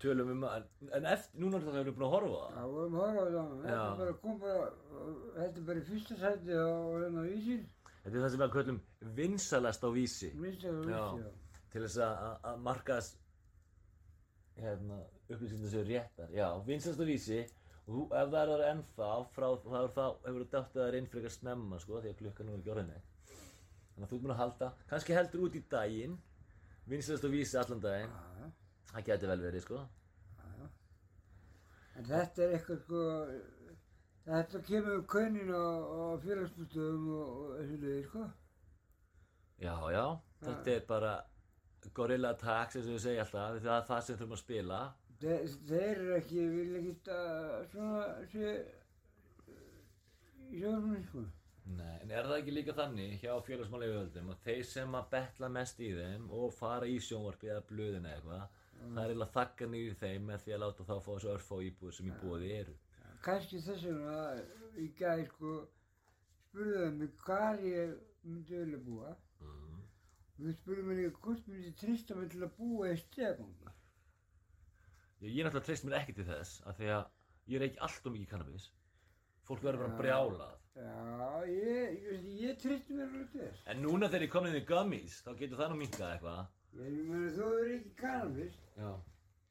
tölum 0.04 0.30
um 0.34 0.42
það. 0.46 0.68
En, 1.00 1.06
eftir, 1.14 1.40
núna 1.44 1.58
er 1.58 1.64
það 1.64 1.72
að 1.72 1.76
við 1.76 1.82
erum 1.84 1.96
búin 1.98 2.08
að 2.08 2.14
horfa 2.16 2.40
á 2.40 2.48
Já, 2.48 2.56
það. 2.56 2.68
við 2.68 2.78
vorum 2.78 2.96
að 2.96 3.04
horfa 3.04 3.24
á 3.24 3.44
það. 3.44 3.64
Þetta 3.64 3.84
er 3.84 3.98
bara 4.04 4.14
kom 4.24 4.40
bara, 4.40 4.70
þetta 5.36 5.58
er 5.60 5.68
bara 5.68 5.80
í 5.80 5.88
fyrsta 5.90 6.20
sæti 6.24 6.52
á 6.56 6.68
hérna 7.04 7.26
vísir. 7.28 7.66
Þetta 8.04 8.16
er 8.18 8.24
það 8.24 8.32
sem 8.36 8.44
við 8.44 8.54
kallum 8.56 8.80
vinsalast 9.20 9.84
á 9.84 9.90
vísi. 9.96 10.30
Að 10.32 10.40
Já. 10.40 10.42
vísi, 10.48 10.72
já. 10.92 11.32
Til 11.74 11.82
þess 11.84 11.98
að, 12.08 12.24
að- 12.30 12.40
að 12.54 12.58
markas, 12.70 13.08
hérna, 14.60 14.98
upplýsingar 15.30 15.72
séu 15.72 15.84
réttar. 15.88 16.30
Já, 16.36 16.48
vinsalast 16.68 17.00
á 17.02 17.06
vísi. 17.08 17.40
Og 17.84 17.96
þú, 17.96 18.04
ef 18.16 18.30
það 18.32 18.38
er 18.42 18.52
það 18.54 18.62
ennþá, 18.72 19.08
frá, 19.36 19.48
þá 19.64 19.74
er 19.80 19.90
það, 19.98 20.14
hefur 20.28 20.44
þú 20.44 20.50
dátt 20.54 20.70
að 20.70 20.78
það 20.78 20.86
er 20.88 20.98
inn 21.00 21.10
frekar 21.12 21.34
snemma, 21.36 21.80
sko, 21.84 21.98
því 22.04 22.12
að 22.14 22.20
klukkan 22.22 22.48
nú 22.48 22.54
er 22.54 22.62
ekki 22.62 22.72
orðinni. 22.76 23.02
Þannig 23.94 24.06
að 24.06 24.12
þú 24.12 24.16
ert 24.18 24.24
búin 24.24 24.34
að 24.36 24.40
halda, 24.44 24.70
kannski 24.92 25.18
heldur 25.18 25.44
út 25.48 25.58
í 25.60 25.64
daginn, 25.74 26.14
vinsalast 26.94 27.28
á 27.28 27.30
vísi 27.34 27.60
allan 27.60 27.84
daginn. 27.84 28.14
Já, 28.14 28.52
Það 28.94 29.06
geti 29.10 29.28
vel 29.32 29.42
verið, 29.42 29.66
sko. 29.66 29.82
já. 30.38 30.70
En 31.98 32.08
þetta 32.08 32.44
er 32.46 32.56
eitthvað 32.56 32.82
sko, 32.86 33.04
þetta 34.30 34.64
kemur 34.70 34.98
um 35.00 35.06
kaunin 35.10 35.52
á 35.52 35.66
félagsbústöðum 36.24 37.08
og, 37.18 37.30
og 37.44 37.54
þessu 37.60 37.80
leiði, 37.84 38.04
sko. 38.08 38.26
Já, 39.64 39.76
já, 39.96 40.06
þetta 40.48 40.76
er 40.78 40.86
bara 40.88 41.14
gorilla 41.94 42.32
attacks 42.34 42.78
eins 42.80 42.88
og 42.88 42.96
við 42.96 43.04
segja 43.10 43.26
alltaf, 43.26 43.60
það 43.64 43.76
er 43.78 43.88
það 43.90 44.04
sem 44.08 44.18
þurfum 44.22 44.38
að 44.38 44.44
spila. 44.46 44.82
Þeir, 45.24 45.44
þeir 45.70 45.90
eru 45.90 46.16
ekki, 46.18 46.42
vil 46.52 46.80
ekki 46.82 47.14
að 47.16 47.62
svona 47.72 48.00
sé 48.34 48.50
í 50.52 50.60
sjóðunni, 50.60 51.00
sko. 51.08 51.24
Nei, 51.78 51.94
en 52.02 52.10
er 52.12 52.28
það 52.28 52.40
ekki 52.42 52.54
líka 52.58 52.74
þannig 52.76 53.14
hjá 53.22 53.32
félagsmála 53.48 53.88
yfirvöldum 53.88 54.34
að 54.34 54.42
þeir 54.44 54.66
sem 54.68 54.98
að 55.00 55.06
betla 55.14 55.50
mest 55.58 55.78
í 55.80 55.94
þeim 55.96 56.26
og 56.36 56.50
fara 56.52 56.90
í 56.92 56.98
sjónvarpi 57.06 57.54
eða 57.54 57.64
blöðin 57.70 58.08
eða 58.10 58.18
eitthvað, 58.18 58.58
það 58.82 59.00
er 59.04 59.14
eiginlega 59.14 59.36
þakka 59.38 59.70
niður 59.72 59.94
í 59.94 60.00
þeim 60.02 60.26
með 60.28 60.44
því 60.44 60.56
að 60.56 60.62
láta 60.66 60.88
þá 60.90 60.94
fá 61.06 61.08
þessu 61.14 61.32
örfá 61.34 61.54
íbúð 61.70 61.94
sem 61.98 62.10
í 62.10 62.18
búið 62.24 62.44
eru. 62.58 62.76
Kannski 63.24 63.62
þess 63.64 63.88
vegna 63.88 64.18
í 64.76 64.90
gæði, 65.00 65.30
sko, 65.30 65.54
spurðu 66.42 66.82
það 66.82 66.98
mig 67.00 67.14
hvar 67.24 67.64
ég 67.64 67.94
myndi 68.28 68.60
vilja 68.60 68.82
búa. 68.90 69.14
Mm. 69.40 69.80
Og 70.34 70.44
þú 70.44 70.58
spurðu 70.58 70.84
mig 70.90 71.00
líka 71.00 71.24
hvort 71.24 71.48
myndi 71.48 71.72
trista 71.80 72.20
mig 72.20 72.34
til 72.36 72.44
að 72.44 72.58
búa 72.60 72.92
í 72.92 73.00
stegangi. 73.06 73.74
Ég, 75.24 75.32
ég 75.38 75.46
náttúrulega 75.46 75.68
treyst 75.70 75.86
mér 75.88 75.94
ekki 76.02 76.14
til 76.18 76.26
þess 76.28 76.58
að 76.68 76.80
því 76.80 76.88
að 76.98 77.04
ég 77.48 77.56
er 77.60 77.66
ekki 77.70 77.80
alltof 77.88 78.12
mikið 78.12 78.32
kannabis. 78.34 78.66
Fólk 79.48 79.62
verður 79.64 79.86
bara 79.86 80.00
brjálað. 80.02 80.58
Já, 80.74 80.90
ég, 81.48 81.94
ég, 82.10 82.26
ég 82.42 82.58
tristi 82.60 82.98
mér 82.98 83.08
alveg 83.08 83.30
til 83.32 83.44
þess. 83.46 83.62
En 83.72 83.80
núna 83.84 84.10
þegar 84.10 84.26
ég 84.26 84.34
komin 84.34 84.52
inn 84.52 84.60
í 84.60 84.68
gummies, 84.68 85.16
þá 85.24 85.32
getur 85.40 85.62
það 85.62 85.72
nú 85.72 85.78
minkað 85.80 86.10
eitthvað. 86.10 86.42
Ég 86.74 86.90
meina, 87.08 87.30
þú 87.38 87.48
er 87.54 87.72
ekki 87.78 87.92
kannabis. 88.02 88.60
Já. 88.76 88.92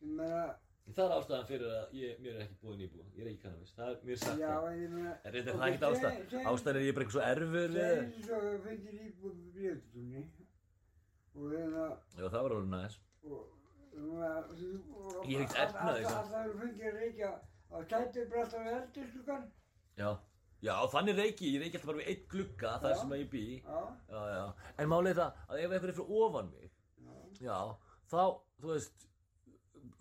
Meina, 0.02 0.42
Það 0.82 1.04
er 1.04 1.12
ástæðan 1.14 1.46
fyrir 1.46 1.68
að 1.72 1.92
ég, 1.94 2.16
mér 2.20 2.32
er 2.34 2.40
ekki 2.42 2.56
búið 2.60 2.78
nýbúið. 2.82 3.08
Ég 3.14 3.22
er 3.22 3.28
ekki 3.30 3.42
kannabis. 3.44 3.72
Það 3.76 3.88
er 3.92 3.96
mér 4.08 4.18
sagt 4.18 4.40
já, 4.42 4.52
meina... 4.66 5.12
En 5.22 5.30
reynda 5.36 5.52
það 5.54 5.62
er 5.62 5.68
ekkert 5.70 5.86
ástæðan. 5.88 6.16
Ástæðan 6.52 6.78
er 6.80 6.84
ég 6.84 6.94
bara 6.96 7.04
eitthvað 7.06 7.16
svo 7.16 7.22
erfur 7.30 7.70
Ég 13.92 15.38
er 15.38 15.44
ekkert 15.44 15.62
efnað 15.66 16.00
í 16.00 16.04
það. 16.08 16.28
Það 16.32 16.42
er 16.42 16.52
fengið 16.60 16.98
reykja 16.98 17.30
á 17.72 17.76
tættu 17.92 18.26
bara 18.32 18.44
alltaf 18.44 18.66
við 18.66 18.76
eldursklukan. 18.76 19.48
Já. 20.00 20.10
Já, 20.62 20.74
þannig 20.92 21.18
reiki 21.18 21.48
ég. 21.50 21.62
Reiki 21.62 21.78
alltaf 21.78 21.90
bara 21.90 22.00
við 22.00 22.10
eitt 22.12 22.28
glugga 22.30 22.76
þar 22.82 22.94
sem 23.00 23.16
ég 23.18 23.30
bý. 23.32 23.46
Já, 23.66 24.20
Já. 24.36 24.44
En 24.78 24.92
málið 24.92 25.18
það 25.18 25.40
að 25.48 25.64
ef 25.64 25.74
eitthvað 25.74 25.88
er 25.90 25.96
fyrir 25.98 26.14
ofan 26.22 26.52
mig, 26.52 26.70
já. 27.02 27.48
já, 27.48 27.58
þá, 28.12 28.22
þú 28.62 28.70
veist, 28.70 29.06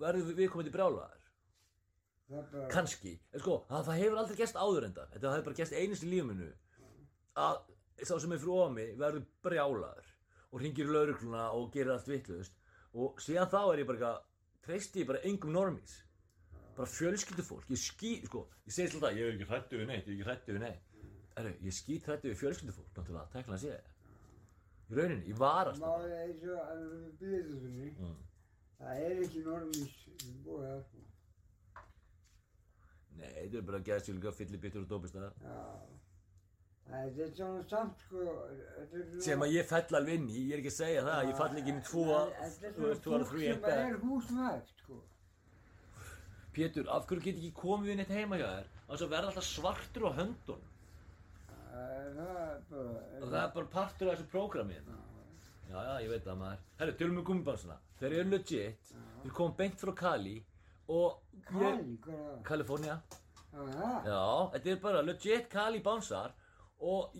verður 0.03 0.37
við 0.37 0.51
komið 0.53 0.69
til 0.69 0.75
brjálaðar. 0.77 1.17
Það 2.29 2.39
er 2.39 2.47
bara... 2.53 2.69
Kanski. 2.71 3.15
En 3.33 3.43
sko, 3.43 3.57
það, 3.71 3.85
það 3.89 4.01
hefur 4.03 4.21
aldrei 4.21 4.39
gerst 4.43 4.61
áður 4.61 4.87
enda. 4.87 5.07
Þetta 5.15 5.33
hefur 5.33 5.47
bara 5.49 5.59
gerst 5.61 5.77
einist 5.81 6.05
í 6.05 6.11
lífinu. 6.13 6.51
Að 7.41 7.59
sá 8.05 8.15
sem 8.21 8.31
er 8.35 8.41
fyrir 8.43 8.55
ofan 8.59 8.77
mig 8.77 8.93
verður 9.01 9.25
brjálaður. 9.45 10.13
Og 10.51 10.61
ringir 10.61 10.87
í 10.87 10.93
laurugluna 10.93 11.49
og 11.57 11.69
gerir 11.73 11.95
allt 11.95 12.09
vitlaust. 12.11 12.60
Og 12.91 13.21
síðan 13.23 13.51
þá 13.51 13.59
er 13.61 13.81
ég 13.81 13.87
bara 13.87 13.99
eitthvað, 13.99 14.23
treysti 14.65 15.03
ég 15.03 15.09
bara 15.11 15.21
engum 15.27 15.53
normís. 15.55 15.93
Bara 16.75 16.89
fjölskyldufólk. 16.91 17.69
Ég 17.71 17.79
ský, 17.79 18.11
sko, 18.27 18.45
ég 18.67 18.75
segi 18.75 18.97
alltaf, 18.97 19.15
ég 19.15 19.27
er 19.27 19.35
ekki 19.35 19.47
hrættu 19.47 19.79
við 19.79 19.87
neitt, 19.91 20.07
ég 20.07 20.11
er 20.11 20.17
ekki 20.17 20.27
hrættu 20.27 20.55
við 20.55 20.65
neitt. 20.65 20.89
Erru, 21.39 21.53
ég 21.63 21.75
skýt 21.75 22.09
hrættu 22.09 22.31
við 22.31 22.39
fjölskyldufólk, 22.41 22.89
náttúrulega, 22.97 23.29
tekla 23.35 23.55
að 23.55 23.63
sé 23.63 23.75
það. 23.77 23.87
Í 24.91 24.97
rauninni, 24.99 25.29
ég 25.31 25.39
varast 25.39 25.79
það. 25.79 25.87
Málið 25.87 26.17
er 26.17 26.33
svo 26.41 26.57
að 26.65 26.83
við 26.91 27.05
bríðutúni. 27.21 27.93
Mm. 27.95 28.19
Það 28.81 29.05
er 29.05 29.23
ekki 29.27 29.45
normís 29.45 29.95
sem 30.01 30.35
búið 30.43 30.67
það, 30.67 30.83
sko. 30.89 31.07
Nei, 33.21 33.31
þetta 33.37 33.59
er 33.61 33.67
bara 33.71 33.83
gæðsjölga, 33.87 34.35
fyllibittur 34.35 34.83
og 34.83 34.91
dópistæðar. 34.91 35.35
Já. 35.45 35.55
Það 35.55 36.00
er 37.25 37.29
svona 37.35 37.63
samt, 37.71 38.01
sko. 38.05 38.25
þetta 38.77 39.21
Sem 39.23 39.45
að 39.45 39.53
ég 39.55 39.69
fell 39.69 39.97
alveg 39.99 40.17
inn 40.19 40.27
í, 40.27 40.41
ég 40.49 40.57
er 40.57 40.63
ekki 40.63 40.73
að 40.73 40.77
segja 40.77 41.03
það, 41.07 41.21
ég 41.29 41.37
fall 41.39 41.51
ekki 41.61 41.71
inn 41.71 41.79
í 41.79 41.85
tvo, 41.87 42.07
Þetta 42.41 42.89
er 42.89 42.99
svona 43.05 43.29
og 43.31 44.01
húsvægt, 44.01 44.73
sko. 44.83 44.97
Pétur, 46.51 46.89
af 46.91 47.07
hverju 47.07 47.23
get 47.29 47.39
ekki 47.39 47.53
komið 47.55 47.93
inn 47.93 48.03
eitt 48.03 48.11
heima 48.11 48.41
hjá 48.41 48.49
þér? 48.49 48.67
Þannig 48.87 49.05
að 49.05 49.13
verða 49.15 49.31
alltaf 49.31 49.47
svartur 49.47 50.07
á 50.07 50.11
bara... 50.19 50.67
Og 53.21 53.29
það 53.29 53.39
er 53.43 53.53
bara 53.55 53.71
partur 53.71 54.11
af 54.11 54.17
þessu 54.17 54.27
prógrami 54.33 54.75
hérna. 54.75 54.97
Já, 55.71 55.77
já, 55.87 55.93
ég 56.03 56.11
veit 56.11 56.25
það 56.27 56.39
maður. 56.41 56.63
Herru, 56.81 56.93
tölum 56.99 57.19
við 57.21 57.27
gummibansuna. 57.29 57.77
Þeir 58.01 58.15
eru 58.17 58.31
legit, 58.33 58.91
þeir 59.21 59.35
komum 59.37 59.55
beint 59.55 59.79
frá 59.79 59.93
Cali 60.01 60.35
og. 60.91 61.21
Kali, 61.47 61.95
hvað 62.03 62.17
er 62.17 62.25
það? 62.25 62.41
California. 62.49 62.97
Já, 63.55 64.23
þetta 64.57 64.73
er 64.73 64.81
bara 64.83 65.03
legit 65.07 65.47
Cali 65.51 65.79
bánsar 65.83 66.35
og 66.81 67.15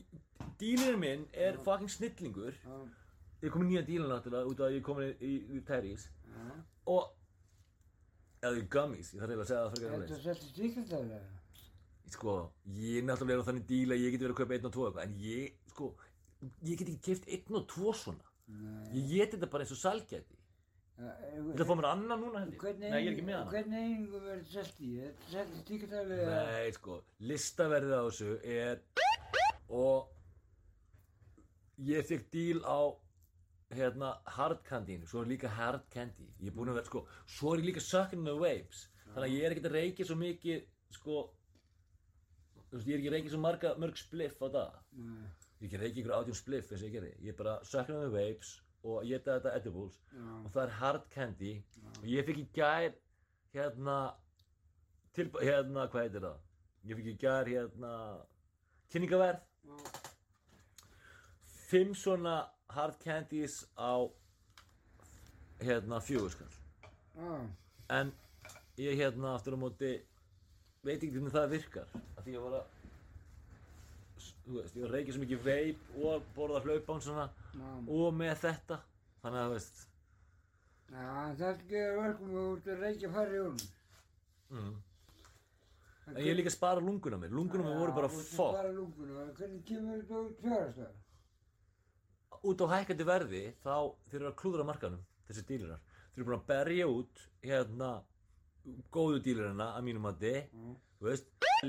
dílirinn 0.59 0.99
minn 1.01 1.23
er 1.33 1.57
fucking 1.65 1.89
snillingur. 1.91 2.57
Já, 2.65 2.79
Ég 3.41 3.49
er 3.49 3.53
komin 3.55 3.71
nýja 3.71 3.81
dílinn 3.87 4.11
náttúrulega 4.11 4.49
út 4.51 4.59
af 4.61 4.67
að 4.67 4.73
ég 4.75 4.81
er 4.81 4.85
komin 4.85 5.07
í, 5.09 5.13
í, 5.25 5.57
í 5.57 5.61
Terrís 5.65 6.03
já. 6.05 6.57
og 6.93 7.07
eða 8.41 8.59
í 8.59 8.65
Gummies, 8.73 9.13
ég 9.15 9.21
þarf 9.21 9.31
eiginlega 9.31 9.45
að 9.45 9.49
segja 9.49 9.61
það 9.63 9.71
fyrir 9.75 9.93
Þetta 9.93 10.17
að 10.17 10.25
settir 10.25 10.51
stíkastæðlega. 10.51 11.21
Sko, 12.11 12.35
ég 12.75 12.99
er 12.99 13.07
náttúrulega 13.07 13.41
á 13.41 13.47
þannig 13.47 13.65
díl 13.69 13.95
að 13.95 14.03
ég 14.03 14.13
geti 14.13 14.25
verið 14.27 14.35
að 14.35 14.39
kaupa 14.41 14.55
einn 14.57 14.69
og 14.69 14.75
tvo 14.75 14.85
eitthvað 14.89 15.07
en 15.07 15.17
ég, 15.25 15.57
sko, 15.73 15.89
ég 16.67 16.77
get 16.81 16.85
ekki 16.91 17.01
keft 17.07 17.27
einn 17.31 17.59
og 17.61 17.65
tvo 17.71 17.95
svona 17.97 18.29
Nei. 18.51 18.99
Ég 18.99 19.11
get 19.13 19.35
þetta 19.37 19.47
bara 19.53 19.63
eins 19.63 19.71
og 19.71 19.79
salgæti 19.79 20.37
Ég 21.01 21.51
ætla 21.53 21.63
að 21.63 21.69
fá 21.69 21.75
mér 21.79 21.87
annan 21.87 22.19
núna 22.19 22.41
Hvernig, 22.61 22.89
Nei, 22.91 22.97
ég 22.99 23.07
er 23.07 23.13
ekki 23.15 23.23
með 23.29 23.37
hana 23.39 23.53
Hvernig 23.53 23.85
einingu 23.85 24.19
verður 24.25 24.49
selt 24.51 24.81
í? 24.83 24.89
Þetta 24.99 25.29
settir 25.31 25.63
stíkastæðlega. 25.63 26.41
Nei, 26.51 26.73
sko, 26.75 26.97
listaverðið 27.31 27.95
á 27.95 28.01
þessu 28.09 28.35
er 28.43 28.83
og 29.71 30.09
ég 31.81 32.05
fekk 32.05 32.27
díl 32.33 32.61
á 32.67 32.91
hérna 33.71 34.13
hard 34.35 34.63
candy 34.67 34.99
svo 35.07 35.21
er 35.23 35.29
líka 35.31 35.49
hard 35.49 35.83
candy. 35.89 36.27
Ég 36.39 36.51
er 36.51 36.55
búinn 36.55 36.71
að 36.71 36.81
vera, 36.81 36.89
sko, 36.89 37.05
svo 37.25 37.53
er 37.53 37.61
ég 37.63 37.69
líka 37.71 37.83
sucking 37.83 38.25
the 38.27 38.33
waves 38.35 38.87
þannig 39.11 39.27
að 39.27 39.35
ég 39.35 39.45
er 39.45 39.55
ekkert 39.55 39.69
að 39.69 39.77
reykja 39.77 40.07
svo 40.07 40.17
mikið 40.19 40.65
sko 40.91 41.21
þú 42.71 42.77
veist, 42.77 42.87
ég 42.87 42.95
er 42.95 42.99
ekki 42.99 43.11
að 43.11 43.15
reykja 43.15 43.33
svo 43.33 43.43
marga, 43.43 43.71
mörg 43.79 43.99
spliff 43.99 44.43
á 44.43 44.47
dag. 44.51 44.75
Nei. 44.95 45.29
ég 45.61 45.63
er 45.63 45.67
ekki 45.67 45.77
að 45.77 45.85
reykja 45.85 46.01
ykkur 46.01 46.17
átjón 46.17 46.39
spliff 46.41 46.71
eins 46.71 46.81
og 46.81 46.87
ég 46.87 46.95
gerði 46.97 47.13
ég 47.21 47.33
er 47.33 47.39
bara 47.39 47.55
sucking 47.67 48.01
the 48.01 48.11
waves 48.11 48.55
og 48.81 49.05
ég 49.05 49.19
geta 49.19 49.37
þetta 49.37 49.55
edibles. 49.59 50.01
Já. 50.11 50.25
og 50.41 50.49
það 50.51 50.63
er 50.63 50.75
hard 50.81 51.07
candy. 51.13 51.53
Og 52.01 52.09
ég 52.09 52.27
fikk 52.27 52.41
í 52.41 52.47
gær 52.55 52.97
hérna 53.53 53.97
til, 55.13 55.27
hérna, 55.41 55.87
hvað 55.91 56.05
heitir 56.05 56.27
það? 56.27 56.43
Ég 56.89 56.99
fikk 56.99 57.09
í 57.11 57.17
gær 57.21 57.51
hérna 57.51 57.93
kynningaverð 58.91 59.39
Já. 59.39 59.50
Fimm 61.71 61.93
svona 61.95 62.35
hard 62.75 62.97
candies 63.03 63.61
á 63.77 63.93
hérna 65.61 65.99
fjögurskall 66.03 66.51
Já. 67.15 67.47
en 67.89 68.11
ég 68.77 68.97
hérna 68.99 69.35
aftur 69.35 69.55
á 69.55 69.59
móti 69.61 69.91
veit 70.83 70.97
ekki 70.97 71.11
hvernig 71.13 71.33
það 71.35 71.49
virkar 71.55 71.87
af 72.17 72.23
því 72.25 72.35
ég 72.35 72.45
var 72.45 72.57
að 72.59 72.65
þú 74.41 74.57
veist, 74.57 74.75
ég 74.75 74.81
var 74.81 74.89
að 74.89 74.95
reykja 74.97 75.15
svo 75.15 75.23
mikið 75.23 75.43
veip 75.45 75.95
og 76.01 76.27
borða 76.35 76.63
hlaupán 76.65 77.03
svona 77.05 77.27
Já. 77.53 77.71
og 77.87 78.13
með 78.19 78.35
þetta 78.45 78.79
þannig 79.23 79.43
að 79.45 79.53
veist 79.55 79.83
Já, 80.91 81.11
þetta 81.39 81.67
gerir 81.69 81.99
verkum 82.01 82.31
að 82.31 82.39
þú 82.41 82.55
ert 82.55 82.71
að 82.73 82.81
reykja 82.85 83.11
færri 83.15 83.37
í 83.37 83.43
honum. 83.45 83.67
mm. 84.51 84.73
En 86.15 86.21
ég 86.25 86.31
er 86.33 86.37
líka 86.39 86.51
að 86.51 86.57
spara 86.57 86.83
lunguna 86.83 87.17
mér 87.21 87.33
lunguna 87.37 87.63
mér 87.67 87.79
voru 87.81 87.95
bara 87.97 88.09
að 88.11 88.17
fokk 88.19 88.57
spara 88.57 88.71
lunguna. 88.75 89.25
Hvernig 89.37 89.63
kemur 89.67 89.97
þetta 90.01 90.21
út 90.25 90.43
fjárhastæðar? 90.45 90.95
út 92.41 92.63
á 92.65 92.67
hækkandi 92.73 93.05
verði 93.05 93.41
þá 93.61 93.75
þeir 94.09 94.19
eru 94.21 94.29
að 94.31 94.37
klúðra 94.41 94.65
markanum 94.65 95.03
þessi 95.27 95.43
dílirar 95.49 95.81
þeir 95.83 96.21
eru 96.21 96.29
búin 96.29 96.39
að 96.39 96.47
berja 96.49 96.87
út 96.89 97.25
hérna 97.45 97.91
góðu 98.93 99.21
dílirina 99.25 99.67
að 99.75 99.85
mínum 99.87 100.05
mati 100.07 100.33
Já. 100.33 100.49
þú 100.99 101.09
veist 101.09 101.27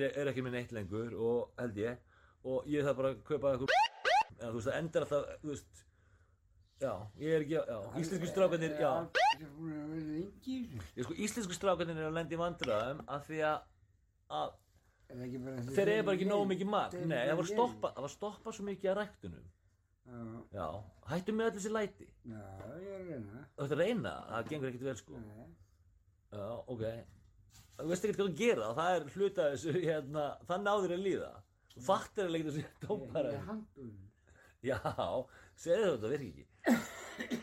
er 0.08 0.30
ekki 0.30 0.44
með 0.44 0.56
neitt 0.56 0.72
lengur 0.72 1.14
og 1.16 1.52
held 1.60 1.80
ég 1.82 2.00
og 2.48 2.66
ég 2.72 2.84
þarf 2.86 2.98
bara 3.02 3.12
að 3.12 3.22
kaupa 3.28 3.52
eitthvað 3.52 3.76
eða 4.38 4.50
þú 4.50 4.56
veist 4.56 4.68
það 4.70 4.78
endar 4.80 5.06
alltaf 5.06 5.32
þú 5.42 5.52
veist 5.52 5.82
Já, 6.82 6.96
ég 7.22 7.30
er 7.36 7.44
ekki, 7.44 7.54
já, 7.54 7.76
íslensku 8.00 8.26
strákarnir, 8.26 8.72
já. 8.74 8.88
Það 8.90 9.44
að. 9.46 10.80
Ég 10.96 11.04
sko, 11.06 11.14
íslensku 11.14 11.54
strákarnir 11.54 12.00
er 12.00 12.08
að 12.08 12.16
lenda 12.16 12.34
í 12.34 12.40
vandræðum 12.40 13.04
af 13.06 13.28
því 13.28 13.38
að, 13.46 13.60
að 14.40 14.52
þeir 15.12 15.88
eru 15.92 16.04
bara 16.08 16.16
ekki 16.16 16.28
nógu 16.30 16.46
mikið. 16.52 16.70
Þeir 16.92 17.06
Nei, 17.10 17.16
það 17.18 17.36
var 17.36 17.44
lélegir. 17.44 17.54
stoppa, 17.54 17.90
það 17.96 18.06
var 18.06 18.12
stoppa 18.16 18.52
svo 18.56 18.64
mikið 18.68 18.90
að 18.92 18.98
ræktunum. 19.00 19.48
Já, 20.12 20.20
Já, 20.56 20.66
hættu 21.12 21.32
með 21.36 21.46
öll 21.48 21.56
þessi 21.56 21.72
læti. 21.72 22.06
já, 22.26 22.40
ég 22.82 22.92
er 22.92 23.00
að 23.00 23.10
reyna. 23.12 23.42
Þú 23.56 23.64
ætti 23.66 23.76
að 23.76 23.82
reyna, 23.82 24.12
það 24.30 24.48
gengur 24.52 24.68
ekkert 24.72 24.86
vel 24.88 24.96
sko. 25.02 25.20
Nei, 25.22 25.46
Já, 26.32 26.46
ok. 26.72 26.82
Þú 27.82 27.88
veist 27.92 28.04
ekkert 28.06 28.20
hvað 28.22 28.30
að 28.32 28.40
gera 28.42 28.70
það 28.78 28.96
er 28.96 29.06
hluta 29.16 29.46
þessu, 29.52 29.72
hérna, 29.82 30.24
það 30.48 30.64
náður 30.66 30.94
að 30.96 31.04
líða. 31.06 31.30
Þú 31.72 31.84
fattir 31.86 32.24
að 32.26 32.32
leggja 32.34 32.50
þessu 32.50 32.62
ég 32.64 32.82
dómara. 32.86 33.32
er 33.32 33.46
handúðin. 33.48 34.08
Já, 34.62 34.78
segðu 35.56 35.86
þetta, 35.92 36.02
það 36.02 36.12
virki 36.16 36.30
ekki. 36.32 37.40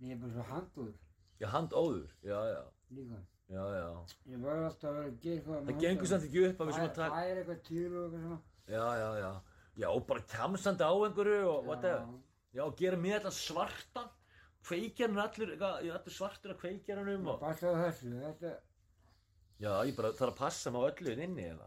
Ég 0.00 0.14
er 0.14 0.20
bara 0.22 0.32
svo 0.32 0.44
handúður 0.48 0.94
Já, 1.40 1.46
handóður, 1.54 2.12
já, 2.24 2.38
já, 2.52 2.60
líka. 2.96 3.18
Já, 3.50 3.64
já. 3.76 3.88
Ég 4.30 4.42
var 4.44 4.62
alltaf 4.68 4.90
að 4.90 5.02
að 5.02 5.18
gera 5.24 5.36
eitthvað. 5.40 5.66
Það 5.70 5.84
gengur 5.84 6.10
samt 6.12 6.26
ekki 6.28 6.46
upp 6.48 6.62
að 6.64 6.70
við 6.70 6.78
sem 6.78 6.86
að 6.86 6.94
taka, 7.00 7.10
Það 7.16 7.30
er 7.30 7.42
eitthvað 7.42 7.60
til 7.68 7.84
og 7.90 8.00
eitthvað 8.04 8.24
svona. 8.24 8.40
já, 8.70 8.84
já, 9.02 9.08
já. 9.24 9.30
Já, 9.80 9.88
og 9.90 10.06
bara 10.06 10.24
kjamsandi 10.34 10.84
á 10.86 10.92
einhverju 10.92 11.44
og 11.50 11.68
whatever. 11.70 12.08
Já, 12.54 12.62
og 12.66 12.74
gera 12.76 12.96
mér 13.00 13.20
þetta 13.20 13.30
svarta, 13.34 14.02
kveikjarinn 14.66 15.22
allur, 15.22 15.52
eitthvað, 15.54 15.76
ég 15.86 15.92
er 15.94 15.98
allur 16.00 16.14
svartur 16.14 16.52
að 16.54 16.60
kveikjarnum 16.64 17.30
og... 17.30 17.38
Passa 17.40 17.74
þessu, 17.78 18.10
þetta, 18.20 18.56
Já, 19.60 19.72
ég 19.84 19.96
bara 19.96 20.10
þarf 20.16 20.32
að 20.32 20.38
passa 20.38 20.70
mig 20.72 20.80
á 20.80 20.88
öllu 20.88 21.12
inn 21.12 21.22
inni 21.26 21.46
eða. 21.50 21.66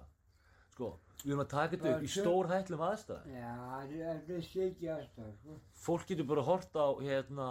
Sko, 0.74 0.88
við 1.22 1.32
erum 1.32 1.44
að 1.44 1.52
taka 1.52 1.76
þetta 1.76 1.92
upp 1.94 2.06
í 2.08 2.10
stór 2.10 2.48
hættlum 2.50 2.82
aðstæðum. 2.88 3.36
já, 3.38 3.52
það 3.70 3.92
er 3.98 4.16
þetta 4.24 4.40
séki 4.48 4.90
aðstæð, 4.90 5.28
sko. 5.38 5.58
Fólk 5.84 6.08
getur 6.10 6.28
bara 6.32 6.46
hort 6.48 6.74
á, 6.74 6.88
hérna, 7.06 7.50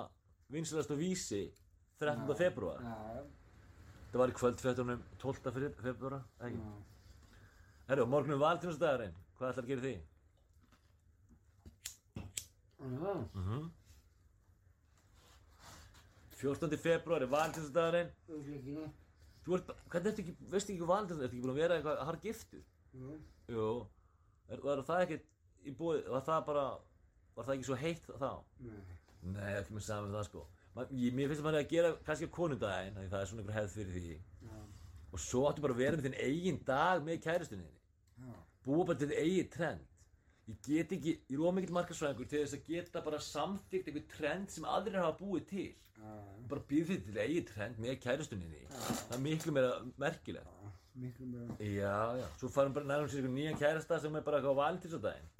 vinsalast 0.50 0.90
á 0.90 0.96
vísi 0.98 1.42
13. 2.02 2.26
Já. 2.26 2.34
februar. 2.42 2.82
Já, 2.82 3.22
Það 4.12 4.18
var 4.20 4.28
í 4.32 4.34
kvöldfjötunum 4.36 5.02
12. 5.22 5.52
fe- 5.52 5.74
februar, 5.82 6.22
ekki? 6.40 6.58
já. 6.58 6.72
Herru, 7.88 8.06
morgun 8.06 8.34
er 8.36 8.42
valtíðnastæðarinn. 8.42 9.14
Hvað 9.38 9.52
ætlar 9.52 9.64
að 9.64 9.70
gera 9.72 9.80
því? 9.86 9.94
Já, 12.82 13.14
Mm 13.34 13.70
14. 16.42 16.76
februar 16.82 17.22
er 17.22 17.30
valtíðnastæðarinn. 17.30 18.10
þú 18.28 18.36
veist 18.36 18.54
ekki 18.58 18.72
neitt. 18.76 18.94
Þú 19.46 19.54
ert, 19.56 19.68
hvernig 19.90 20.08
ertu 20.12 20.22
ekki, 20.22 20.34
veistu 20.50 20.72
ekki 20.72 20.82
hvað 20.82 20.90
valtíðnastæðarinn? 20.92 21.28
Ertu 21.28 21.36
ekki 21.36 21.42
búin 21.44 21.52
að 21.54 21.60
vera 21.62 21.76
eitthvað 21.78 22.04
har 22.08 22.16
giftur? 22.24 22.62
Jú, 22.94 23.18
Jú. 23.48 23.68
Er, 24.48 24.58
var 24.60 24.82
það 24.82 25.02
ekki 25.06 25.20
í 25.70 25.74
búið, 25.78 26.08
var 26.10 26.24
það 26.26 26.46
bara, 26.46 26.64
var 27.36 27.44
það 27.46 27.54
ekki 27.56 27.64
svo 27.70 27.76
heitt 27.78 28.06
þá? 28.18 28.30
nei. 28.60 28.82
Nei, 29.22 29.52
ekki 29.60 29.72
með 29.76 29.86
saman 29.86 30.12
það 30.12 30.24
sko. 30.28 30.46
Ég, 30.72 31.12
mér 31.12 31.28
finnst 31.28 31.42
að 31.42 31.46
maður 31.46 31.58
er 31.58 31.64
að 31.66 31.72
gera 31.72 31.88
kannski 32.06 32.26
á 32.32 32.36
konundaginn, 32.36 32.94
það 33.12 33.18
er 33.20 33.26
svona 33.28 33.42
einhver 33.42 33.56
hefð 33.58 33.74
fyrir 33.76 33.96
því. 33.96 34.14
Já, 34.48 34.60
Og 35.12 35.20
svo 35.20 35.42
áttu 35.44 35.60
bara 35.60 35.74
að 35.74 35.82
vera 35.82 35.98
með 35.98 36.06
þinn 36.06 36.20
eigin 36.24 36.60
dag 36.64 37.02
með 37.04 37.18
já, 38.22 38.32
Búa 38.64 38.86
bara 38.86 38.98
til 38.98 39.08
þinn 39.10 39.20
eigin 39.20 39.50
trend. 39.52 39.88
Ég 40.48 40.58
get 40.66 40.92
ekki, 40.96 41.12
ég 41.30 41.36
er 41.36 41.44
ómikið 41.46 41.74
markarsvæðingur 41.76 42.28
til 42.30 42.40
þess 42.42 42.56
að 42.56 42.64
geta 42.66 43.02
bara 43.04 43.18
samþygt 43.22 43.90
einhver 43.90 44.06
trend 44.10 44.50
sem 44.50 44.64
aðrir 44.66 44.98
hafa 45.02 45.18
búið 45.20 45.44
til. 45.50 45.66
já, 45.98 46.14
Bara 46.50 46.64
býð 46.70 46.88
þið 46.90 47.04
til 47.08 47.20
eigin 47.26 47.48
trend 47.50 47.82
með 47.82 47.98
kærustunni 48.02 48.48
þinni. 48.48 48.70
Það 48.72 49.16
er 49.18 49.22
miklu 49.26 49.54
meira 49.58 49.74
merkilegt. 50.02 50.54
já, 50.56 50.72
miklu 51.04 51.28
meira. 51.34 51.58
Já, 51.60 51.96
já. 52.22 52.26
Svo 52.40 52.50
farum 52.56 52.74
bara 52.74 52.88
nærmum 52.90 53.12
sér 53.12 53.28
nýjan 53.28 53.60
kærasta 53.60 54.00
sem 54.00 54.16
er 54.16 54.24
bara 54.26 54.40
á 54.40 54.52
valentínsdaginn. 54.62 55.30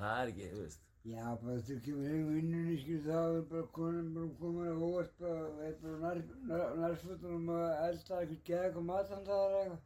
Það 0.00 0.22
er 0.22 0.32
ekki, 0.32 0.50
þú 0.54 0.64
veist. 0.64 0.88
Já, 1.02 1.24
bara 1.42 1.58
þú 1.66 1.76
kemur 1.82 2.06
heim 2.06 2.26
í 2.30 2.34
vinnunni, 2.36 2.74
skil, 2.78 2.98
þá 3.02 3.16
er 3.18 3.40
bara 3.50 3.62
konan 3.74 4.10
bara 4.14 4.28
komin 4.38 4.68
að 4.70 4.82
óvart 4.86 5.14
bara, 5.18 5.46
og 5.48 5.62
er 5.66 5.72
bara 5.82 5.96
nær, 6.04 6.20
nær, 6.46 6.62
nærfötunum 6.78 7.48
að 7.56 7.64
elda 7.88 8.18
eitthvað 8.20 8.44
geða 8.46 8.66
eitthvað 8.68 8.86
matandaðar 8.90 9.56
eitthvað. 9.58 9.80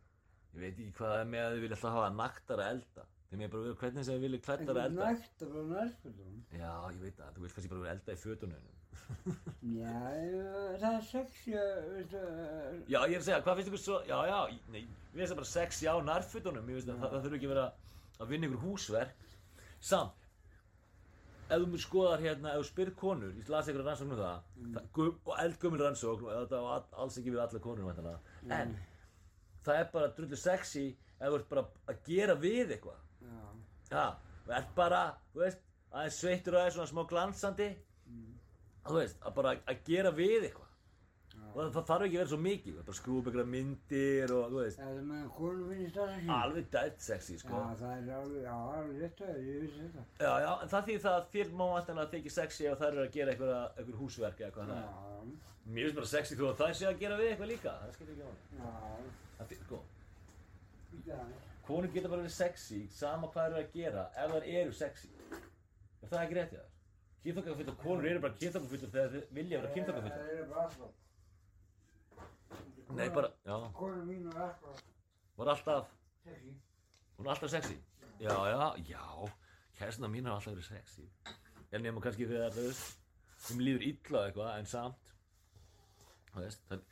Ég 0.56 0.60
veit 0.66 0.72
ekki 0.82 0.92
hvað 0.98 1.12
það 1.14 1.20
er 1.22 1.30
með 1.32 1.44
að 1.46 1.54
þið 1.56 1.62
vilja 1.64 1.76
alltaf 1.78 1.94
hafa 1.96 2.10
naktara 2.18 2.66
elda. 2.74 3.06
Þeim 3.30 3.40
er 3.46 3.50
bara 3.54 3.62
að 3.62 3.66
vera 3.70 3.78
hvernig 3.80 4.04
sem 4.06 4.14
þið 4.18 4.26
vilja 4.26 4.42
klættara 4.44 4.66
Eitthvað 4.66 4.84
elda. 4.90 5.06
nægt 5.08 5.42
að 5.46 5.54
bara 5.56 5.66
nærfötunum. 5.72 6.36
Já, 6.60 6.74
ég 6.92 7.00
veit 7.06 7.16
það. 7.22 7.32
Þú 7.38 7.44
vilt 7.46 7.56
kannski 7.56 7.72
bara 7.72 7.84
vera 7.86 7.96
elda 7.96 8.12
í 8.12 8.20
fötunum. 8.26 8.68
Já, 9.76 9.96
ég- 10.20 10.76
það 10.82 10.92
er 10.98 11.02
sexy 11.08 11.56
að, 11.56 11.74
veistu, 11.96 12.20
að- 12.20 12.78
Já, 12.92 13.00
ég 13.00 13.16
er 13.16 13.20
að 13.22 13.26
segja, 13.30 13.40
hvað 13.46 13.58
finnst 13.60 13.70
ykkur 13.72 13.82
svo, 13.86 13.98
já, 14.08 14.16
já, 14.30 14.38
nei, 14.72 14.82
við 15.12 15.20
finnst 15.22 15.32
það 15.32 15.40
bara 15.40 15.50
sexy 15.52 15.88
á 15.90 15.94
nærfötunum, 16.12 16.70
ég 16.72 16.78
veist 16.80 16.92
að 16.92 17.02
það, 17.04 17.18
þurfi 17.26 17.38
ekki 17.40 17.48
að 17.50 17.54
vera 17.54 17.66
að 18.24 18.32
vinna 18.32 18.48
ykkur 18.50 18.64
húsverk. 18.66 19.26
Samt, 19.90 20.25
ef 21.46 21.60
þú 21.62 21.66
mér 21.72 21.82
skoðar 21.84 22.20
hérna, 22.24 22.52
ef 22.56 22.60
þú 22.62 22.68
spyrir 22.70 22.94
konur, 22.98 23.32
ég 23.38 23.48
las 23.52 23.68
ykkur 23.70 23.84
rannsókn 23.86 24.12
um 24.12 24.18
það, 24.18 24.40
það 24.74 24.86
gum, 24.98 25.18
og 25.26 25.38
eldgumil 25.44 25.80
rannsókn, 25.84 26.24
og 26.26 26.32
þetta 26.42 26.60
var 26.66 26.72
all- 26.80 27.00
alls 27.04 27.18
ekki 27.20 27.30
við 27.34 27.42
allar 27.44 27.62
konur, 27.66 27.86
væntanlega, 27.90 28.20
en 28.60 28.76
það 29.66 29.80
er 29.80 29.90
bara 29.92 30.08
drullu 30.16 30.36
sexy 30.36 30.86
ef 31.20 31.28
þú 31.30 31.38
ert 31.40 31.48
bara 31.48 31.66
að 31.88 32.02
gera 32.06 32.34
við 32.34 32.74
eitthvað. 32.76 33.00
já, 33.22 33.46
Já, 33.90 34.06
þú 34.46 34.52
ert 34.58 34.74
bara, 34.74 35.02
þú 35.34 35.40
veist, 35.44 35.58
aðeins 35.92 36.18
sveittur 36.20 36.54
og 36.54 36.60
aðeins 36.60 36.74
svona 36.80 36.90
smá 36.92 37.04
glansandi, 37.08 37.68
þú 38.86 38.94
veist, 39.00 39.16
að 39.22 39.34
bara 39.34 39.54
að 39.66 39.84
gera 39.86 40.10
við 40.10 40.48
eitthvað. 40.50 40.65
Og 41.56 41.60
það, 41.62 41.68
það 41.72 41.84
þarf 41.88 42.02
ekki 42.04 42.16
að 42.16 42.20
vera 42.20 42.28
svo 42.28 42.36
mikið, 42.44 42.74
bara 42.84 42.96
skrúpa 42.98 43.30
ykkur 43.32 43.46
myndir 43.48 44.32
og, 44.36 44.42
þú 44.52 44.56
veist, 44.60 44.76
það 44.82 44.90
er 44.92 45.04
með 45.08 45.20
að 45.22 45.28
konum 45.38 45.68
finnist 45.70 45.94
það 45.96 46.08
sexy. 46.12 46.28
alveg 46.36 46.66
dætt 46.74 46.98
sexy, 47.06 47.36
sko. 47.40 47.54
Já, 47.56 47.60
það 47.80 47.92
er 47.96 48.10
alveg, 48.16 48.42
já, 48.44 48.56
alveg 48.76 48.96
rétt 49.00 49.20
að 49.24 49.38
ég 49.46 49.56
vissi 49.62 49.80
þetta. 49.86 50.02
Já, 50.20 50.32
já, 50.44 50.50
en 50.66 50.68
það 50.74 50.82
þýðir 50.90 51.02
það 51.06 51.16
að 51.16 51.24
þér 51.32 51.48
má 51.56 51.64
vantanlega 51.72 52.12
þykja 52.12 52.32
sexy 52.36 52.62
ef 52.68 52.76
þær 52.82 52.90
eru 52.92 53.00
að 53.06 53.14
gera 53.16 53.30
eitthvað, 53.32 53.54
eitthvað 53.80 54.00
húsverk 54.02 54.36
eða 54.36 54.48
eitthvað 54.50 54.66
Já, 54.66 54.74
þannig. 54.76 55.38
Mér 55.66 55.82
finnst 55.86 55.96
bara 56.00 56.10
sexy 56.12 56.34
þú 56.36 56.44
að 56.50 56.60
þær 56.60 56.74
sé 56.76 56.84
að 56.90 57.00
gera 57.06 57.16
við 57.22 57.28
eitthvað 57.30 57.50
líka, 57.54 57.72
það 57.80 57.90
skiptir 57.96 58.12
ekki 58.12 58.20
á 58.20 58.28
hann. 58.28 58.36
já, 58.60 58.68
Það 59.38 59.46
þýðir, 59.48 59.64
sko, 59.64 59.78
já, 61.08 61.18
konur 61.70 61.90
geta 61.96 62.12
bara 62.12 62.20
verið 62.20 62.36
sexy, 62.36 62.80
sama 63.00 63.26
hvað 63.32 63.48
eru 63.48 63.56
að 63.64 63.72
gera, 63.72 64.04
ef 64.12 64.28
þær 64.28 64.44
Nei, 72.94 73.08
bara, 73.10 73.32
já, 73.44 73.56
Konum 73.74 74.06
mín 74.06 74.28
var 74.30 74.42
alltaf 74.46 74.82
var 75.36 75.48
alltaf, 75.52 75.88
sexy. 76.24 76.52
hún 77.18 77.26
er 77.26 77.30
alltaf 77.30 77.50
sexy. 77.50 77.76
Já, 78.20 78.36
já, 78.52 78.74
já, 78.88 79.02
kærsna 79.78 80.08
mín 80.08 80.24
har 80.28 80.36
alltaf 80.38 80.54
verið 80.54 80.68
sexy. 80.70 81.08
En 81.72 81.82
nema 81.82 82.00
kannski 82.00 82.28
þegar, 82.30 82.54
þú 82.54 82.66
veist, 82.68 82.94
þeim 83.48 83.60
líður 83.66 83.86
illa 83.90 84.22
eitthvað, 84.28 84.52
en 84.60 84.70
samt, 84.70 85.10
þú 86.32 86.44
veist, 86.44 86.62
það, 86.70 86.84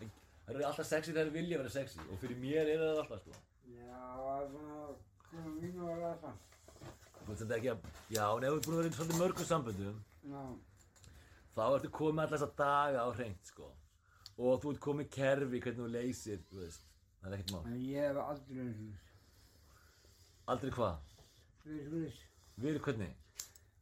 það 0.00 0.54
eru 0.56 0.66
alltaf 0.72 0.90
sexy 0.90 1.12
þegar 1.14 1.30
þeir 1.30 1.36
vilja 1.38 1.62
vera 1.62 1.74
sexy 1.78 2.02
og 2.10 2.20
fyrir 2.24 2.42
mér 2.42 2.72
er 2.74 2.82
það 2.84 3.00
alltaf, 3.04 3.22
sko. 3.22 3.40
Já, 3.78 4.02
svona, 4.50 4.82
konum 5.30 5.56
mín 5.62 5.80
var 5.86 6.04
alltaf. 6.10 6.44
Þú 7.22 7.30
veist, 7.30 7.40
þetta 7.40 7.52
er 7.54 7.58
ekki 7.62 7.72
að, 7.72 7.88
já, 8.18 8.24
en 8.36 8.50
ef 8.50 8.58
ert 8.58 8.66
búin 8.68 8.76
að 8.76 8.82
vera 8.82 8.92
í 8.92 8.98
svolítið 8.98 9.22
mörgum 9.22 9.50
samböndum, 9.54 10.04
Já, 10.26 10.44
þá 11.56 11.64
ertu 11.70 11.90
komið 12.02 12.24
alltaf 12.26 12.36
þessa 12.40 12.52
daga 12.60 13.06
á 13.06 13.08
hreint, 13.14 13.52
sko. 13.54 13.72
Og 14.36 14.60
þú 14.62 14.72
ert 14.74 14.80
komið 14.84 15.06
kerfi 15.16 15.60
hvernig 15.64 15.80
þú 15.80 15.86
leysir, 15.94 16.40
þú 16.50 16.58
veist, 16.60 16.82
það 17.22 17.30
er 17.32 17.36
ekkert 17.38 17.52
mál. 17.54 17.62
en 17.70 17.78
ég 17.80 18.02
hef 18.04 18.18
aldrei 18.22 18.56
verið 18.58 18.74
svona. 18.80 18.98
Aldrei 20.52 20.70
hvað? 20.76 21.14
Verið 21.66 21.86
svona, 21.86 22.10
Við 22.56 22.78
hvernig? 22.86 23.14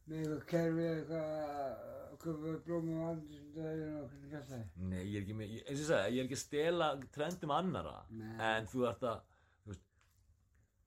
með 0.05 0.17
eitthvað 0.21 0.45
kerfi, 0.51 0.85
eitthvað, 0.91 1.83
köpa 2.25 2.53
blómum 2.65 2.97
og 3.01 3.09
andisundaginn 3.11 3.93
og 3.99 4.09
hvernig 4.09 4.31
gæst 4.35 4.49
það. 4.51 4.63
Nei, 4.91 5.01
ég 5.03 5.15
er 5.15 5.23
ekki 5.25 5.35
með, 5.39 5.53
eins 5.55 5.69
og 5.71 5.81
ég 5.83 5.87
sagði, 5.89 6.15
ég 6.15 6.19
er 6.21 6.27
ekki 6.29 6.37
að 6.37 6.41
stela 6.43 6.89
trendum 7.15 7.53
annara, 7.55 7.95
Nei. 8.09 8.33
en 8.49 8.67
þú 8.71 8.85
ert 8.89 9.05
að, 9.11 9.21
þú 9.63 9.71
veist, 9.73 9.85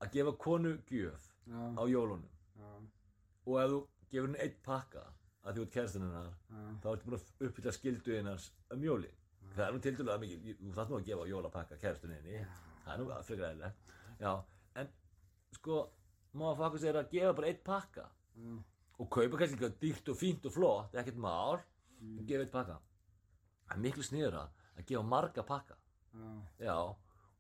að 0.05 0.13
gefa 0.17 0.35
konu 0.47 0.73
gjöf 0.91 1.29
Já, 1.49 1.61
á 1.81 1.83
jólunum 1.89 2.27
já, 2.59 2.71
og 3.49 3.55
ef 3.63 3.71
þú 3.73 3.79
gefur 4.13 4.29
henni 4.29 4.43
eitt 4.45 4.59
pakka 4.67 5.05
að 5.45 5.57
þú 5.59 5.63
ert 5.67 5.75
kærastinn 5.77 6.07
hennar, 6.07 6.35
þá 6.83 6.89
ertu 6.93 7.09
búin 7.09 7.19
að 7.19 7.47
uppfylla 7.49 7.73
skildu 7.79 8.17
hennars 8.19 8.51
um 8.75 8.83
jólin. 8.85 9.15
Það 9.57 9.65
er 9.67 9.75
nú 9.75 9.81
til 9.83 9.95
dælu 9.99 10.13
að 10.15 10.21
mikið, 10.25 10.49
þú 10.61 10.73
þarf 10.77 10.91
nú 10.93 10.99
að 10.99 11.07
gefa 11.09 11.29
jólapakka 11.33 11.79
kærastinn 11.83 12.15
henni, 12.15 12.43
það 12.85 12.93
er 12.95 13.01
nú 13.03 13.07
að 13.15 13.25
frekar 13.29 13.49
eðlilegt. 13.49 13.95
Já, 14.21 14.33
en 14.83 14.91
sko, 15.57 15.79
má 16.39 16.45
að 16.53 16.61
fakka 16.63 16.83
sér 16.85 16.99
að 17.01 17.11
gefa 17.15 17.33
bara 17.39 17.51
eitt 17.53 17.65
pakka 17.67 18.05
já, 18.39 18.53
og 18.99 19.11
kaupa 19.15 19.41
kannski 19.41 19.57
eitthvað 19.59 19.77
dýrt 19.83 20.13
og 20.13 20.19
fínt 20.21 20.47
og 20.51 20.55
flott, 20.55 20.95
ekkert 21.01 21.21
mál, 21.23 21.59
og 21.59 22.23
gefa 22.29 22.47
eitt 22.47 22.55
pakka. 22.55 22.79
Það 23.69 23.77
er 23.77 23.83
miklu 23.85 24.07
sniðura 24.07 24.45
að 24.79 24.87
gefa 24.93 25.03
marga 25.07 25.45
pakka. 25.47 25.77
já, 26.15 26.67
Já, 26.69 26.77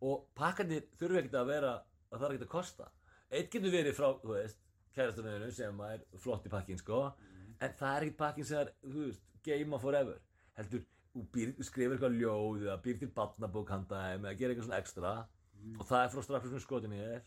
og 0.08 0.26
pakkarnir 0.38 0.84
þurfi 0.98 1.22
ekkert 1.22 1.38
að 1.40 1.48
vera, 1.52 1.72
að 2.12 2.18
það 2.18 2.28
er 2.28 2.34
ekkert 2.34 2.48
að 2.48 2.52
kosta. 2.56 2.90
Eitt 3.30 3.50
getur 3.52 3.72
verið 3.74 3.96
frá, 3.96 4.10
þú 4.22 4.34
veist, 4.34 4.60
kærastunniðinu 4.94 5.50
sem 5.54 5.80
er 5.86 6.04
flott 6.18 6.46
í 6.46 6.52
pakkin, 6.52 6.78
sko, 6.78 7.00
en 7.60 7.74
það 7.78 7.96
er 7.96 8.06
ekkert 8.06 8.20
pakkin 8.22 8.46
sem 8.48 8.60
er, 8.62 8.70
þú 8.82 9.06
veist, 9.08 9.24
game 9.44 9.78
forever. 9.82 10.20
Heldur, 10.58 10.84
býr, 11.34 11.52
skrifir 11.66 11.96
eitthvað 11.96 12.16
ljóð 12.20 12.64
eða 12.66 12.78
býr 12.84 12.98
til 13.00 13.10
barnabók 13.16 13.72
handa 13.74 14.02
þeim 14.06 14.26
eða 14.26 14.38
gerir 14.40 14.54
eitthvað 14.54 14.68
svona 14.68 14.80
ekstra 14.82 15.12
og 15.74 15.86
það 15.88 16.02
er 16.02 16.12
frá 16.14 16.24
strafnum 16.26 16.62
skotinni 16.64 17.00
þér 17.02 17.22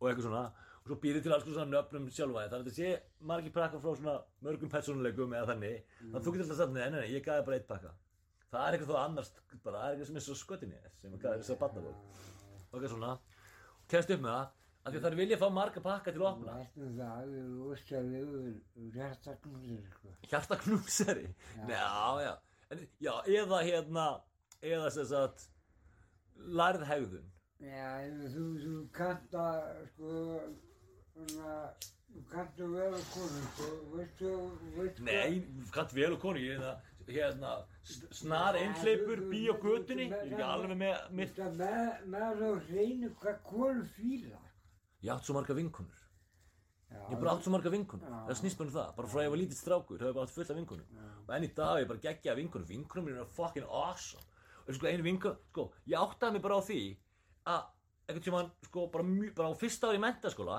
og 0.00 0.08
eitthvað 0.08 0.26
svona. 0.28 0.44
Og 0.84 0.90
svo 0.90 0.96
býrði 1.00 1.22
til 1.24 1.32
alls 1.32 1.46
svona 1.46 1.70
nöfnum 1.70 2.08
sjálfa 2.12 2.42
þannig 2.44 2.56
að 2.56 2.64
þetta 2.64 2.74
sé 2.76 2.88
margir 3.30 3.54
pakkar 3.54 3.80
frá 3.80 3.94
svona 3.96 4.16
mörgum 4.44 4.72
persónuleikum 4.72 5.36
eða 5.38 5.52
þannig. 5.54 5.78
Þannig 6.00 6.18
að 6.18 6.26
þú 6.26 6.34
getur 6.34 6.44
alltaf 6.44 6.58
sagt, 6.60 6.74
nei, 6.74 6.82
nei, 6.90 6.98
nei, 6.98 7.12
ég 7.14 7.24
gæði 7.24 7.46
bara 7.46 7.56
eitt 7.60 7.70
pakka. 7.70 7.94
Það 8.52 8.66
er 8.66 8.76
eitthvað 8.76 8.90
þó 8.90 8.98
annars, 9.00 9.30
bara, 9.64 9.78
það 9.78 9.86
er 9.86 9.94
eitthvað 9.94 10.10
sem 10.10 10.18
er 10.20 10.26
svo 10.26 10.36
skotinni 10.38 10.82
sem 11.00 11.16
að 11.16 11.24
gæði 11.24 11.40
þess 11.40 11.54
að 11.54 11.62
batna 11.62 11.86
bók 11.86 11.96
og 12.74 12.76
eitthvað 12.76 12.92
svona, 12.92 13.14
og 13.78 13.88
kemst 13.94 14.12
upp 14.14 14.22
með 14.26 14.36
það 14.36 14.44
að 14.84 14.98
það 14.98 15.06
er 15.08 15.16
vilja 15.18 15.36
að 15.38 15.42
fá 15.44 15.54
marga 15.56 15.82
pakka 15.84 16.12
til 16.12 16.20
að 16.20 16.26
opna. 16.28 16.54
Það, 16.76 17.30
við 17.30 17.38
erum 17.40 17.60
óstæðið 17.72 18.90
hjartaknúsir, 18.98 19.86
sko. 19.94 20.12
hjartaknúsari 20.28 21.24
já, 21.70 21.86
já, 22.26 22.32
en, 22.72 22.86
já, 23.02 23.12
eða 23.28 23.60
hérna 23.66 24.06
eða 24.64 24.90
sem 24.94 25.06
sagt 25.10 25.48
lærð 26.36 26.84
hegðun 26.88 27.30
Já, 27.64 27.90
þú, 28.34 28.44
þú 28.60 28.72
kannt 28.92 29.34
að, 29.40 29.60
sko, 29.92 30.14
svona, 31.14 31.52
þú 32.10 32.24
kannt 32.32 32.58
að 32.60 32.74
vera 32.76 32.98
konur, 33.12 33.46
sko, 33.54 33.68
veistu, 33.94 34.32
veistu 34.74 35.06
Nei, 35.06 35.38
kannt 35.72 35.94
vel 35.96 36.10
og 36.16 36.20
konu, 36.24 36.42
ég 36.42 36.58
er 36.58 36.64
það, 36.64 36.90
hérna, 37.14 37.52
snar 38.18 38.58
einhleipur, 38.60 39.22
bí 39.30 39.44
á 39.48 39.54
götunni, 39.62 40.08
ég 40.10 40.16
er 40.18 40.32
ekki 40.34 40.44
alveg 40.44 40.76
með 40.82 41.08
mitt. 41.20 41.34
Þetta 41.38 41.50
með, 41.60 42.04
með 42.12 42.26
það 42.26 42.44
að 42.50 42.70
reyna 42.74 43.12
hvað 43.22 43.40
konur 43.48 43.88
fíla, 43.96 44.40
sko. 44.42 44.52
Ég 45.04 45.14
átt 45.14 45.28
svo 45.28 45.36
marga 45.38 45.56
vinkonur, 45.60 46.04
Já, 46.94 47.00
ég 47.10 47.18
bara 47.18 47.32
átt 47.34 47.46
svo 47.46 47.54
marga 47.54 47.72
vinkonur, 47.72 48.10
Já. 48.12 48.20
það 48.28 48.40
snýst 48.42 48.60
bara 48.60 48.68
um 48.70 48.76
það, 48.76 48.92
bara 48.98 49.12
frá 49.14 49.22
að 49.22 49.26
ég 49.28 49.32
var 49.36 49.40
lítið 49.44 49.60
strákur, 49.62 49.98
það 50.00 50.04
hef 50.04 50.12
ég 50.12 50.18
bara 50.18 50.28
átt 50.28 50.36
fullt 50.36 50.52
af 50.52 50.60
vinkonum. 50.60 51.03
Og 51.24 51.34
enn 51.36 51.46
í 51.46 51.52
dag 51.56 51.74
hef 51.78 51.84
ég 51.84 51.88
bara 51.92 52.04
geggjað 52.04 52.36
vinkonum, 52.42 52.68
vinkonum 52.68 53.06
mínu 53.08 53.22
er 53.24 53.30
fucking 53.36 53.66
awesome. 53.68 54.24
Og 54.64 54.76
sko, 54.76 54.88
einu 54.88 55.04
vinkon, 55.06 55.38
sko, 55.52 55.66
ég 55.88 55.96
áttaði 56.00 56.36
mig 56.36 56.42
bara 56.44 56.58
á 56.60 56.62
því 56.64 56.80
að, 57.52 57.64
einhvern 58.08 58.24
tímann, 58.26 58.50
sko, 58.68 58.86
bara, 58.92 59.04
bara 59.36 59.50
á 59.52 59.60
fyrsta 59.60 59.88
ári 59.90 60.00
í 60.00 60.04
mentaskóla, 60.04 60.58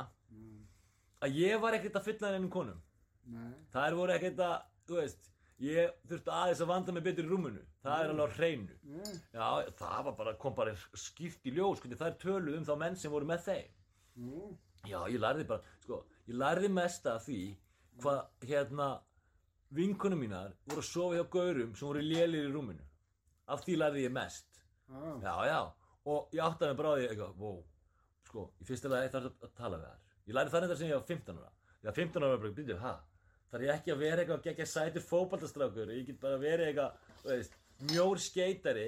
að 1.26 1.38
ég 1.40 1.62
var 1.64 1.78
ekkert 1.78 1.96
að 2.00 2.08
fylla 2.10 2.34
þennum 2.36 2.52
konum. 2.54 2.82
Nei, 3.34 3.54
Það 3.74 3.88
er 3.88 3.96
voru 3.98 4.14
ekkert 4.16 4.42
að, 4.46 4.58
þú 4.86 5.00
veist, 5.00 5.30
ég 5.66 5.96
þurfti 6.10 6.34
aðeins 6.36 6.62
að 6.62 6.70
vanda 6.70 6.94
mig 6.94 7.06
betur 7.08 7.26
í 7.26 7.32
rúmunu. 7.32 7.64
Það 7.86 8.04
er 8.04 8.12
alveg 8.14 8.26
á 8.30 8.38
hreinu. 8.38 8.76
nei, 8.84 9.16
Já, 9.34 9.48
það 9.80 10.04
var 10.10 10.16
bara, 10.20 10.34
kom 10.42 10.56
bara 10.58 10.76
skýrt 10.94 11.46
í 11.50 11.54
ljós, 11.56 11.82
hvernig 11.82 12.02
það 12.02 12.12
er 12.12 12.20
töluð 12.22 12.58
um 12.60 12.68
þá 12.70 12.76
menn 12.84 12.98
sem 13.02 13.14
voru 13.14 13.30
með 13.30 13.46
þeim. 13.50 13.74
nú, 14.22 14.58
Já, 14.86 15.00
ég 15.10 15.18
lærði 15.20 15.48
bara, 15.50 15.62
sko, 15.82 16.04
ég 16.30 16.38
lærði 16.38 16.70
mest 16.70 17.08
af 17.10 17.24
því 17.26 17.40
hvað, 18.04 18.20
hérna, 18.46 18.90
vinkunum 19.74 20.20
mínar 20.22 20.54
voru 20.68 20.82
að 20.84 20.90
sofa 20.90 21.16
hjá 21.18 21.26
gaurum 21.34 21.74
sem 21.76 21.88
voru 21.88 22.04
lélir 22.06 22.50
í 22.50 22.54
rúminu. 22.54 22.86
Af 23.48 23.64
því 23.66 23.78
lærði 23.82 24.04
ég 24.06 24.12
mest. 24.14 24.48
já, 24.90 25.22
Já, 25.22 25.34
já, 25.50 25.60
og 26.06 26.30
ég 26.34 26.42
áttaði 26.46 26.70
mig 26.72 26.78
bara 26.78 26.90
á 26.90 26.96
því, 26.98 27.08
eitthvað, 27.10 27.36
wow, 27.42 27.60
sko, 28.28 28.44
í 28.62 28.66
fyrsta 28.70 28.90
lagi 28.90 29.12
þarf 29.14 29.32
að 29.48 29.54
tala 29.58 29.78
við 29.82 29.86
þær. 29.90 30.00
Ég 30.26 30.36
lærði 30.38 30.52
það 30.54 30.62
reyndar 30.62 30.78
sem 30.78 30.90
ég 30.90 30.96
var 31.00 31.08
15 31.10 31.40
ára. 31.42 31.52
Já, 31.86 31.92
15 31.92 32.24
ára 32.24 32.32
var 32.36 32.42
bara, 32.44 32.56
byrjuð, 32.60 32.80
ha, 32.82 32.94
þarf 33.52 33.66
ég 33.66 33.74
ekki 33.76 33.94
að 33.94 34.02
vera 34.04 34.22
eitthvað 34.22 34.38
að 34.40 34.48
gegja 34.50 34.68
sætur 34.70 35.06
fótballtastrákur, 35.06 35.92
ég 35.94 36.06
get 36.10 36.20
bara 36.22 36.38
verið 36.42 36.70
eitthvað, 36.70 37.10
þú 37.24 37.30
veist, 37.34 37.58
mjór 37.92 38.22
skeitari, 38.22 38.88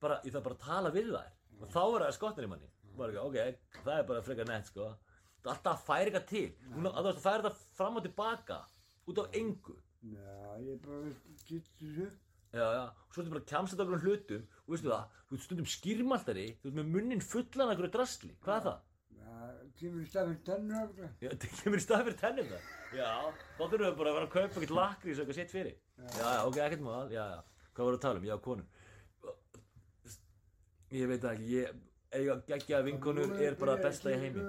bara, 0.00 0.20
ég 0.24 0.32
þarf 0.36 0.44
bara 0.48 0.58
að 0.58 0.64
tala 0.68 0.92
við 0.94 1.10
þær. 1.14 1.32
Og 1.60 1.68
þá 1.72 1.82
er 1.84 2.04
það 2.04 2.14
skotnir 2.18 2.44
í 2.48 2.52
manni. 2.52 2.70
Bara 2.98 3.12
ekki, 3.12 3.24
ok, 3.24 3.80
það 3.84 3.98
er 3.98 4.08
bara 4.12 4.22
frekar 4.28 4.48
nett, 4.48 4.68
sko. 4.70 4.90
Það 5.44 5.52
alltaf 5.54 5.72
að 5.74 5.84
færa 5.88 6.04
eitthvað 6.08 6.28
til. 6.30 6.46
Að 6.74 7.00
þú 7.00 7.04
veist, 7.08 7.18
að 7.18 7.24
færa 7.24 7.42
þetta 7.44 7.76
fram 7.80 7.98
og 8.00 8.04
tilbaka, 8.08 8.58
út 9.12 9.20
af 9.24 9.36
engu. 9.40 9.76
Já, 10.12 10.36
ég 10.64 10.80
bara, 10.84 11.12
getur 11.48 11.80
þessu. 11.80 12.08
Já, 12.54 12.66
já, 12.70 12.84
og 12.86 13.14
svo 13.14 13.22
ertu 13.22 13.32
bara 13.32 13.42
að 13.42 13.50
kjamsa 13.50 13.74
þetta 13.74 13.84
okkur 13.84 14.02
hlutum 14.04 14.42
og 14.46 14.68
veistu 14.74 14.90
það, 14.90 15.04
þú 15.26 15.36
ert 15.36 15.44
stundum 15.44 15.70
skýrmaldari, 15.72 16.44
þú 16.60 16.68
ert 16.70 16.76
með 16.78 16.90
munnin 16.94 17.22
fullan 17.24 17.64
af 17.64 17.72
einhverju 17.72 17.94
drasli, 17.96 18.30
hvað 18.44 18.56
er 18.60 18.64
það? 18.68 18.78
Já, 19.24 19.34
kemur 19.80 20.04
í 20.04 20.06
stafinn 20.12 20.38
tennur 20.46 20.76
af 20.78 20.92
það. 20.94 21.08
Já, 21.24 21.30
það 21.32 21.56
kemur 21.62 21.78
í 21.80 21.82
stað 21.82 22.04
fyrir 22.04 22.18
tennum 22.20 22.48
það. 22.52 22.62
Já, 22.94 23.10
þá 23.56 23.64
þurfum 23.64 23.86
við 23.88 23.98
bara 23.98 24.12
að 24.12 24.18
vera 24.18 24.28
að 24.28 24.34
kaupa 24.36 24.46
eitthvað 24.60 24.78
lakrís 24.78 25.16
og 25.16 25.24
eitthvað 25.24 25.40
sitt 25.40 25.54
fyrir. 25.56 25.76
Já, 25.98 26.06
já, 26.20 26.40
ok, 26.44 26.56
ekkert 26.68 26.84
mál, 26.86 27.10
já, 27.10 27.24
já, 27.34 27.40
hvað 27.74 27.88
voru 27.88 27.98
að 27.98 28.04
tala 28.06 28.22
um, 28.22 28.28
já, 28.30 28.36
konur. 28.46 28.66
Ég 30.94 31.10
veit 31.10 31.22
það 31.24 31.34
ekki, 31.34 31.48
ég, 31.56 31.66
eiga 32.14 32.38
geggjaða 32.52 32.86
vinkonur 32.86 33.34
er 33.42 33.58
bara 33.58 33.74
það 33.74 33.84
besta 33.88 34.14
í 34.14 34.18
heimi. 34.22 34.38
Nú 34.38 34.46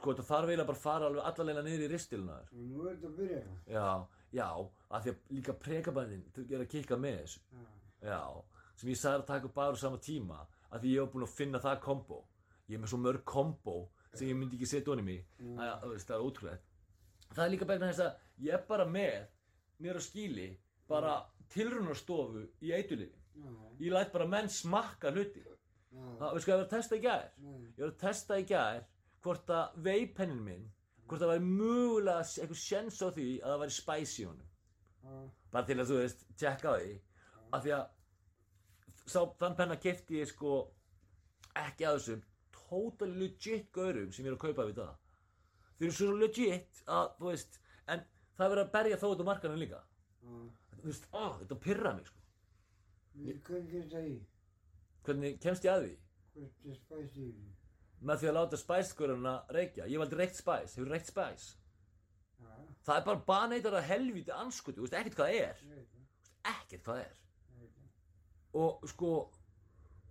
sko, 0.00 0.14
þetta 0.14 0.26
þarf 0.30 0.48
eiginlega 0.50 0.68
bara 0.70 0.78
að 0.80 0.84
fara 0.84 1.08
alveg 1.10 1.28
allarleina 1.30 1.62
niður 1.66 1.84
í 1.86 1.90
ristiluna 1.92 2.38
þér. 2.40 2.62
Nú 2.70 2.80
er 2.86 2.94
þetta 2.96 3.10
að 3.10 3.16
byrja 3.20 3.38
eitthvað. 3.40 3.60
Já, 3.76 3.88
já, 4.40 4.48
af 4.90 5.04
því 5.04 5.12
að 5.14 5.36
líka 5.36 5.54
prekabæðin, 5.66 6.24
er 6.46 6.64
að 6.64 6.70
kikka 6.74 6.98
með 7.00 7.18
þessu. 7.20 7.40
Já. 7.52 7.68
Já, 8.10 8.20
sem 8.80 8.90
ég 8.94 9.00
sagði 9.00 9.20
að 9.22 9.26
taka 9.30 9.52
bara 9.60 9.76
á 9.76 9.82
sama 9.84 9.98
tíma 10.00 10.40
af 10.70 10.80
því 10.80 10.94
ég 10.94 11.04
var 11.04 11.10
búinn 11.14 11.26
að 11.28 11.34
finna 11.36 11.60
það 11.60 11.80
kombo. 11.84 12.20
Ég 12.70 12.78
er 12.78 12.82
með 12.84 12.92
svo 12.94 13.00
mörg 13.02 13.24
kombo 13.28 13.76
sem 14.14 14.28
ég 14.30 14.36
myndi 14.38 14.56
ekki 14.58 14.66
setja 14.70 14.90
honum 14.94 15.08
í 15.12 15.18
það, 15.38 15.66
er- 15.70 15.88
veist, 15.92 16.08
það 16.08 16.16
er 16.16 16.26
ótrúlegt. 16.30 16.64
Það 17.34 17.44
er 17.44 17.50
líka 17.54 17.66
begna 17.70 17.90
þess 17.90 18.04
að 18.06 18.46
ég 18.46 18.54
er 18.56 18.64
bara 18.68 18.86
með 18.86 19.26
niður 19.80 19.98
á 20.00 20.02
skíli 20.02 20.48
bara 20.90 21.12
tilrunarstofu 21.54 22.46
í 22.62 22.72
eitulífi 22.74 23.18
ég 23.80 23.92
læt 23.94 24.10
bara 24.12 24.26
menn 24.26 24.48
smakka 24.50 25.12
hluti. 25.14 25.42
Það, 25.90 26.32
veistu 26.34 26.50
hvað 26.50 26.54
ég 26.54 26.58
var 26.60 26.66
að 26.66 26.72
testa 26.74 26.96
í 26.96 27.00
gær? 27.04 27.28
Ég 27.76 27.80
var 27.84 27.92
að 27.92 28.00
testa 28.02 28.38
í 28.38 28.44
gær 28.46 28.82
hvort 29.24 29.52
að 29.54 29.80
veipennin 29.86 30.42
minn 30.44 30.66
hvort 31.10 31.22
það 31.22 31.32
væri 31.32 31.46
mögulega 31.46 32.24
eitthvað 32.24 32.62
sjens 32.62 33.00
á 33.02 33.08
því 33.10 33.28
að 33.40 33.52
það 33.52 33.62
væri 33.64 33.76
spicy 33.76 34.22
í 34.22 34.26
honum 34.28 34.50
já, 35.04 35.14
bara 35.52 35.68
til 35.68 35.78
að 35.78 35.90
þú 35.90 35.98
veist, 36.00 36.26
tjekka 36.38 36.74
því 36.76 36.92
af 37.50 37.64
því 37.64 37.74
að 37.76 37.84
sá, 39.10 39.20
þann 39.42 39.58
penna 39.58 39.78
kefti 39.86 40.20
ég 40.20 40.30
sko 40.30 40.54
ekki 41.58 41.88
að 41.88 41.98
þessum 41.98 42.24
totally 42.56 43.18
legit 43.24 43.70
gaurum 43.74 44.12
sem 44.14 44.24
ég 44.24 44.32
er 44.32 44.38
að 44.38 44.44
kaupa 44.46 44.68
við 44.68 44.80
það 44.80 44.96
þeir 45.80 45.88
eru 45.88 45.96
svo 45.98 46.16
legit 46.20 46.82
að, 46.86 47.12
þú 47.18 47.30
veist 47.32 47.60
en 47.90 48.04
það 48.38 48.46
er 48.46 48.54
verið 48.54 48.64
að 48.64 48.74
berja 48.78 49.00
þó 49.02 49.06
út 49.10 49.24
á 49.26 49.30
markanum 49.30 49.60
líka 49.60 49.80
já. 49.80 50.34
þú 50.78 50.86
veist, 50.86 51.08
ó, 51.10 51.24
þetta 51.42 51.62
pyrra 51.66 51.94
mig 51.98 52.10
sko 52.10 52.20
hvernig 53.20 53.72
getur 53.72 53.90
það 53.96 54.12
í? 54.12 54.18
hvernig 55.06 55.40
kemst 55.42 55.66
ég 55.66 55.74
að 55.74 55.86
því? 55.86 55.96
Hvert 56.36 56.68
er 56.70 56.76
spæst 56.78 57.18
í 57.18 57.30
því? 57.32 57.48
Með 58.00 58.22
því 58.22 58.30
að 58.30 58.36
láta 58.36 58.60
spæsguruna 58.60 59.34
reykja. 59.52 59.88
Ég 59.90 60.00
valdi 60.00 60.18
reykt 60.18 60.38
spæs, 60.38 60.76
hefur 60.76 60.92
reykt 60.94 61.10
spæs? 61.10 61.48
Já, 62.40 62.54
það 62.86 62.96
er 62.96 63.04
bara 63.08 63.24
baneitar 63.26 63.76
að 63.76 63.88
helvíti 63.90 64.32
anskuti, 64.34 64.78
þú 64.78 64.86
veist 64.86 64.96
ekkert 65.00 65.18
hvað 65.18 65.32
það 65.32 65.42
er. 65.44 65.60
Þú 65.60 65.74
veist 65.74 65.98
ekkert 66.54 66.86
hvað 66.86 66.96
það 66.96 67.04
er. 67.04 67.18
Og 68.60 68.88
sko 68.90 69.12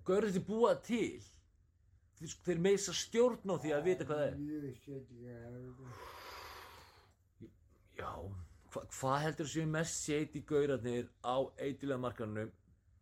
gaurið 0.08 0.38
sem 0.38 0.46
búa 0.48 0.76
til? 0.86 1.24
Þeir, 2.20 2.36
þeir 2.46 2.62
meisa 2.68 2.96
stjórn 2.96 3.52
á 3.52 3.56
því 3.64 3.74
að 3.74 3.90
vita 3.90 4.08
hvað 4.08 4.22
það 4.22 4.30
er. 4.30 4.36
Já, 8.00 8.14
hva, 8.72 8.86
hvað 8.96 9.22
heldur 9.26 9.50
séu 9.52 9.68
mest 9.68 10.06
séti 10.06 10.46
gaurarnir 10.48 11.10
á 11.26 11.38
eitilega 11.58 12.00
markanum 12.06 12.54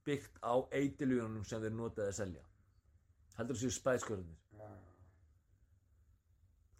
byggt 0.07 0.39
á 0.39 0.55
eitilegunum 0.71 1.43
sem 1.45 1.61
þeir 1.61 1.75
notaði 1.75 2.13
að 2.13 2.19
selja? 2.21 2.43
Heldur 3.37 3.59
séu 3.59 3.73
spæsgaurarnir 3.75 4.46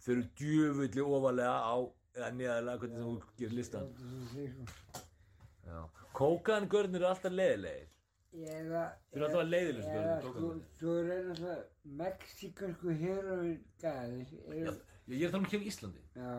Þeir 0.08 0.16
eru 0.16 0.28
djöfulli 0.40 1.02
ofalega 1.04 1.56
á 1.68 1.76
eða 2.16 2.28
neðalega 2.32 2.80
hvernig 2.80 2.96
sem 2.96 3.08
þú 3.08 3.40
gerir 3.40 3.56
listan. 3.58 3.90
Þetta 3.98 4.06
sem 4.08 4.28
þeir 4.32 5.82
kókan 6.16 6.68
gaurarnir 6.72 7.02
eru 7.02 7.08
alltaf 7.10 7.34
leiðilegir? 7.34 7.90
Þeir 8.32 8.70
eru 8.72 9.26
alltaf 9.26 9.42
að 9.42 9.50
leiðilegustu 9.52 9.90
eða, 9.90 9.98
gaurarnir, 9.98 10.22
sko, 10.22 10.32
kókarnir. 10.38 10.70
svo 10.78 10.94
er 11.02 11.10
einhverja 11.12 11.58
mexikansku 12.00 12.94
heroin 13.02 13.58
er, 13.84 14.80
ég 15.12 15.20
er 15.20 15.28
að 15.28 15.34
tala 15.34 15.42
um 15.42 15.50
hér 15.52 15.60
í 15.60 15.68
Íslandi. 15.74 16.04
Já, 16.16 16.32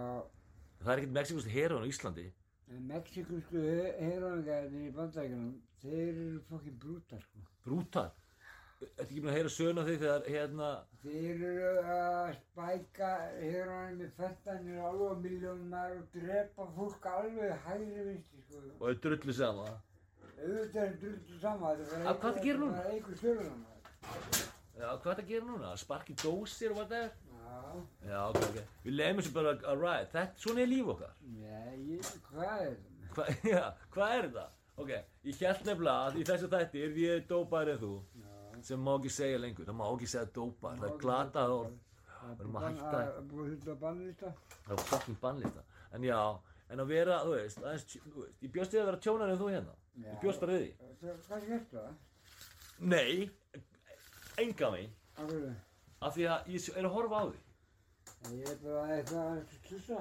það 0.80 0.91
er 0.95 1.03
ekkert 1.03 1.15
mexikost 1.20 1.51
herón 1.53 1.86
á 1.86 1.91
Íslandi. 1.93 2.26
Mexikansku 2.89 3.67
heroin 3.99 4.43
gæðir 4.49 4.82
í 4.82 4.95
bandækjunum, 4.97 5.53
þeir 5.86 6.01
eru 6.07 6.41
fokkin 6.49 6.82
brútar, 6.82 7.22
sko. 7.30 7.45
Ertu 8.80 9.03
ekki 9.03 9.19
búin 9.19 9.32
að 9.34 9.36
heyra 9.36 9.49
söguna 9.51 9.84
því 9.84 9.93
þegar 10.01 10.27
hérna 10.32 10.67
Þeir 11.03 11.41
eru 11.49 11.71
að 11.93 12.30
spæka 12.38 13.09
heroin 13.41 13.97
með 13.99 14.11
fentanir 14.19 14.84
alveg 14.89 15.09
á 15.11 15.15
miljónar 15.23 15.95
og 15.97 16.05
drepa 16.13 16.67
fólk 16.77 17.07
alveg 17.11 17.65
hægri 17.65 18.05
vinsti, 18.07 18.43
sko. 18.45 18.61
og 18.80 18.86
er 18.89 19.01
drullu 19.03 19.36
sama 19.36 19.65
Auðvitað 20.39 20.84
er 20.86 20.93
drullu 21.01 21.39
sama, 21.41 21.73
þetta 21.82 21.99
Að 22.05 22.21
hvað 22.21 22.38
það 22.38 22.45
gerir 22.45 22.61
núna? 22.61 22.77
Það 22.77 22.86
er 22.86 22.93
einhver 22.95 23.19
stjórnum. 23.19 23.65
Já, 24.80 24.88
hvað 24.88 25.09
er 25.11 25.17
það 25.17 25.23
að 25.25 25.32
gera 25.34 25.49
núna? 25.49 25.73
Sparki 25.84 26.15
dósir 26.23 26.71
og 26.71 26.80
whatever? 26.80 27.11
Já, 27.36 27.57
Já, 28.07 28.19
ok, 28.30 28.39
ok 28.45 28.59
Við 28.86 28.95
leiðum 28.95 29.19
þessu 29.19 29.34
bara 29.36 29.53
að 29.57 29.84
ride 29.84 30.07
Þetta, 30.13 30.43
svona 30.45 30.63
er 30.63 30.71
líf 30.71 30.93
okkar 30.95 31.13
ég, 31.36 32.09
hvað 32.32 32.63
er 32.63 32.80
það? 32.80 33.11
Hva, 33.17 33.27
Já, 33.51 33.61
hvað 33.97 34.15
er 34.15 34.30
þetta? 34.30 34.47
Ok, 34.80 34.95
ég 35.27 35.43
held 35.43 35.67
nefnilega 35.67 36.07
að 36.07 36.21
í 36.21 36.25
þessu 36.32 36.51
þætti 36.55 36.84
er 36.86 36.99
ég 37.03 37.27
dópar 37.27 37.73
en 37.73 37.82
þú 37.84 37.93
Já. 37.99 38.28
Sem 38.64 38.80
má 38.84 38.95
ekki 38.97 39.10
segja 39.10 39.38
lengur, 39.39 39.66
það 39.66 39.76
má 39.80 39.86
ekki 39.95 40.07
segja 40.07 40.26
dópar 40.36 40.78
það 40.80 40.89
er 40.91 40.97
glatað 41.03 41.53
orð, 41.60 41.78
Það 42.20 42.39
erum 42.43 42.55
að 42.60 42.64
hætta. 42.68 42.99
að- 42.99 43.28
Búið 43.32 43.49
hluta 43.53 43.76
bannlista? 43.80 44.34
það 44.68 44.72
er 44.78 44.84
fucking 44.91 45.20
bannlista 45.22 45.64
en 45.93 46.01
já, 46.03 46.20
en 46.70 46.80
að 46.80 46.88
vera, 46.88 47.20
þú 47.26 47.32
veist, 47.36 47.57
aðeins, 47.64 47.86
þú 48.03 48.24
veist 48.24 48.41
ég 48.43 48.51
bjóst 48.51 48.72
við 48.74 48.82
að 48.82 48.86
vera 48.89 48.97
tjónar 49.05 49.30
en 49.32 49.38
þú 49.39 49.49
hérna 49.53 49.76
ég 50.03 50.20
bjóst 50.22 50.39
bara 50.39 50.53
við 50.53 50.66
því 50.66 50.74
Það- 50.99 51.22
Hvað 51.28 51.47
gerst 51.47 51.72
það? 51.72 51.93
Nei, 52.80 53.30
enga 54.38 54.72
mig 54.72 54.89
Af 55.18 55.28
hverju? 55.30 55.55
af 56.01 56.16
því 56.16 56.24
að 56.30 56.45
ég 56.47 56.78
er 56.78 56.84
að 56.84 56.93
horfa 56.93 57.16
á 57.20 57.26
því. 57.30 57.39
Ég 58.36 58.49
er 58.49 58.55
bara 58.64 58.88
eitthvað 58.95 59.26
að 59.32 59.43
stússa, 59.60 59.99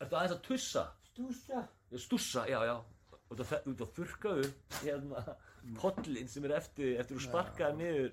Ertu 0.00 0.16
aðeins 0.16 0.32
að 0.36 0.42
tussa? 0.42 0.84
stússa. 1.10 1.68
Ég 1.92 2.00
stussa, 2.00 2.46
já, 2.48 2.60
já. 2.64 2.76
Út 3.30 3.40
að, 3.40 3.52
út 3.66 3.80
að 3.80 3.92
þurrka 3.96 4.32
upp 4.44 4.74
hérna 4.82 5.36
pollin 5.80 6.28
sem 6.30 6.46
er 6.48 6.56
eftir, 6.58 6.92
eftir 7.00 7.16
að 7.16 7.20
þú 7.20 7.26
sparkaði 7.26 7.78
niður 7.80 8.12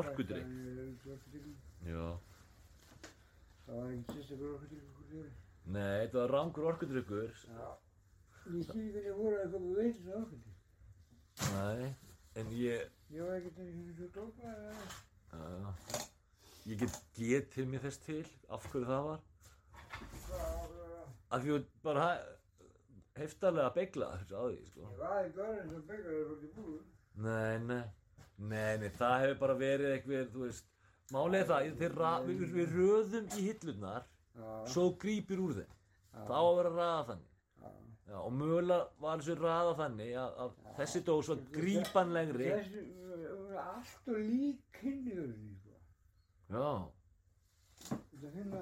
orkudrykk. 0.00 0.52
Orkudrykk. 1.14 1.68
Já. 1.86 2.06
Það 3.66 3.76
var 3.76 3.92
ekki 3.94 4.16
sérstaklega 4.16 4.58
fyrir. 4.64 5.32
Nei, 5.70 5.96
þetta 6.04 6.18
var 6.20 6.34
rangur 6.36 6.70
orkudrykkur. 6.72 7.42
Já. 7.50 7.68
Ég 8.50 8.64
skil 8.66 8.86
ekki 8.86 8.94
hvernig 8.94 9.18
voru 9.18 9.42
að 9.42 9.52
koma 9.56 9.74
veit 9.80 9.98
þessu 9.98 10.16
orkudrykk. 10.20 10.56
Nei, 11.54 11.92
en 12.40 12.56
ég, 12.58 12.88
Ég 13.10 13.26
var 13.26 13.38
ekkert 13.40 13.56
einu 13.58 13.70
sinni 13.74 14.08
svo 14.14 14.24
að 14.46 14.58
uh, 15.34 15.70
ég 16.70 16.82
get 16.82 16.98
getið 17.16 17.70
mér 17.72 17.82
þess 17.86 18.02
til 18.04 18.20
af 18.54 18.66
hverju 18.70 18.86
það 18.86 19.08
var. 19.08 19.24
það. 20.28 21.08
Af 21.30 21.42
því 21.42 21.50
þú 21.56 21.58
bara 21.86 22.04
heftalega 23.18 23.70
begla 23.74 24.10
þessu 24.18 24.36
á 24.36 24.44
því, 24.46 24.60
sko. 24.70 24.90
Ég 24.90 25.00
var 25.00 25.24
ekki 25.24 25.42
orðin 25.46 25.72
sem 25.72 25.86
beggar 25.88 26.12
það 26.16 26.28
fólk 26.30 26.44
í 26.44 26.50
búið. 26.58 26.84
Nei, 27.26 27.58
nei, 27.66 27.82
nei, 28.52 28.76
nei, 28.82 28.90
það 29.00 29.16
hefur 29.24 29.40
bara 29.40 29.56
verið 29.60 29.94
eitthvað, 29.96 30.28
þú 30.34 30.44
veist, 30.46 30.70
málið 31.14 31.48
það, 31.50 31.72
þeir 31.80 31.96
ra, 32.02 32.12
við, 32.28 32.44
við 32.54 32.76
röðum 32.78 33.26
í 33.34 33.48
hillurnar, 33.48 34.06
Já. 34.40 34.52
svo 34.74 34.86
grípir 35.02 35.42
úr 35.42 35.58
þeim. 35.58 35.74
Það 36.14 36.38
á 36.38 36.42
að 36.44 36.56
vera 36.60 36.72
raða 36.76 37.02
þannig. 37.10 37.26
Já. 38.10 38.16
Og 38.20 38.32
mögulega 38.34 38.86
var 39.04 39.20
þessu 39.20 39.36
raða 39.38 39.74
þannig 39.78 40.14
að, 40.18 40.38
að 40.44 40.70
þessi 40.78 41.02
dós 41.06 41.28
var 41.30 41.42
grípanlegri. 41.54 42.48
Þessu, 42.56 42.86
hún 43.10 43.52
er 43.54 43.60
allt 43.64 44.10
og 44.10 44.24
lík 44.24 44.80
hinniðurinn, 44.82 45.52
sko. 45.60 45.76
Já, 46.50 46.70
Þetta 48.20 48.28
finna 48.34 48.60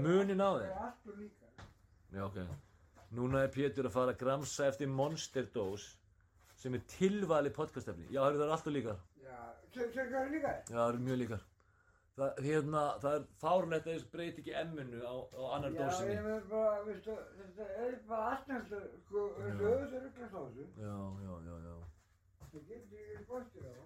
Muninn 0.00 0.40
á 0.40 0.50
er 0.56 0.70
allt 0.72 1.08
og 1.10 1.18
líka. 1.20 1.41
Já, 2.12 2.24
ok. 2.26 2.38
Núna 3.12 3.42
er 3.44 3.50
Pétur 3.52 3.88
að 3.88 3.94
fara 3.96 4.12
að 4.14 4.20
gramsa 4.22 4.66
eftir 4.70 4.88
Monster 4.88 5.48
dós 5.54 5.90
sem 6.56 6.74
er 6.78 6.84
tilvalið 6.94 7.52
podcastefni. 7.56 8.06
Já, 8.14 8.20
það 8.24 8.44
er 8.46 8.52
alltaf 8.54 8.72
líkar. 8.72 9.00
Já, 9.22 9.38
sem 9.74 9.90
sem 9.92 10.08
hvað 10.12 10.20
er 10.26 10.30
líka? 10.36 10.52
Já, 10.68 10.76
það 10.76 10.88
eru 10.92 11.02
mjög 11.08 11.18
líkar. 11.24 11.42
Það, 12.12 12.40
hérna, 12.44 12.80
það 13.00 13.14
er 13.16 13.22
fárnætt 13.40 13.86
að 13.86 13.94
þess 13.96 14.08
breyti 14.12 14.42
ekki 14.42 14.54
emminu 14.60 14.98
á, 15.00 15.14
á 15.32 15.42
annar 15.56 15.72
Já, 15.72 15.78
dósinni. 15.80 16.12
ég 16.12 16.26
verð 16.26 16.50
bara, 16.50 16.74
veistu, 16.84 17.14
þetta 17.38 17.68
er 17.86 17.94
bara 18.10 18.26
aðstæðast, 18.34 18.98
sko, 19.06 19.22
þessu 19.38 19.70
auðvitað 19.70 20.26
er 20.26 20.34
á 20.36 20.40
þessu. 20.42 20.66
Já, 20.82 20.96
já, 21.24 21.32
já, 21.46 21.54
já. 21.68 21.76
Það 22.42 22.66
getur 22.68 23.06
ekki 23.06 23.24
kostir 23.30 23.64
á. 23.64 23.84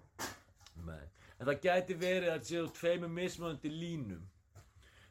Nei. 0.89 1.05
En 1.37 1.47
það 1.47 1.61
gæti 1.67 1.97
verið 2.01 2.33
að 2.33 2.43
séu 2.49 2.65
tveimur 2.81 3.13
mismunandi 3.15 3.71
línum. 3.71 4.27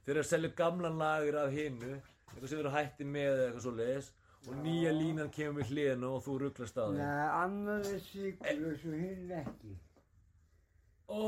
Þeir 0.04 0.14
eru 0.18 0.24
að 0.26 0.30
selja 0.34 0.52
gamlan 0.60 1.00
lagur 1.00 1.40
af 1.40 1.56
hinnu, 1.56 1.94
eitthvað 2.34 2.48
sem 2.52 2.62
eru 2.62 2.72
hætti 2.76 3.04
með 3.16 3.28
eða 3.32 3.44
eitthvað 3.46 3.64
svo 3.66 3.74
leiðis, 3.80 4.08
og 4.46 4.58
nýja 4.62 4.92
línan 4.94 5.30
kemur 5.34 5.62
við 5.62 5.70
hliðina 5.72 6.10
og 6.16 6.24
þú 6.26 6.34
rugglast 6.42 6.76
á 6.78 6.84
þeim. 6.86 6.98
Nei, 7.00 7.28
annar 7.42 7.86
er 7.92 8.02
sigur 8.06 8.66
og 8.70 8.76
svo 8.82 8.92
hinn 9.00 9.32
ekki. 9.40 9.76
Ó, 11.06 11.22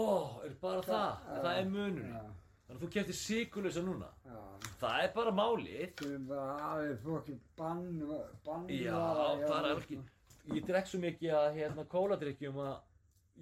er 0.44 0.54
bara 0.62 0.82
það? 0.82 1.08
Já. 1.28 1.40
Það 1.44 1.56
er 1.62 1.72
munurinn. 1.72 2.12
Já, 2.18 2.26
Þannig 2.68 2.82
að 2.82 2.84
þú 2.84 2.88
keftir 2.94 3.16
síkulösa 3.16 3.82
núna. 3.86 4.08
já. 4.28 4.40
Það 4.82 4.96
er 5.04 5.12
bara 5.14 5.30
málið. 5.32 5.92
Það 6.00 6.10
er 6.14 6.24
bara 6.28 6.56
aðeins 6.72 7.00
fokkin 7.06 7.38
bann, 7.56 7.86
bann. 8.44 8.66
Já, 8.68 8.98
það 9.46 9.68
er 9.70 9.70
ekki. 9.78 9.98
Ég 10.48 10.66
drekk 10.68 10.86
svo 10.90 11.00
mikið 11.02 11.32
að 11.38 11.48
hérna 11.58 11.84
kóladrykkjum 11.94 12.60
að 12.64 12.76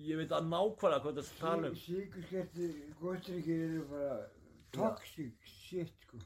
ég 0.06 0.20
veit 0.20 0.32
að 0.36 0.46
nákvæmlega 0.52 1.02
hvað 1.02 1.18
það 1.20 1.32
tala 1.40 1.68
um. 1.72 1.76
Sigurskerti 1.82 2.70
góðstrykkir 3.00 3.64
eru 3.66 3.82
bara 3.90 4.16
toxic 4.76 5.50
shit, 5.50 5.92
sko. 6.06 6.18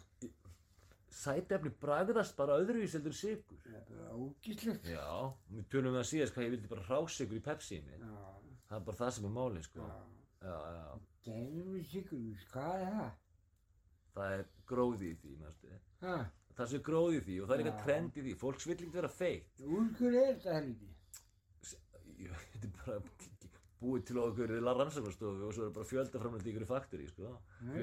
Sætefni 1.21 1.71
bragðast 1.83 2.37
bara 2.39 2.57
öðruvísi 2.63 2.97
heldur 2.97 3.13
sigur. 3.17 3.59
Það 3.65 3.75
er 3.77 3.87
bara 3.91 4.19
ógíslegt. 4.25 4.87
Já, 4.89 5.07
við 5.53 5.67
tölum 5.75 5.91
um 5.93 5.99
það 5.99 6.07
síðast 6.11 6.37
hvað 6.37 6.47
ég 6.47 6.53
vildi 6.55 6.71
bara 6.71 6.85
hrásigur 6.89 7.37
í 7.41 7.43
Pepsi-inu. 7.49 7.99
Já, 8.01 8.27
Það 8.71 8.77
er 8.79 8.85
bara 8.87 9.01
það 9.01 9.11
sem 9.17 9.25
er 9.27 9.33
málið, 9.35 9.65
sko. 9.67 9.87
já. 9.91 9.99
Já, 10.41 10.59
já. 10.77 11.01
Gerfi 11.27 11.81
sigur, 11.91 12.45
hvað 12.53 12.85
er 12.87 12.93
það? 12.95 13.11
Það 14.15 14.35
er 14.39 14.45
gróði 14.71 15.11
í 15.11 15.17
því, 15.21 15.33
mannstu. 15.43 15.75
Hæ? 16.05 16.15
Það 16.61 16.71
sem 16.71 16.79
er 16.81 16.85
gróði 16.91 17.19
í 17.19 17.25
því 17.27 17.37
og 17.43 17.49
það 17.51 17.55
er 17.57 17.61
eitthvað 17.65 17.85
trend 17.85 18.17
í 18.21 18.25
því. 18.29 18.37
Fólk 18.41 18.65
vill 18.71 18.77
ekki 18.79 18.93
vera 18.95 19.11
feitt. 19.17 19.61
Úr 19.67 19.91
hverju 19.99 20.23
er 20.23 20.41
þetta? 20.47 20.57
Ég- 22.21 22.47
Þetta 22.55 22.69
er 22.69 22.73
bara 22.79 22.99
búið 23.81 24.03
til 24.11 24.19
okkur 24.21 24.51
rannsóknarstofu 24.61 25.47
og 25.49 25.55
svo 25.57 25.67
er 25.69 25.75
bara 25.77 25.89
fjöldaframlega 25.89 26.47
í 26.49 26.53
ykkur 26.55 26.67
faktori, 26.69 27.07
sko. 27.09 27.31
Nei. 27.65 27.79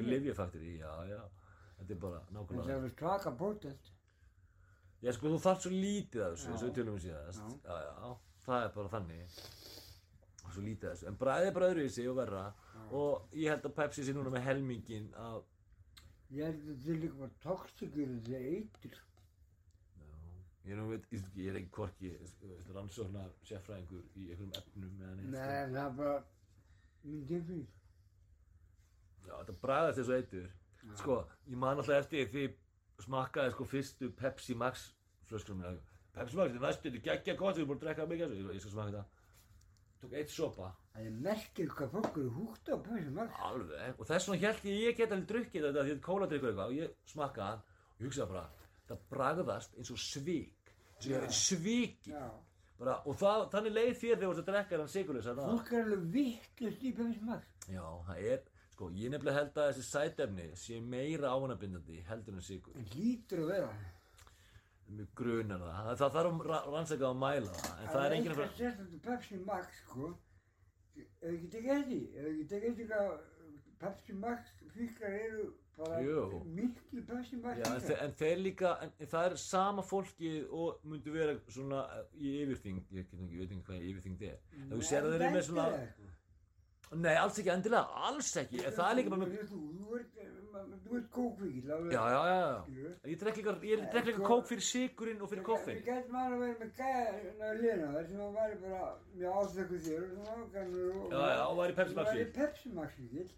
Já, 1.77 1.83
já. 1.83 1.87
Þetta 1.87 1.93
er 1.93 2.01
bara 2.01 2.21
nákvæmlega. 2.33 2.83
er 2.85 2.95
svaka 2.97 3.31
pótelt. 3.31 3.91
Já, 5.01 5.11
sko, 5.13 5.29
þú 5.29 5.41
þarf 5.41 5.61
svo 5.61 5.71
lítið 5.71 6.23
af 6.25 6.31
þessu, 6.33 6.51
eins 6.51 6.61
og 6.63 6.69
við 6.69 6.77
tölum 6.77 6.95
um 6.95 7.01
síðast. 7.03 7.41
Já. 7.41 7.57
Já, 7.69 7.75
já, 7.85 8.13
það 8.45 8.63
er 8.63 8.71
bara 8.75 8.93
þannig. 8.95 9.35
Svo 10.47 10.63
lítið 10.63 10.89
af 10.89 10.95
þessu. 10.95 11.07
En 11.11 11.19
bræðið 11.21 11.49
er 11.49 11.53
bara 11.57 11.69
öðruvísi 11.71 12.07
og 12.09 12.17
verra. 12.17 12.45
Og 12.97 13.35
ég 13.37 13.51
held 13.51 13.67
að 13.67 13.75
Pepsi 13.77 14.05
sé 14.07 14.15
núna 14.15 14.33
með 14.33 14.47
helmingin 14.47 15.11
af... 15.21 15.43
Ég 16.33 16.49
held 16.49 16.63
að 16.63 16.81
þetta 16.81 16.97
líka 17.03 17.19
bara 17.21 17.37
toxikur, 17.43 18.09
þetta 18.15 18.39
er 18.39 18.47
eitur. 18.55 18.97
Já, 20.01 20.07
ég 20.71 20.79
nú 20.79 20.89
veit, 20.89 21.07
ég 21.13 21.51
er 21.51 21.59
ekki 21.61 21.73
hvorki 21.77 22.13
rannsóknar 22.75 23.29
sérfræðingur 23.47 24.03
í 24.17 24.29
einhverjum 24.31 24.55
efnum 24.59 25.01
eða 25.03 25.15
neitt. 25.19 25.29
Nei, 25.35 25.61
það 25.75 25.83
er 25.85 25.97
bara 26.01 26.17
mín 27.05 27.27
tilfinning. 27.29 27.67
Já, 29.27 29.33
þetta 29.35 29.57
bræðast 29.61 30.01
þessu 30.01 30.17
eitur. 30.17 30.49
Sko, 30.95 31.19
ég 31.51 31.59
man 31.59 31.77
alltaf 31.77 31.97
eftir 31.99 32.29
því 32.31 32.47
smakkaði 33.03 33.53
sko 33.53 33.67
fyrstu 33.67 34.09
Pepsi 34.17 34.55
Max 34.57 34.87
flöskunum 35.29 35.61
minna. 35.61 35.99
Pepsi 36.15 36.39
Max, 36.39 36.51
þetta 36.53 36.63
er 36.63 36.67
næstu, 36.67 36.89
þetta 36.89 36.97
er 36.97 37.05
geggja 37.09 37.37
gott, 37.37 37.55
við 37.57 37.63
erum 37.63 37.71
búin 37.73 37.79
að 37.81 37.85
drekka 37.85 38.07
mikið 38.09 38.25
af 38.25 38.33
þessu. 38.33 38.53
Ég 38.53 38.63
skal 38.63 38.73
smaka 38.73 38.91
þetta. 38.91 39.05
Tók 39.97 40.13
eitt 40.13 40.29
sopa. 40.29 40.71
Það 40.93 41.05
er 41.09 41.13
merkir 41.25 41.69
hvað 41.73 41.93
fólk 41.95 42.17
eru 42.21 42.31
húgt 42.35 42.69
á 42.69 42.75
pæsum 42.85 43.15
marg. 43.17 43.37
Alveg, 43.47 43.95
og 43.97 44.09
þess 44.09 44.29
vegna 44.29 44.47
held 44.47 44.67
ég 44.69 44.81
ég 44.83 44.97
get 44.97 45.13
alveg 45.13 45.29
drukkið 45.31 45.67
þetta 45.67 45.85
því 45.87 45.95
að 45.95 46.03
kóladrykkur 46.07 46.51
eitthvað 46.51 46.73
og 46.73 46.77
ég 46.77 46.91
smakkaði 47.13 47.47
hann 47.47 47.63
og 47.63 48.03
ég 48.03 48.07
hugsaði 48.07 48.29
bara, 48.33 48.43
það 48.89 49.07
bragðast 49.13 49.77
eins 49.77 49.93
og 49.93 50.01
er 51.17 51.33
sviki 51.33 52.13
Já. 52.13 52.27
bara, 52.77 52.99
og 53.05 53.17
það, 53.17 53.47
þannig 53.55 53.75
leið 53.77 53.93
þér 54.01 54.21
þegar 54.21 54.21
þú 54.23 54.29
ert 54.33 54.43
að 54.43 54.51
drekka 54.51 54.79
hann 54.81 54.93
sigurlösa. 54.93 55.35
Fólk 55.41 55.73
er 55.73 55.81
alveg 55.83 56.05
vittlust 56.13 56.85
sko, 58.77 58.91
ég 58.93 59.09
nefnilega 59.09 59.39
held 59.41 59.57
að 59.57 59.69
þessi 59.73 59.85
sætefni 59.89 60.47
sé 60.61 60.77
meira 60.85 61.31
áhannabindandi 61.33 62.03
heldur 62.11 62.37
en 62.37 62.45
sigur. 62.45 62.77
Það 62.77 62.97
lítur 63.01 63.41
að 63.43 63.53
vera. 63.55 63.69
Mjög 64.87 65.07
grunar 65.19 65.63
það, 65.65 65.87
það, 65.99 66.11
þarf 66.15 66.29
að 66.29 66.45
ra- 66.47 66.65
rannsaka 66.71 67.07
og 67.09 67.17
mæla 67.19 67.55
það, 67.57 67.71
en 67.83 67.89
það 67.91 68.05
er 68.05 68.13
enginn 68.17 68.31
að 68.31 68.37
Það 68.37 68.45
er 68.45 68.47
fara, 68.47 68.47
eitthvað 68.47 68.59
sérstaklega 68.61 69.01
Pepsi 69.07 69.39
Max, 69.49 69.79
sko. 69.89 70.11
Ef 70.97 71.25
ekki 71.33 71.49
tekið 71.55 71.71
eftir, 71.73 71.89
því, 71.89 71.97
ef 72.21 72.29
ekki 72.29 72.45
tekið 72.53 72.69
eftir 72.69 72.87
hvað 72.93 73.09
Pepsi 73.81 74.15
Max 74.21 74.53
fíklar 74.77 75.17
eru 75.17 75.47
bara 75.77 75.99
miklu 76.55 77.03
Pepsi 77.09 77.41
Max 77.43 77.59
já, 77.59 77.67
en, 77.73 77.83
þe 77.89 77.97
en 78.05 78.15
þeir 78.21 78.39
líka, 78.45 78.71
en, 78.85 78.93
en 79.03 79.11
það 79.11 79.27
er 79.31 79.35
sama 79.43 79.83
fólkið 79.85 80.47
og 80.61 80.87
myndu 80.87 81.13
vera 81.17 81.35
svona 81.51 81.83
eh, 81.97 82.07
í 82.23 82.31
yfirþyngd, 82.45 82.87
ég 82.95 83.03
ekki, 83.03 83.19
veit 83.35 83.51
ekki 83.51 83.59
hvað 83.67 83.89
yfirþyngd 83.91 84.23
er. 84.31 84.39
Ef 84.63 84.71
þú 84.71 84.85
sér 84.87 85.03
að 85.03 85.17
þeir 85.17 85.25
eru 85.27 85.35
með 85.35 85.45
svona. 85.51 85.67
Nei, 86.95 87.15
alls 87.19 87.37
ekki 87.41 87.51
endilega, 87.51 87.87
alls 88.07 88.29
ekki, 88.41 88.61
en 88.65 88.73
það 88.77 88.89
er 88.91 88.95
líka 89.01 89.09
bara 89.13 89.21
með, 89.25 89.31
Þú, 89.47 89.97
ert, 89.97 90.13
þú 90.87 90.95
ert 90.97 91.09
kókvíkil, 91.13 91.71
alveg. 91.71 91.91
já, 91.93 92.03
já, 92.13 92.21
já, 92.31 92.91
ég 93.11 93.17
drekk 93.21 93.37
líka, 93.41 93.53
ég 93.69 93.83
drekk 93.93 94.07
líka 94.11 94.23
kók 94.29 94.47
fyrir 94.49 94.63
sigurinn 94.65 95.21
og 95.21 95.29
fyrir 95.29 95.43
Við 95.43 95.49
koffein. 95.49 95.81
gætum 95.85 96.15
alveg 96.21 96.39
verið 96.43 96.57
með 96.61 96.71
gæða 96.79 97.51
hlýna 97.59 97.89
þar 97.93 98.07
sem 98.07 98.21
hann 98.23 98.37
væri 98.37 98.55
bara 98.63 98.81
mjög 99.15 99.41
ástökkuð 99.41 99.81
þér 99.87 100.05
og 100.05 100.13
svona 100.15 100.31
ágannur 100.37 100.95
og... 100.95 101.11
Já, 101.11 101.21
já, 101.37 101.43
og 101.47 101.57
væri 101.61 101.75
Pepsi 101.77 101.95
Max 101.97 102.07
Hann 102.07 102.15
væri 102.17 102.25
fíll. 102.25 102.33
Pepsi 102.39 102.69
Max 102.79 102.89
fíkil. 103.01 103.29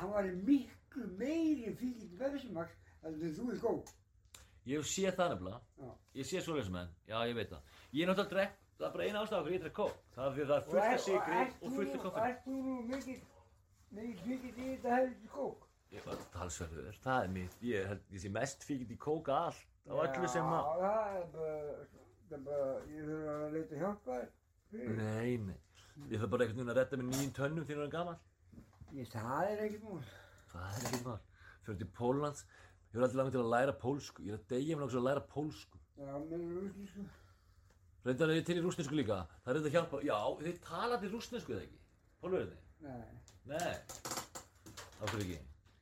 Hann 0.00 0.12
væri 0.16 0.34
miklu 0.50 1.06
meiri 1.22 1.76
fíkil 1.80 2.08
til 2.10 2.18
Pepsi 2.20 2.52
Max 2.52 2.68
heldur 3.06 3.26
en 3.30 3.36
þú 3.38 3.48
er 3.54 3.62
kók. 3.62 3.94
Ég 4.66 4.82
séð 4.82 5.14
það 5.14 5.28
nefnilega, 5.36 5.60
Já. 5.78 5.90
ég 6.18 6.26
sé 6.26 6.40
svoleiðis 6.42 6.70
það. 8.78 8.84
Er 8.84 8.84
að 8.84 8.90
er 8.90 8.92
bara 8.96 9.04
eina 9.06 9.18
ástæða 9.22 9.40
okkur 9.40 9.52
ég 9.56 9.60
drekk 9.62 9.76
kók, 9.76 9.94
það 10.14 10.26
er 10.26 10.32
því 10.36 10.42
að 10.42 10.48
það 10.50 10.56
er 10.56 10.62
fullt 10.66 10.82
af 10.86 11.00
sigri 11.00 11.40
og 11.62 11.70
fullt 11.76 11.94
af 11.96 12.00
koffein. 12.02 12.24
Ert 12.26 12.40
þú 12.46 12.54
nú 12.66 12.74
mikið, 12.90 13.18
mikið 13.96 14.18
fíkil 14.26 14.56
í 14.56 14.68
þetta 14.74 14.90
heldur 14.96 15.30
kók? 15.36 15.60
Ég 15.96 16.00
var 16.06 16.16
talsverður, 16.34 16.96
það 17.04 17.18
er 17.22 17.30
mitt, 17.36 17.54
ég 17.62 17.80
held, 17.88 18.02
ég 18.12 18.20
sé 18.20 18.28
mest 18.34 18.60
fíkild 18.66 18.90
í 18.90 18.98
kóka 19.00 19.32
allt, 19.46 19.62
á 19.86 19.94
öllu 19.94 20.28
sem 20.28 20.44
að, 20.44 20.62
Já, 20.66 20.68
það 20.82 21.16
er 21.16 21.26
bara, 21.36 21.56
það 22.26 22.36
er 22.36 22.42
bara, 22.48 22.68
ég 22.90 23.02
þurfa 23.06 23.32
að 23.36 23.52
leita 23.56 23.74
hjálpar. 23.82 24.24
fyrir. 24.70 24.92
nei, 24.98 25.30
nei, 25.46 25.58
ég 26.10 26.18
þarf 26.20 26.30
bara 26.34 26.42
einhvern 26.44 26.58
veginn 26.58 26.74
að 26.74 26.78
redda 26.80 26.96
með 27.00 27.08
nýjum 27.12 27.32
tönnum 27.38 27.64
þegar 27.64 27.80
hann 27.80 27.88
er 27.88 27.96
gammal. 27.96 28.18
Ég, 28.92 29.06
það 29.06 29.40
Reyndar 38.06 38.30
er 38.30 38.38
ég 38.38 38.44
til 38.46 38.60
í 38.60 38.62
rúsnesku 38.62 38.94
líka, 38.94 39.16
það 39.42 39.50
er 39.50 39.56
þetta 39.56 39.70
að 39.70 39.76
hjálpa, 39.76 40.00
já, 40.06 40.18
þeir 40.44 40.58
tala 40.62 40.96
til 41.02 41.08
rúsnesku 41.10 41.54
eða 41.56 41.64
ekki, 41.64 41.80
pólverðinni. 42.22 42.58
Nei. 42.86 43.06
Nei. 43.50 43.74
Hverju 45.00 45.24
ekki? 45.24 45.38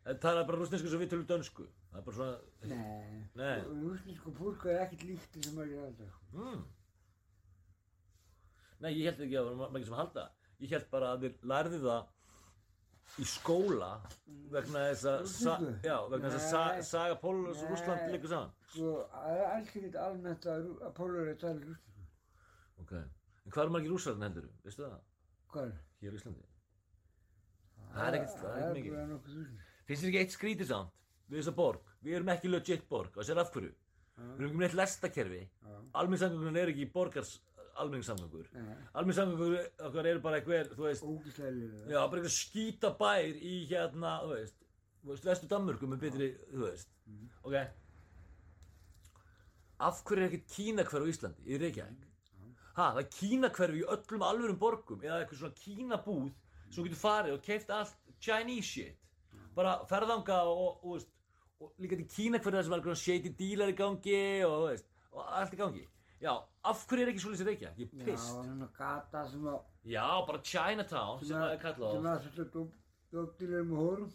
Það 0.06 0.22
tala 0.22 0.46
bara 0.48 0.60
rúsnesku 0.62 0.88
sem 0.92 1.02
við 1.02 1.10
tölum 1.12 1.28
dönsku. 1.28 1.66
Það 1.90 2.00
er 2.00 2.06
bara 2.06 2.16
svona... 2.16 2.36
Nei. 2.70 3.20
Nei. 3.40 3.58
Rúsnesku 3.82 4.32
púrka 4.38 4.72
er 4.72 4.80
ekkert 4.86 5.04
líkt 5.10 5.36
þessum 5.36 5.60
að 5.60 5.70
ég 5.74 5.84
alltaf. 5.84 6.16
Mm. 6.32 6.64
Nei, 8.80 8.90
ég 8.94 9.04
held 9.10 9.20
ekki 9.26 9.38
að 9.40 9.44
það 9.50 9.60
var 9.60 9.76
margir 9.76 9.88
sem 9.90 10.00
halda. 10.00 10.24
Ég 10.64 10.74
held 10.78 10.90
bara 10.96 11.12
að 11.12 11.22
þið 11.26 11.48
lærðu 11.52 11.78
það 11.84 12.02
í 13.20 13.24
skóla 13.28 13.92
vegna 14.52 14.88
þess 14.88 15.04
að 15.12 15.18
sa, 15.28 15.52
Rússnesku? 15.60 15.88
já, 15.92 15.96
vegna 16.14 16.28
þess 16.32 16.48
að 16.48 16.50
sa, 16.56 16.62
saga 16.88 17.16
Pólunars 17.20 17.60
og. 17.60 17.68
Rússland 17.74 18.12
liggur 18.16 18.32
saman. 18.32 18.52
Sko, 18.72 18.90
það 19.12 19.34
er 19.36 19.46
alls 19.52 19.68
Ok. 22.82 22.92
En 23.44 23.52
hvað 23.52 23.62
eru 23.66 23.74
margir 23.76 23.92
rússarinn 23.94 24.26
heldur? 24.26 24.48
Veistu 24.64 24.82
það? 24.86 24.98
Hvað 25.54 25.70
er? 25.70 25.78
Hér 26.02 26.14
á 26.14 26.18
Íslandi. 26.18 26.44
Það 27.94 28.08
er 28.08 28.18
ekkert, 28.18 28.36
það 28.40 28.50
er 28.50 28.60
ekkert 28.64 28.76
mikið. 28.78 28.92
Það 28.94 29.02
er 29.04 29.10
nokkuð 29.14 29.34
þúsund. 29.38 29.64
Finnst 29.84 30.02
þér 30.04 30.10
ekki 30.10 30.22
eitt 30.24 30.34
skrítið 30.34 30.70
samt 30.72 31.00
við 31.30 31.40
þessa 31.40 31.54
borg? 31.56 31.90
Við 32.04 32.16
erum 32.18 32.30
ekki 32.34 32.50
legit 32.50 32.86
borg 32.90 33.16
og 33.20 33.26
sér 33.28 33.40
af 33.42 33.52
hverju. 33.54 33.72
Við 34.14 34.40
erum 34.40 34.48
ekki 34.50 34.60
með 34.60 34.68
eitt 34.68 34.78
lestakerfi. 34.80 35.42
Já. 35.44 35.76
Almenningssamgöngur 36.00 36.58
eru 36.64 36.74
ekki 36.74 36.88
borgars 36.94 37.32
almenningssamgöngur. 37.82 38.50
Nei. 38.54 38.74
Almenningssamgöngur 38.94 39.56
okkar 39.88 40.08
eru 40.10 40.20
bara 40.24 40.38
einhver, 40.40 40.68
þú 40.74 40.86
veist, 40.86 41.06
Ógislega 41.06 41.50
liður. 41.54 41.88
já, 41.90 41.98
bara 42.10 42.20
einhver 42.20 42.34
skýta 42.34 42.90
bær 42.98 43.40
í 43.50 43.54
hérna, 43.70 44.12
þú 44.22 44.30
veist, 44.34 44.58
þú 45.02 45.10
veist, 45.12 45.24
vestu 45.30 45.48
Danmörku 45.50 45.88
með 45.90 46.04
betri, 46.06 46.28
þú 46.52 46.62
veist, 46.68 46.92
ok. 47.42 47.56
Af 49.88 50.02
hverju 50.06 50.22
er 50.22 50.28
ekkert 50.28 50.52
kínakverf 50.54 51.08
á 51.08 51.10
Íslandi, 51.10 51.46
í 51.50 51.58
Reykjavík? 51.60 52.06
Ha, 52.74 52.86
það 52.96 53.00
er 53.04 53.08
kínakverf 53.14 53.76
í 53.78 53.84
öllum 53.94 54.24
alvörum 54.26 54.58
borgum 54.58 55.02
eða 55.06 55.20
eitthvað 55.22 55.40
svona 55.44 55.58
kínabúð 55.60 56.30
sem 56.74 56.86
getur 56.88 56.98
farið 56.98 57.36
og 57.36 57.42
keift 57.46 57.70
allt 57.70 57.94
Chinese 58.24 58.66
shit. 58.66 58.96
Bara 59.54 59.76
ferðanga 59.90 60.40
og, 60.50 60.58
og, 60.58 60.78
og, 60.82 60.94
veist, 60.96 61.10
og 61.62 61.72
líka 61.78 61.98
til 62.00 62.08
kínakverf 62.16 62.56
það 62.58 62.64
sem 62.66 62.74
er 62.74 62.80
eitthvað 62.82 63.02
shady 63.04 63.34
dílar 63.38 63.70
í 63.70 63.76
gangi 63.78 64.18
og, 64.48 64.56
veist, 64.72 64.88
og 65.14 65.22
allt 65.38 65.54
í 65.54 65.60
gangi. 65.60 65.84
Já, 66.24 66.32
af 66.64 66.82
hverju 66.88 67.04
er 67.04 67.10
ekki 67.12 67.22
svolítið 67.22 67.44
í 67.44 67.48
Reykjavík? 67.52 67.78
Ég 67.78 68.00
er 68.00 68.00
Já, 68.00 68.06
pissed. 68.10 68.36
hann 68.48 68.64
að 68.64 68.70
gata 68.78 69.22
sem 69.28 69.46
að... 69.50 69.58
Já, 69.92 70.04
bara 70.26 70.40
Chinatown 70.50 71.18
sem 71.20 71.34
það 71.36 71.50
er 71.52 71.58
kallað 71.62 71.94
Sem 71.94 72.44
að 72.44 72.70
dóttilega 73.14 73.64
með 73.68 73.82
hórum. 73.82 74.12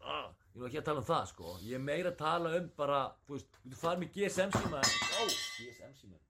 ah, 0.00 0.30
Ég 0.54 0.62
er 0.62 0.68
ekki 0.70 0.80
að 0.80 0.86
tala 0.88 1.02
um 1.02 1.06
það 1.08 1.24
sko 1.32 1.52
Ég 1.66 1.76
er 1.76 1.82
meira 1.82 2.10
að 2.14 2.18
tala 2.22 2.54
um 2.58 2.68
bara 2.78 3.00
Þú 3.26 3.36
veist, 3.36 3.58
þú 3.66 3.80
farið 3.82 4.02
með 4.04 4.16
GSM 4.16 4.54
símaðin 4.54 4.94
Ó, 5.04 5.22
GSM 5.28 5.94
símaðin 6.00 6.23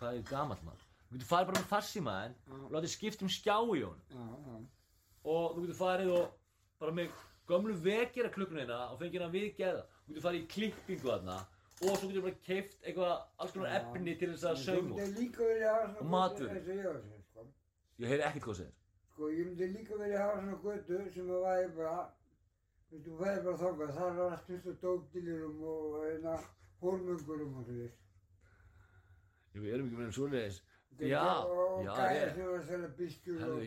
Hvað 0.00 0.18
er 0.20 0.26
gamall 0.30 0.62
maður 0.66 0.84
Þú 1.06 1.16
getur 1.16 1.30
farið 1.30 1.50
bara 1.50 1.60
með 1.60 1.68
farsímaðin 1.72 2.36
Og 2.56 2.72
látið 2.76 2.92
skipta 2.92 3.26
um 3.26 3.32
skjá 3.32 3.56
í 3.56 3.82
honum. 3.86 4.64
Og 5.26 5.44
þú 5.56 5.66
getur 5.66 5.80
farið 5.80 6.14
og 6.16 6.32
Bara 6.80 6.96
með 6.98 7.20
gömlu 7.48 7.76
vekjara 7.86 8.32
klukkunina 8.34 8.80
Og 8.92 8.98
fengið 9.00 9.20
hérna 9.20 9.30
við 9.34 9.52
geða. 9.60 9.84
Þú 10.06 10.14
getur 10.14 10.26
farið 10.28 10.42
í 10.42 10.48
klippingu 10.56 11.10
þarna 11.12 11.38
Og 11.76 11.98
svo 12.00 12.08
getur 12.10 12.26
bara 12.26 12.40
keift 12.48 12.78
eitthvað 12.82 13.14
Alls 13.44 13.54
konar 13.54 13.76
efni 13.80 14.16
til 14.20 14.32
þess 14.32 14.48
að 14.50 14.60
Þú 14.64 14.64
hafa 15.70 16.02
Og 16.02 16.96
og 16.96 17.12
ég 17.12 17.24
sko. 17.30 17.46
Ég 17.96 18.12
heyri 18.12 18.24
ekkert 18.26 18.46
hvað 18.46 18.58
segir. 18.60 18.74
Sko, 19.16 19.28
ég 19.32 19.46
myndi 19.48 19.66
líka 19.72 19.96
verið 19.96 20.18
að 20.18 20.22
hafa 20.26 20.40
svona 20.42 20.56
götu 20.64 20.96
sem 21.14 21.28
að 21.32 21.44
væri 21.46 21.68
bara, 21.76 21.92
þú 22.90 22.96
veist, 22.96 23.06
þú 23.06 23.14
fæði 23.20 23.44
bara 23.46 23.60
þangað, 23.62 23.92
þar 23.96 24.10
var 24.18 24.34
allt 24.34 24.48
fullt 24.48 24.66
af 24.72 24.76
dópdýlirum 24.82 25.62
og 25.72 25.94
hérna 26.02 26.34
hórmungurum 26.82 27.54
og 27.60 27.70
þú 27.70 27.76
veist. 27.78 28.02
Við 29.64 29.74
erum 29.76 29.88
ekki 29.88 30.00
með 30.00 30.08
um 30.10 30.16
svoleiðis. 30.16 30.62
Já, 30.96 31.22
já, 31.84 31.92
rétt. 32.08 32.36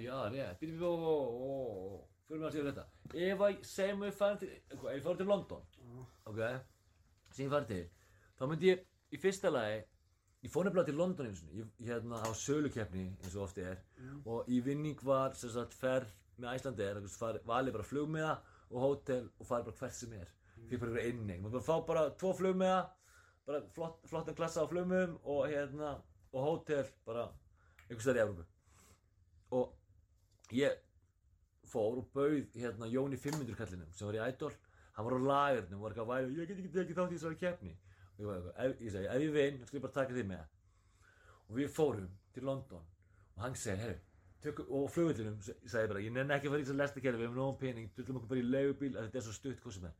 já, 0.01 0.17
rétt. 0.33 0.59
Býtum 0.61 0.79
við 0.79 0.85
og, 0.89 1.99
fyrir 2.25 2.41
mig 2.41 2.47
að 2.49 2.55
segja 2.55 2.71
þetta. 2.71 2.85
Ef 3.27 3.43
að, 3.45 3.59
segjum 3.69 4.03
við 4.05 4.15
farin 4.17 4.41
til, 4.41 4.49
ef 4.73 4.87
ég 4.89 5.03
farið 5.05 5.21
til 5.21 5.29
London, 5.29 5.67
ok, 6.31 6.41
sem 7.33 7.45
ég 7.45 7.53
farið 7.53 7.71
til, 7.73 7.83
þá 8.39 8.43
myndi 8.49 8.71
ég, 8.71 8.83
í 9.13 9.21
fyrsta 9.21 9.51
lagi, 9.53 9.79
ég 10.45 10.53
fór 10.53 10.65
nefnilega 10.67 10.89
til 10.89 10.99
London 11.01 11.29
eins 11.29 11.43
og 11.45 11.55
ég, 11.59 11.69
hérna, 11.85 12.21
á 12.21 12.29
sölukeppni, 12.37 13.05
eins 13.21 13.37
og 13.37 13.45
ofti 13.47 13.65
er, 13.65 13.81
og 14.25 14.49
í 14.49 14.61
vinning 14.65 15.05
var, 15.05 15.37
sem 15.37 15.53
sagt, 15.53 15.77
ferð 15.77 16.13
með 16.39 16.53
Æslandi 16.55 16.85
er, 16.85 17.01
valið 17.49 17.77
bara 17.77 17.89
flugmiða 17.89 18.35
og 18.69 18.83
hótel 18.85 19.29
og 19.37 19.49
farið 19.49 19.71
bara 19.71 19.81
hvert 19.83 19.97
sem 19.97 20.13
er. 20.17 20.29
Fyrir 20.69 20.81
bara 20.85 21.03
einning. 21.07 21.41
Maður 21.43 21.63
fá 21.65 21.75
bara 21.87 22.09
tvo 22.19 22.33
flugmiða, 22.35 22.79
bara 23.49 23.63
flott, 23.73 24.01
flottan 24.05 24.37
klassa 24.37 24.61
á 24.61 24.69
flugmiðum 24.69 25.15
og 25.25 25.47
hérna, 25.49 25.95
og 26.29 26.45
hótel 26.45 26.85
bara 27.07 27.25
einhvers 27.87 28.05
staðar 28.05 28.19
í 28.19 28.23
Európu. 28.27 28.45
Og 29.57 30.53
ég 30.53 30.75
fór 31.69 32.01
og 32.03 32.11
bauð 32.13 32.57
hérna 32.57 32.89
Jóni 32.89 33.17
500 33.17 33.57
kallinum 33.57 33.93
sem 33.97 34.09
var 34.09 34.19
í 34.19 34.25
Idol. 34.27 34.51
Hann 34.93 35.07
var 35.07 35.17
á 35.17 35.21
lagernum 35.31 35.79
og 35.79 35.87
var 35.87 35.95
eitthvað 35.95 36.05
að 36.05 36.11
væri 36.13 36.37
ég 36.37 36.51
get 36.51 36.61
ekki 36.61 36.73
tekið 36.75 36.99
þátt 36.99 37.15
í 37.15 37.17
þessari 37.17 37.39
keppni. 37.41 37.73
Og 38.13 38.21
ég 38.21 38.29
var 38.29 38.37
eitthvað, 38.37 38.85
ég 38.85 38.93
segi, 38.93 39.09
ef 39.09 39.25
ég 39.25 39.33
vinn, 39.37 39.57
þá 39.57 39.69
skal 39.69 39.79
ég 39.79 39.85
bara 39.87 39.97
taka 39.97 40.17
þig 40.17 40.29
með. 40.29 40.45
Og 41.47 41.57
við 41.57 41.73
fórum 41.73 42.13
til 42.35 42.45
London 42.45 42.85
og 42.85 43.41
hann 43.45 43.57
segi, 43.57 43.81
herru 43.81 43.97
og 44.69 44.85
flugvöldinum 44.93 45.39
sagði 45.43 45.89
bara, 45.89 46.01
ég 46.05 46.13
nenni 46.15 46.31
ekki 46.31 46.47
að 46.47 46.53
fara 46.53 46.61
í 46.61 46.63
þessari 46.63 46.79
lestakerfi, 46.79 47.19
við 47.19 47.25
hefum 47.25 47.39
nógum 47.41 47.57
pening, 47.59 47.89
dullum 47.97 48.19
okkur 48.21 48.29
bara 48.29 48.39
í 48.39 48.45
leigubíl 48.47 48.91
að 48.93 49.07
þetta 49.09 49.19
er 49.19 49.25
svo 49.25 49.33
stutt, 49.35 49.57
hvað 49.59 49.73
sem 49.75 49.87
er. 49.89 49.97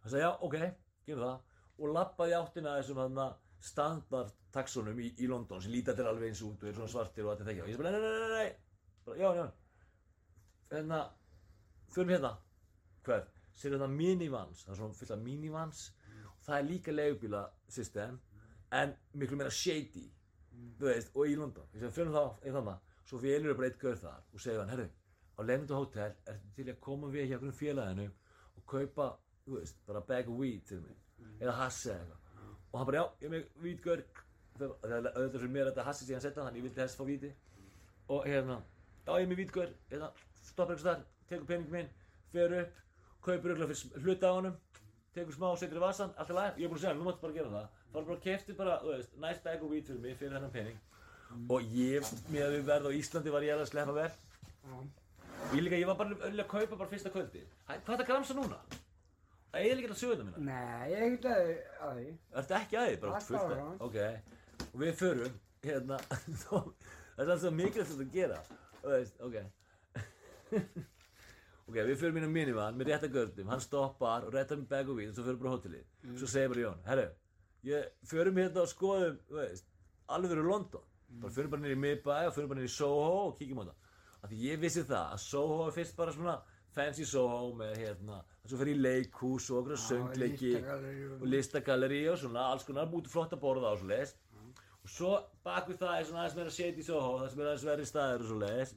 Hann 0.00 0.12
sagði, 0.14 0.22
já, 0.22 0.30
ok, 0.46 0.56
gerum 1.04 1.24
það 1.26 1.34
og 1.78 1.92
lappaði 1.94 2.36
áttina 2.38 2.76
þessum 2.78 3.00
þarna 3.02 3.26
standard 3.64 4.32
taxonum 4.54 4.98
í, 5.00 5.10
í 5.18 5.28
London 5.30 5.62
sem 5.62 5.72
líta 5.72 5.94
til 5.96 6.06
alveg 6.06 6.30
eins 6.30 6.42
út 6.46 6.62
og 6.62 6.68
eru 6.68 6.78
svona 6.78 6.92
svartir 6.92 7.24
og 7.24 7.32
allt 7.32 7.42
þetta 7.42 7.54
ekki 7.54 7.64
og 7.64 7.70
ég 7.70 7.78
sagði 7.78 7.84
bara, 7.84 7.92
nei, 7.94 8.02
nei, 8.04 8.20
nei, 8.20 8.32
nei, 8.34 8.96
bara, 9.06 9.18
já, 9.18 9.28
já. 9.38 9.46
Hérna, 10.74 11.00
förum 11.94 12.14
hérna. 12.14 12.32
Hver, 13.04 13.26
sér 13.54 13.76
þetta 13.76 13.88
minivans. 13.90 14.64
Það 14.64 14.74
er 14.74 14.80
svona 14.80 14.98
fullt 14.98 15.14
af 15.14 15.22
minivans. 15.22 15.84
Það 16.44 16.58
er 16.58 16.68
líka 16.68 16.94
leigubíla 16.94 17.44
system 17.68 18.18
en 18.74 18.94
miklu 19.14 19.38
meira 19.38 19.52
shady 19.54 20.08
þú 20.78 20.88
veist, 20.88 21.14
og 21.14 21.30
í 21.30 21.36
London. 21.38 21.68
Ég 21.74 21.82
segi, 21.82 21.94
förum 21.98 22.14
þá, 22.14 22.24
einn 22.44 22.56
þannig 22.58 22.92
svo 23.08 23.20
velur 23.20 23.50
við 23.50 23.58
bara 23.58 23.70
eitt 23.70 23.80
gaur 23.80 23.98
þar 24.00 24.20
og 24.32 24.42
segja 24.42 24.60
hann, 24.62 24.72
herru, 24.72 24.86
á 25.36 25.40
Leonardo 25.44 25.80
Hotel 25.80 26.14
er 26.30 26.38
til 26.56 26.68
að 26.70 26.80
koma 26.86 27.10
við 27.12 27.28
hjá 27.28 27.36
einhverjum 27.36 27.58
félaginu 27.58 28.06
og 28.54 28.66
kaupa, 28.70 29.08
þú 29.44 29.58
veist, 29.58 29.80
bara 29.88 30.04
bag 30.08 30.30
of 30.32 30.38
weed 30.40 30.64
til 30.68 30.80
mig, 30.84 30.96
eða 31.40 31.56
hassi 31.60 31.90
eða 31.92 31.98
eitthvað. 32.00 32.52
Og 32.72 32.78
hann 32.80 32.90
bara, 32.90 33.00
já, 33.00 33.04
ég 33.20 33.28
er 33.28 33.34
með 33.34 33.64
vítgaur 33.64 34.04
það 34.58 34.94
er 34.94 35.08
auðvitað 35.10 35.40
fyrir 35.40 35.52
mér 35.56 35.66
að 35.66 35.72
þetta 35.72 35.88
hassi 35.88 36.08
síðan 36.08 36.24
setja 36.24 36.44
þannig 36.44 36.60
ég 36.60 36.68
vildi 36.68 36.84
helst 36.84 37.00
fá 37.00 37.04
víti. 37.08 37.32
Og 38.14 38.28
hérna, 38.28 38.60
já, 39.06 39.12
ég 39.12 39.24
er 39.24 39.30
með 39.32 39.42
vítgaur 39.42 39.74
hérna, 39.90 40.10
stoppar 40.42 40.74
einhvers 40.74 40.88
þar, 40.88 41.04
tekur 41.30 41.48
pening 41.50 41.74
minn 41.74 41.90
fer 42.34 42.56
upp, 42.60 42.80
kaupir 43.24 43.54
auðvitað 43.54 43.74
fyrir 43.74 44.06
hluta 44.06 44.30
á 44.30 44.36
honum 44.38 44.60
tekur 45.14 45.36
smá, 45.36 45.52
setur 45.58 45.78
í 45.78 45.82
vasan, 45.82 46.12
allt 46.18 46.32
er 46.32 46.38
læg 46.38 46.58
ég 46.58 46.66
er 46.66 46.72
búin 46.72 46.80
að 46.80 46.84
segja, 46.84 46.96
nú 46.98 47.06
máttu 47.06 47.22
bara 47.22 47.36
gera 47.36 47.52
það. 47.52 47.66
Fara 47.92 48.08
bara 48.08 48.16
að 48.16 48.24
kefti 48.24 48.56
bara, 48.58 48.78
þú 48.82 48.90
veist, 48.90 49.12
nice 49.22 49.42
bag 49.44 49.62
of 49.62 49.70
weed 49.70 49.86
fyrir 49.86 50.00
mig 50.02 50.16
fyrir 50.18 50.34
þennan 50.34 50.54
pening. 50.54 50.80
Og 51.54 51.74
ég, 51.74 52.08
með 52.34 52.46
að 52.48 52.54
við 52.56 52.64
verð 52.70 52.88
á 52.90 52.96
Íslandi 52.98 53.34
var 53.34 53.46
ég 53.46 53.54
alveg 53.54 53.68
að 53.68 53.70
sleppa 53.70 53.94
vel. 53.94 54.08
Og 55.44 55.54
ég 55.54 55.62
líka, 55.62 55.78
ég 55.78 55.90
var 55.90 55.98
bara 56.00 56.18
að 56.30 56.42
kaupa 56.50 56.80
bara 56.80 56.90
fyrsta 56.90 57.12
kvöldi 57.14 57.44
hvað 57.68 57.94
er 57.94 58.00
það 58.00 58.08
gramsa 58.10 58.36
núna? 58.38 58.58
Það 59.54 59.66
er 59.70 59.80
ekki 59.80 59.90
að 59.92 59.98
söguna 60.00 60.24
mína 60.26 60.44
Nei, 60.48 60.86
ég 60.90 60.98
hef 60.98 61.12
ekki 61.14 61.28
að 61.30 61.50
að 61.86 61.98
því. 61.98 62.06
Ertu 62.40 62.56
ekki 62.58 62.78
að 62.80 62.88
því? 62.88 62.96
Bara 63.04 63.20
fullt 63.22 63.52
að, 63.54 63.84
ok. 63.86 63.98
Og 64.64 64.80
við 64.80 64.96
förum, 64.98 65.36
hérna 65.62 65.98
það 66.42 66.72
er 67.22 67.30
alltaf 67.36 67.54
mikilvægt 67.54 67.94
að 67.94 68.16
gera. 68.16 68.40
Þú 68.80 68.96
veist, 68.96 69.22
ok. 69.28 69.36
Ok, 71.64 71.78
við 71.78 71.94
förum 71.96 72.18
inn 72.20 72.26
á 72.28 72.32
minivan 72.34 72.74
með 72.76 72.90
rétta 72.90 73.08
gördum, 73.08 73.48
hann 73.48 73.62
stoppar 73.64 74.26
og 74.26 74.34
réttar 74.34 74.58
með 74.60 74.66
bag 74.68 74.90
og 74.92 74.98
vín 74.98 75.08
og 75.08 75.14
svo 75.16 75.22
förum 75.24 75.38
við 75.38 75.44
bara 75.46 75.48
á 75.48 75.56
hótelið. 75.56 75.86
Svo 76.20 76.26
segir 76.28 76.50
bara 76.52 76.60
Jón, 76.60 76.82
herru, 76.84 77.04
ég 77.64 77.86
förum 78.10 78.40
hérna 78.42 78.60
og 78.60 78.68
skoðum, 78.68 79.16
þú 79.30 79.38
veist 79.38 79.70
alveg 80.12 80.34
verið 80.34 80.50
London, 80.50 80.84
bara 81.22 81.32
förum 81.38 81.54
bara 81.54 81.64
niður 81.64 81.78
í 81.78 81.80
miðbæ 81.86 82.12
og 82.18 82.34
förum 82.36 82.50
bara 82.52 82.60
niður 82.60 82.68
í 82.68 82.74
Soho 82.74 83.14
og 83.22 83.38
kíkjum 83.38 83.62
á 83.64 83.68
það. 83.70 83.78
Því 84.28 84.42
ég 84.44 84.60
vissi 84.60 84.84
það 84.84 85.14
að 85.16 85.22
Soho 85.24 85.56
er 85.64 85.74
fyrst 85.78 85.96
bara 85.96 86.12
svona 86.18 86.36
fancy 86.74 87.04
Soho 87.08 87.52
með 87.56 87.76
hérna, 87.82 88.18
þess 88.44 88.54
að 88.56 88.60
fyrir 88.62 88.76
í 88.76 88.82
leikhús 88.84 89.46
og 89.50 89.62
okkur 89.62 89.80
söngleiki 89.84 90.52
og- 90.58 91.22
og 91.22 91.26
listagalleri 91.32 92.02
og 92.12 92.18
svona 92.18 92.48
alls 92.50 92.64
konar 92.68 92.86
búið 92.92 93.08
flott 93.12 93.32
að 93.32 93.40
borða 93.44 93.72
á 93.72 93.74
svo 93.78 93.88
leiðis 93.88 94.14
og 94.84 94.90
svo 94.90 95.12
bak 95.44 95.68
við 95.68 95.78
það 95.80 95.98
er 96.00 96.04
svona 96.04 96.22
aðeins 96.24 96.36
meira 96.36 96.50
shady 96.50 96.82
Soho 96.82 97.18
það 97.22 97.30
sem 97.30 97.40
er 97.40 97.46
aðeins 97.52 97.64
verri 97.70 97.86
staðir 97.88 98.20
og 98.20 98.28
svo 98.32 98.38
leiðis 98.44 98.74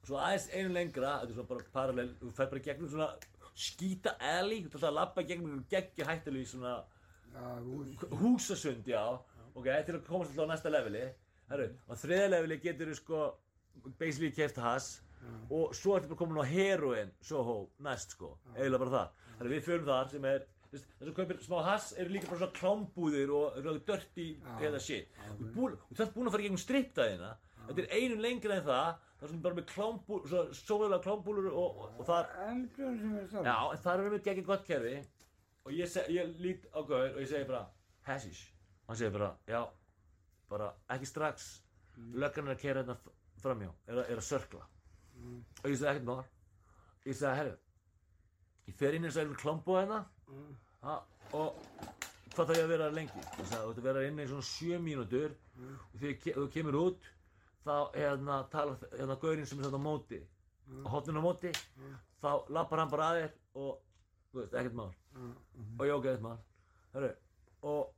og 0.00 0.06
svo 0.08 0.16
aðeins 0.20 0.48
einu 0.54 0.72
lengra 0.74 1.14
þetta 1.20 1.30
er 1.30 1.34
svona 1.38 1.48
bara 1.48 1.70
parallel 1.78 2.08
þú 2.20 2.32
fer 2.36 2.46
bara 2.52 2.60
gegnum 2.68 2.90
svona 2.94 3.08
skýta 3.54 4.16
alley 4.20 4.60
þú 4.62 4.70
alltaf 4.74 4.88
að 4.90 4.98
labba 5.00 5.22
gegnum 5.22 5.64
geggja 5.70 6.04
hættulega 6.10 6.46
svona 6.54 6.74
Já, 7.34 7.58
hús. 7.66 7.88
húsasund 8.20 8.84
já. 8.86 9.18
Ok, 9.56 9.64
til 9.86 9.94
að 9.96 10.04
komast 10.06 10.30
alltaf 10.30 10.46
á 10.46 10.50
næsta 10.52 10.70
leveli. 10.70 11.00
Herru, 11.50 11.66
á 11.90 11.92
þriða 11.98 12.28
leveli 12.30 12.58
getur 12.62 12.86
þú 12.92 12.94
sko 12.94 13.34
basically 13.98 14.30
keft 14.30 14.56
hass 14.62 15.00
og 15.50 15.74
svo 15.76 15.96
ertu 15.98 16.08
bara 16.10 16.18
komin 16.22 16.40
á 16.42 16.46
heroin 16.48 17.10
Soho 17.20 17.70
næst 17.84 18.16
sko, 18.16 18.38
eiginlega 18.56 18.78
bara 18.84 18.94
það. 18.96 19.08
Herru, 19.38 19.50
við 19.54 19.64
förum 19.68 19.88
þar 19.88 20.10
sem 20.10 20.24
er 20.30 20.44
þess 20.74 21.08
að 21.08 21.14
kaupir 21.14 21.40
smá 21.44 21.58
hass 21.64 21.92
eru 21.98 22.10
líka 22.14 22.28
bara 22.30 22.40
svona 22.42 22.58
klámbúðir 22.58 23.30
og 23.34 23.58
Já. 24.42 24.54
hérna 24.60 24.80
shit. 24.80 25.08
Og 25.90 25.96
þú 25.96 26.02
ert 26.04 26.14
búin 26.14 26.26
að 26.28 26.34
fara 26.34 26.42
í 26.42 26.46
gegnum 26.48 26.62
strippdæðina 26.64 27.34
Þetta 27.64 27.80
er 27.80 27.92
einum 27.96 28.20
lengra 28.20 28.56
en 28.58 28.64
það, 28.66 28.96
það 29.16 29.22
er 29.24 29.30
svona 29.30 29.42
bara 29.46 29.56
með 29.56 29.66
klámbúl, 29.70 30.18
svona 30.28 30.56
sólega 30.58 30.98
klámbúlur 31.06 31.46
og, 31.48 31.78
og, 31.80 31.94
og 32.02 32.08
sem 33.00 33.14
er 33.16 33.28
það. 33.30 33.46
já, 33.48 33.54
en 33.72 33.78
þar 33.86 34.02
erum 34.02 34.12
við 34.18 34.24
geggið 34.26 34.44
gott 34.50 34.66
kerfi. 34.68 34.92
Og 35.64 35.72
ég, 35.72 35.88
seg, 35.88 36.10
ég 36.12 36.34
lít 36.44 36.66
á 36.76 36.80
Gaur 36.84 37.06
og 37.14 37.22
ég 37.22 37.30
segi 37.30 37.46
bara, 37.48 37.62
hashish. 38.04 38.42
Hann 38.84 38.98
segir 39.00 39.14
bara, 39.16 39.30
já, 39.48 39.62
bara 40.52 40.68
ekki 40.92 41.08
strax, 41.08 41.46
löggan 42.12 42.50
er 42.50 42.56
að 42.58 42.60
kera 42.66 42.82
hérna 42.82 42.98
f- 42.98 43.14
framjá, 43.40 43.70
er, 43.88 44.02
að- 44.02 44.10
er 44.12 44.20
að 44.20 44.28
sörkla. 44.28 44.66
Og 45.64 45.70
ég 45.70 45.76
segi 45.80 45.90
ekkert 45.90 46.06
mál. 46.08 46.24
Ég 47.06 47.16
segi, 47.18 47.36
herru, 47.38 47.54
ég 48.68 48.74
fer 48.80 48.94
inn 48.96 49.04
eins 49.08 49.16
og 49.16 49.24
einu 49.24 49.36
klámbú 49.40 49.76
hérna, 49.78 50.02
ha, 50.84 50.94
og 51.36 51.58
hvað 52.34 52.46
þarf 52.48 52.56
ég 52.58 52.64
að 52.64 52.72
vera 52.74 52.90
lengi? 52.92 53.24
Ég 53.38 53.46
sagði, 53.48 53.64
þú 53.64 53.70
ert 53.74 53.80
að 53.82 53.88
vera 53.88 54.04
inn 54.08 54.18
í 54.24 54.26
svona 54.30 54.46
sjö 54.48 54.78
mínútur 54.82 55.34
og 55.92 55.98
þegar 56.00 56.16
ke- 56.24 56.34
þú 56.38 56.46
kemur 56.54 56.78
út 56.80 57.10
þá 57.64 57.74
hérna 57.94 58.38
talar 58.50 58.76
hérna 58.98 59.16
gaurinn 59.22 59.46
sem 59.46 59.58
er 59.60 59.68
þetta 59.68 59.78
á 59.80 59.86
móti 59.88 60.18
á 60.84 60.88
hotninu 60.94 61.20
á 61.22 61.26
móti 61.28 61.52
þá 62.24 62.30
lappar 62.56 62.78
hann 62.82 62.90
bara 62.90 63.06
að 63.12 63.18
þér 63.20 63.32
og 63.54 63.78
þú 64.32 64.40
veist, 64.40 64.54
ekkert 64.54 64.74
mál 64.74 64.90
og 65.78 65.86
ég 65.86 65.94
ok, 65.94 66.04
ekkert 66.10 66.24
mál 66.24 66.38
Heru, 66.94 67.10
og 67.62 67.92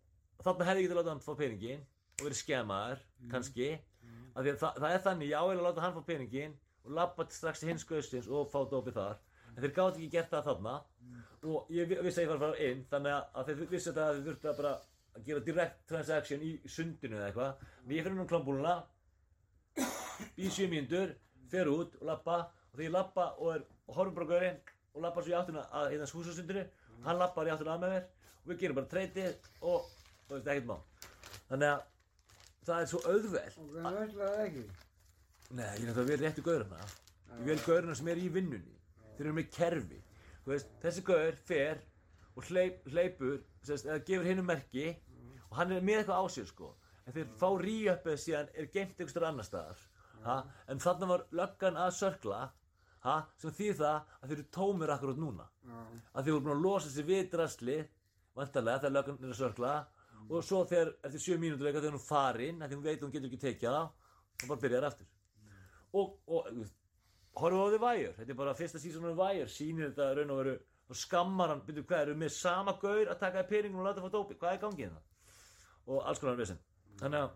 þarna 0.45 0.65
hefði 0.69 0.83
ég 0.83 0.89
getið 0.89 0.97
að 0.97 1.01
láta 1.01 1.15
hann 1.15 1.25
fá 1.27 1.33
peningin 1.41 1.81
og 2.21 2.25
verið 2.27 2.41
skemmaður, 2.43 3.01
kannski 3.33 3.71
að 4.37 4.51
það, 4.61 4.87
er 4.93 5.01
þannig, 5.07 5.31
ég 5.33 5.39
ável 5.41 5.59
að 5.59 5.67
láta 5.71 5.81
hann 5.87 5.95
fá 5.97 6.03
peningin 6.07 6.55
og 6.87 6.93
lappa 6.99 7.27
strax 7.31 7.61
til 7.61 7.69
hins 7.73 7.85
guðsins 7.89 8.29
og 8.31 8.51
fá 8.53 8.61
dópið 8.71 8.97
þar. 8.99 9.17
En 9.57 9.63
þeir 9.65 9.75
gátt 9.77 9.97
ekki 9.99 10.11
gert 10.13 10.31
það 10.31 10.45
þarna. 10.51 10.75
Og 11.47 11.69
ég 11.71 11.89
vi- 11.89 12.01
vissi 12.03 12.21
að 12.21 12.25
ég 12.25 12.29
var 12.29 12.37
að 12.37 12.45
fara 12.47 12.69
inn 12.71 12.85
þannig 12.91 13.13
að, 13.35 13.47
þeir 13.47 13.69
vissi 13.71 13.91
að 13.91 13.97
þeir 13.97 14.25
þurftu 14.27 14.49
að 14.51 14.57
bara 14.57 14.73
að 15.17 15.25
gera 15.25 15.41
direct 15.41 15.87
transaction 15.89 16.41
í 16.41 16.53
sundinu 16.69 17.17
eða 17.17 17.31
eitthvað. 17.31 17.55
En 17.85 17.91
ég 17.97 18.05
fyrir 18.05 18.23
á 18.23 18.27
klámbúluna 18.33 18.75
í 20.37 20.49
sjö 20.51 20.69
mínútur, 20.73 21.15
fer 21.51 21.69
út 21.71 21.95
og 22.01 22.07
lappa 22.09 22.37
og 22.47 22.77
þegar 22.77 22.87
ég 22.89 22.93
lappa 22.97 23.27
og 23.39 23.55
er 23.55 23.63
og 23.87 23.95
horfum 23.95 24.15
bara 24.15 24.27
á 24.27 24.33
gaurinn 24.33 24.61
og 24.95 25.03
lappa 25.05 25.23
svo 25.23 25.31
í 25.33 25.37
áttuna 25.39 25.63
að 25.71 25.91
hérna 25.93 26.09
húsasundinu 26.11 26.65
hann 27.05 27.19
lappar 27.21 27.47
í 27.47 27.53
áttuna 27.55 27.77
að 27.77 27.83
með 27.85 27.93
mér 27.95 28.07
og 28.07 28.51
við 28.51 28.59
gerum 28.63 28.79
bara 28.81 28.91
treytið 28.95 29.37
og 29.63 29.87
þú 30.27 30.35
veist 30.35 30.51
ekkert 30.53 30.67
má 30.67 30.77
þannig 31.51 31.69
að 31.71 31.85
það 32.67 32.81
er 32.83 32.91
svo 32.91 33.01
auðvelt. 33.07 33.59
Og 33.63 33.77
það 33.77 33.99
veitlaði 34.01 34.47
ekki. 34.47 34.65
Nei, 35.55 35.67
ég 35.79 35.85
er 35.85 35.91
náttúrulega 35.93 36.11
vel 36.11 36.23
réttu 36.25 36.43
gaurina 36.43 36.79
Ég 37.37 37.45
vel 37.47 37.61
gaurina 37.63 37.95
sem 37.95 38.09
er 38.11 38.19
í 38.19 38.31
vinnunni. 38.33 38.75
Þeir 39.17 39.27
eru 39.27 39.35
með 39.37 39.51
kerfi. 39.55 39.99
Veist, 40.47 40.71
Þessi 40.83 41.03
gaur 41.07 41.37
fer 41.47 41.83
og 42.37 42.49
hleyp, 42.49 42.83
hleypur 42.91 43.39
sérst, 43.65 43.87
eða 43.87 44.03
gefur 44.09 44.29
hinn 44.29 44.43
um 44.43 44.49
merki 44.49 44.87
og 45.47 45.57
hann 45.59 45.75
er 45.75 45.85
með 45.85 46.01
eitthvað 46.03 46.23
á 46.23 46.25
sér 46.33 46.49
sko. 46.51 46.71
En 47.07 47.15
þeir 47.15 47.33
fá 47.39 47.49
ríöppið 47.63 48.21
síðan 48.23 48.53
er 48.55 48.71
geimt 48.75 48.97
einhver 48.99 49.13
stöður 49.13 49.29
annar 49.31 49.47
staðar 49.47 49.83
ha? 50.27 50.37
en 50.67 50.83
þarna 50.83 51.11
var 51.13 51.27
löggan 51.39 51.79
að 51.79 51.93
sörkla 52.01 52.41
ha? 53.07 53.17
sem 53.39 53.55
þýð 53.59 53.83
það 53.83 53.99
að 53.99 54.31
þeir 54.31 54.37
eru 54.39 54.47
tómir 54.59 54.95
akkurát 54.95 55.21
núna. 55.23 55.47
Að 56.13 56.25
þeir 56.27 56.37
voru 56.37 56.47
búin 56.47 56.57
að 56.57 56.65
losa 56.67 56.93
sér 56.93 57.09
við 57.11 57.29
drasli 57.35 57.79
vantarlega 58.37 58.83
þegar 58.85 58.97
löggan 58.99 59.21
er 59.23 59.35
að 59.35 59.43
sörkla. 59.43 59.75
Og 60.27 60.43
svo 60.43 60.65
þegar 60.67 60.95
eftir 61.07 61.23
sjö 61.23 61.39
mínútur 61.39 61.69
eitthvað 61.69 61.87
þegar 61.87 61.99
hún 61.99 62.09
farin 62.09 62.63
að 62.63 62.73
því 62.73 62.81
hún 62.81 62.89
veit 62.89 62.97
að 62.97 63.07
hún 63.07 63.15
getur 63.15 63.31
ekki 63.31 63.45
tekið 63.45 63.69
það 63.71 63.85
og 64.43 64.49
bara 64.51 64.63
byrjar 64.65 64.89
aftur 64.91 65.16
og, 65.97 66.17
og 66.29 66.49
horfum 67.41 67.65
á 67.65 67.69
The 67.73 67.81
Wire. 67.83 68.15
Þetta 68.19 68.33
er 68.33 68.41
bara 68.41 68.57
fyrsta 68.59 68.81
sísónu 68.83 69.13
The 69.13 69.19
Wire 69.21 69.49
sýnir 69.53 69.91
þetta 69.91 70.13
raun 70.19 70.35
og 70.35 70.43
veru 70.43 70.57
og 70.87 70.97
skammar 70.97 71.51
hann, 71.51 71.65
byrju 71.67 71.83
hvað 71.87 72.05
eru 72.05 72.15
með 72.19 72.31
sama 72.37 72.77
gaur 72.83 73.11
að 73.11 73.19
taka 73.23 73.43
í 73.43 73.49
peningum 73.51 73.83
og 73.83 73.89
láta 73.89 74.05
fá 74.05 74.13
dópi, 74.13 74.37
hvað 74.39 74.53
er 74.53 74.61
gangið 74.63 74.85
hérna? 74.85 75.03
Og 75.87 76.05
alls 76.07 76.21
konar 76.23 76.39
vissin 76.39 76.61
þannig 77.01 77.25
að, 77.25 77.33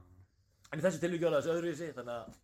en 0.71 0.79
í 0.79 0.85
þessu 0.85 1.01
tilvíkju 1.03 1.29
alveg 1.29 1.43
þessu 1.43 1.57
öðruvísi 1.57 1.89
þannig 1.97 2.15
að, 2.15 2.37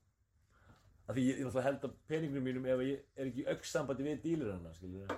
að 1.07 1.19
því 1.19 1.27
ég, 1.29 1.39
ég 1.39 1.47
náttúrulega 1.47 1.69
held 1.69 1.87
að 1.87 1.95
peningunum 2.11 2.49
mínum 2.51 2.67
ef 2.73 2.83
ég 2.87 3.05
er 3.15 3.31
ekki 3.31 3.45
í 3.45 3.47
aukssambandi 3.55 4.09
við 4.09 4.19
dílurana 4.25 4.75
skiljur 4.75 5.15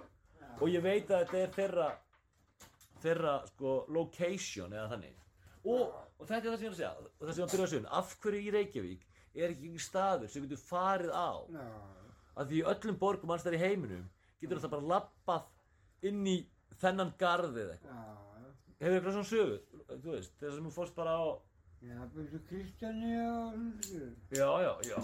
og 0.59 0.75
ég 0.75 0.85
veit 0.85 1.09
að 1.09 1.25
þetta 1.25 1.41
er 1.41 1.57
þeirra 1.57 1.89
þeirra 3.03 3.35
sko 3.47 3.75
location 3.95 4.75
eða 4.75 4.89
þannig. 4.93 5.17
Og, 5.69 5.83
og 6.19 6.27
þetta 6.27 6.43
er 6.43 6.51
það 6.51 6.59
sem 6.59 6.67
ég 6.67 6.69
er 6.69 6.75
að 6.75 6.81
segja 6.83 6.93
og 6.99 7.23
það 7.23 7.33
sem 7.33 7.41
ég 7.41 7.45
er 7.45 7.49
að 7.49 7.55
byrja 7.55 7.69
að 7.69 7.73
segja 7.73 7.93
af 8.01 8.15
hverju 8.23 8.41
í 8.43 8.53
Reykjavík 8.55 9.07
er 9.35 9.53
ekki 9.53 9.69
einhver 9.69 9.85
staður 9.85 10.31
sem 10.33 10.45
getur 10.47 10.63
farið 10.63 11.13
á 11.13 11.31
Já. 11.55 11.67
að 12.39 12.53
því 12.53 12.63
öllum 12.73 12.99
borgum 13.03 13.35
alls 13.35 13.45
þar 13.47 13.59
í 13.59 13.63
heiminum 13.63 14.07
getur 14.41 14.63
það 14.63 14.75
bara 14.77 14.91
lappað 14.95 16.09
inn 16.11 16.23
í 16.27 16.37
þennan 16.81 17.13
garð 17.21 17.59
eða 17.65 17.77
eitthvað 17.77 17.99
Já. 17.99 18.05
hefur 18.81 18.97
eitthvað 18.99 19.17
svona 19.19 19.31
sögu, 19.33 19.59
þú 19.89 20.15
veist, 20.15 20.33
þess 20.41 20.55
að 20.55 20.65
þú 20.69 20.75
fórst 20.79 20.97
bara 20.99 21.19
á 21.19 21.27
Já, 21.79 21.99
byrju 22.15 22.41
Kristjáni 22.49 23.13
og 23.23 23.55
já, 24.35 24.49
já, 24.65 24.73
já 24.83 24.99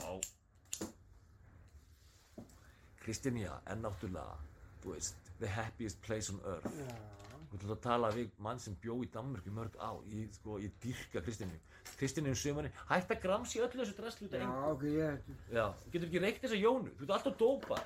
Kristjánía 3.05 3.61
er 3.69 3.77
náttúrulega, 3.79 4.39
þú 4.83 4.95
veist, 4.97 5.29
the 5.39 5.47
happiest 5.51 6.01
place 6.03 6.33
on 6.33 6.41
earth 6.51 6.73
Já. 6.81 7.24
Þú 7.55 7.59
ætlum 7.61 7.75
að 7.77 7.83
tala 7.85 8.09
við 8.11 8.31
mann 8.43 8.59
sem 8.59 8.75
bjó 8.83 8.97
í 9.05 9.09
Danmark 9.15 9.45
í 9.47 9.51
mörg 9.55 9.77
á, 9.79 9.95
ég, 10.11 10.33
sko, 10.35 10.57
ég 10.59 10.73
dyrka 10.83 11.21
Kristjánu. 11.23 11.59
Kristjánu 12.01 12.29
um 12.33 12.39
sömurinn, 12.41 12.73
hætt 12.89 13.13
að 13.15 13.21
gramsi 13.23 13.61
öllu 13.63 13.79
þessu 13.85 13.95
draslu 13.95 14.27
út 14.27 14.35
af 14.35 14.41
Já, 14.41 14.47
engu. 14.49 14.71
ok, 14.73 14.83
ég 14.91 15.07
hættu. 15.13 15.33
Já, 15.55 15.67
getur 15.93 16.09
ekki 16.09 16.23
reykt 16.25 16.43
þessa 16.43 16.59
jónu, 16.59 16.91
þú 16.99 17.03
ert 17.07 17.15
alltaf 17.15 17.37
dópar. 17.39 17.85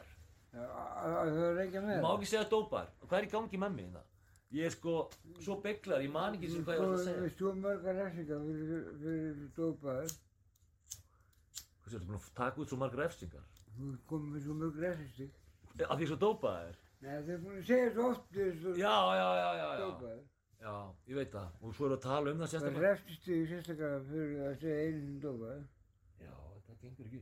Já, 0.55 0.65
að 0.65 1.33
það 1.37 1.61
er 1.61 1.69
Þú 1.69 1.83
með. 1.85 2.01
má 2.07 2.11
ekki 2.15 2.31
segja 2.31 2.47
dópar. 2.55 2.87
Hvað 3.05 3.19
er 3.19 3.27
í 3.29 3.33
gangi 3.35 3.59
með 3.61 3.73
mig 3.77 3.87
það? 3.93 4.07
Ég 4.57 4.65
er 4.65 4.73
sko 4.73 4.95
svo 5.45 5.55
beiglar, 5.61 6.01
ég 6.01 6.13
man 6.17 6.33
ekki 6.39 6.49
sem 6.55 6.65
hvað 6.65 6.75
ég 6.75 6.81
var 6.81 6.89
að 6.89 6.97
Þú 6.97 7.05
segja. 7.05 7.21
veist 7.27 7.39
þú 7.43 7.47
margar 7.61 7.95
refsingar 8.01 8.41
fyrir, 8.49 8.83
fyrir 9.05 9.37
dópaður. 9.59 10.11
Hvað 11.85 11.93
séu, 11.93 11.99
þú 12.01 12.07
búin 12.09 12.17
að 12.23 12.33
taka 12.41 12.57
út 12.65 12.69
svo 12.73 12.79
margar 12.81 13.05
refsingar? 13.05 13.45
Þú 13.77 13.85
Nei, 16.99 17.15
þau 17.23 17.33
er 17.35 17.41
búin 17.45 17.59
að 17.61 17.67
segja 17.69 17.91
svo 17.95 18.07
oft 18.11 18.31
þessu 18.35 18.73
Já, 18.81 18.95
já, 19.15 19.27
já, 19.39 19.49
já, 19.59 19.67
já. 19.71 19.79
dópaður. 19.85 20.23
Já, 20.59 20.73
ég 21.13 21.19
veit 21.21 21.33
það. 21.37 21.51
Og 21.63 21.75
svo 21.79 21.87
við 21.89 21.97
að 21.97 22.01
tala 22.09 22.31
um 22.33 22.39
það 22.41 22.47
Það 22.49 22.53
sérstaklega. 22.55 22.89
refstist 22.89 23.27
þig 23.29 23.45
sérstaklega 23.53 24.01
fyrir 24.09 24.41
að 24.49 24.57
segja 24.63 24.79
einu 24.89 25.19
dópaður. 25.23 25.61
Já, 26.25 26.33
þetta 26.67 26.79
gengur 26.83 27.07
ekki. 27.11 27.21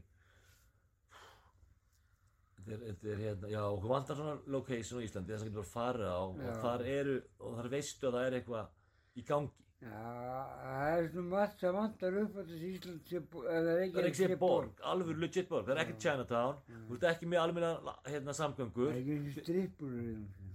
Þetta 2.57 2.72
er, 2.72 2.81
þetta 2.89 3.11
er 3.12 3.20
hérna, 3.22 3.51
já, 3.53 3.61
okkur 3.77 3.93
vantar 3.93 4.16
svona 4.18 4.39
location 4.57 4.99
á 4.99 5.05
Íslandi 5.07 5.33
þess 5.35 5.45
að 5.45 5.51
getur 5.51 5.61
bara 5.61 5.72
farið 5.74 6.09
á 6.11 6.18
Já. 6.18 6.47
og 6.49 6.57
þar 6.64 6.87
eru, 6.97 7.16
og 7.47 7.53
þar 7.61 7.68
veistu 7.77 8.09
að 8.09 8.16
það 8.16 8.27
er 8.31 8.37
eitthvað 8.41 9.20
í 9.20 9.27
gangi. 9.29 9.66
Já, 9.77 9.91
það 9.91 10.95
er 10.97 11.09
svona 11.12 11.29
margt 11.31 11.61
sem 11.61 11.74
vantar 11.77 12.14
upp 12.22 12.37
að 12.41 12.47
þessi 12.51 12.68
Ísland 12.77 13.11
sé, 13.11 13.18
bo- 13.33 13.43
eða 13.45 13.61
Það 13.66 13.72
er 13.77 13.81
ekki 13.85 14.03
Reykjavík 14.07 14.16
sér 14.33 14.39
borg, 14.41 14.79
alveg 14.93 15.18
legit 15.20 15.49
borg, 15.51 15.66
það 15.68 15.74
er 15.77 15.81
ekki 15.85 15.97
Chinatown, 16.05 16.57
þú 16.89 16.97
ert 16.97 17.05
ekki 17.11 17.29
með 17.29 17.43
almenna 17.43 17.72
hérna, 18.09 18.33
Það 18.33 18.39
samgöngur. 18.41 18.89
er 18.95 19.01
ekki 19.03 19.16
þessi 19.27 19.45
strippur 19.45 19.93
í 20.01 20.07
þessu. 20.07 20.49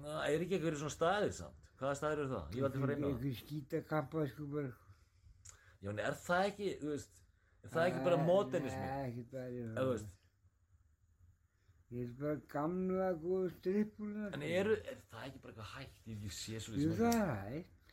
Það 0.00 0.22
er 0.32 0.44
ekki 0.46 0.56
eitthvað 0.58 0.78
svona 0.80 0.94
staðir 0.96 1.32
samt. 1.38 1.68
Hvaða 1.78 1.98
staðir 2.00 2.18
eru 2.24 2.30
það? 2.32 2.56
Ég 2.56 2.64
var 2.64 2.70
aldrei 2.72 2.80
að 2.80 2.86
fara 2.88 2.96
inn 2.96 3.04
á 3.04 3.08
það. 3.08 3.18
Ekki 3.18 3.34
skýta 3.42 3.82
kampa, 3.92 4.24
sko 4.32 4.46
bara. 4.56 4.72
Já, 5.82 5.90
en 5.92 5.98
er 6.08 6.16
það 6.24 6.46
ekki, 6.48 6.70
þú 6.80 6.88
veist, 6.94 7.20
er 7.62 7.74
það 7.76 7.86
ekki 7.92 8.04
bara 8.08 8.16
modernismi? 8.24 8.86
Nei, 8.88 9.04
ekki 9.12 9.26
bara, 9.34 9.50
já. 9.52 9.66
Eða, 9.68 9.84
þú 9.84 9.92
veist, 9.92 10.14
Ég 11.88 12.02
er 12.04 12.16
bara 12.20 12.34
gamla, 12.52 13.12
góða 13.22 13.50
strippurna. 13.54 14.26
en 14.34 14.42
eru, 14.42 14.74
er 14.84 14.98
það 15.12 15.22
ekki 15.28 15.38
bara 15.44 15.52
eitthvað 15.54 15.70
hægt? 15.76 15.94
Ég 16.08 16.16
ekki 16.18 16.32
séð 16.36 16.60
svo 16.66 16.72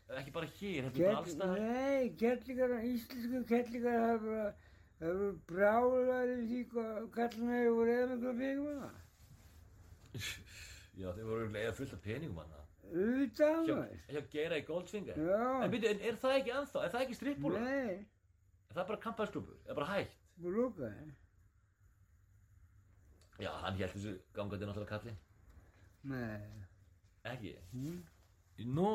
Það. 0.05 0.17
Ekki 0.21 0.31
bara 0.35 0.47
hér, 0.59 0.85
þetta 0.85 0.99
er 0.99 1.05
bara 1.05 1.17
alls 1.17 1.25
Kell- 1.25 1.37
staðar. 1.39 1.59
Nei, 1.59 2.09
kettlingar, 2.19 2.73
íslensku 2.85 3.39
kettlingar 3.49 4.19
það 4.25 5.07
eru 5.09 5.29
brálar 5.49 6.33
í 6.35 6.43
því 6.51 6.59
hvað 6.73 7.07
kallina 7.15 7.55
hefur 7.59 7.79
voru 7.79 7.95
eða 7.95 8.19
hvað 8.21 8.37
fengum 8.43 8.83
það. 8.83 9.01
Já, 10.95 11.07
þeir 11.17 11.25
voru 11.31 11.47
eða 11.49 11.73
fullt 11.79 11.93
af 11.97 12.01
peningum. 12.05 12.53
Auðvitað 12.85 13.65
Hjá, 13.65 13.75
maður. 13.75 14.01
hjá 14.13 14.21
Geira 14.35 14.57
í 14.61 14.65
Goldfinger. 14.67 15.17
En 15.17 15.71
byrju, 15.73 15.89
en 15.89 16.03
er 16.05 16.19
það 16.21 16.35
ekki 16.37 16.53
ennþá? 16.59 16.83
Er 16.85 16.91
það 16.93 17.01
ekki 17.07 17.17
strippbúla? 17.17 17.59
Nei, 17.65 18.05
Er 18.69 18.77
það 18.77 18.87
bara 18.91 19.01
kampaðsklubur? 19.07 19.57
Er 19.69 19.73
bara 19.73 19.85
hægt? 19.89 20.15
það. 20.39 20.93
Já, 23.41 23.49
hann 23.65 23.75
held 23.79 23.91
þessu 23.97 24.13
gangandi 24.37 24.65
náttúrulega 24.69 24.93
kallinn. 24.93 25.17
Nei. 26.03 26.65
Ekki? 27.25 27.55
Hún? 27.73 27.97
Nú, 28.77 28.91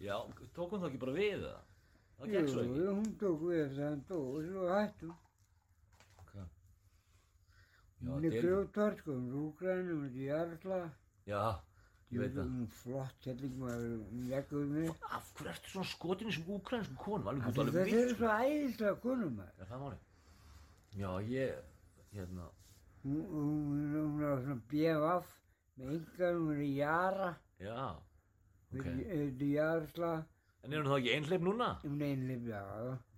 já, 0.00 0.16
tók 0.56 0.70
hún 0.72 0.82
þá 0.82 0.88
ekki 0.90 1.00
bara 1.04 1.14
við 1.16 1.44
það? 1.44 1.62
Það 2.18 2.32
gekk 2.34 2.48
svo 2.52 2.62
ekki. 2.64 2.76
Jú, 2.82 2.90
hún 2.98 3.12
tók 3.20 3.40
við 3.46 3.60
eftir 3.64 3.82
að 3.84 3.88
hann 3.88 4.04
dó 4.08 4.18
og 4.18 4.44
svo 4.48 4.66
hættum. 4.72 5.14
Hvað? 6.32 6.48
Já, 7.98 8.10
Hún 8.12 8.26
er 8.28 8.36
grjótvart, 8.38 9.00
sko, 9.02 9.16
hún 9.16 9.28
er 9.30 9.38
úgræn, 9.44 9.88
hún 9.92 10.04
er 10.08 10.18
í 10.18 10.26
jarðla. 10.28 10.80
Já, 11.28 11.42
ég 12.10 12.22
veit 12.22 12.34
það. 12.36 12.50
Hún 12.50 12.66
er 12.66 12.74
flott 12.82 13.16
kettling, 13.24 13.56
maður, 13.62 13.96
hún 14.10 14.28
leggur 14.32 14.66
mig. 14.72 14.92
Af 15.10 15.32
hverju 15.38 15.52
ertu 15.54 15.72
svona 15.74 15.90
skotin 15.92 16.28
í 16.28 16.34
þessum 16.34 16.52
úkransku 16.58 16.98
konum? 17.04 17.28
Alveg 17.32 17.48
Af 17.48 17.54
gútt 17.54 17.62
alveg 17.64 17.90
vilt. 17.90 17.98
er 17.98 18.14
svo 18.18 18.30
æðislega 18.38 19.00
konum 19.02 19.34
maður. 19.38 19.58
Er 19.58 19.70
það 19.72 19.82
máli? 19.84 19.98
Já, 20.98 21.10
ég, 21.30 21.58
hérna, 22.14 22.48
Hún, 23.04 24.22
er 24.26 24.40
svona 24.42 24.60
BFF 24.70 25.28
með 25.78 25.92
engar, 25.94 26.34
hún 26.34 26.48
er 26.56 26.62
í 26.64 26.72
Jara, 26.74 27.28
já, 27.62 27.82
ok. 28.74 28.84
þetta 28.84 29.44
er 29.44 29.52
Jarsla 29.54 30.12
En 30.64 30.72
er 30.74 30.82
hún 30.82 30.90
þá 30.90 30.96
ekki 30.98 31.12
einhleip 31.14 31.42
núna? 31.46 31.68
um 31.86 32.00
einlif, 32.02 32.42
já. 32.50 32.62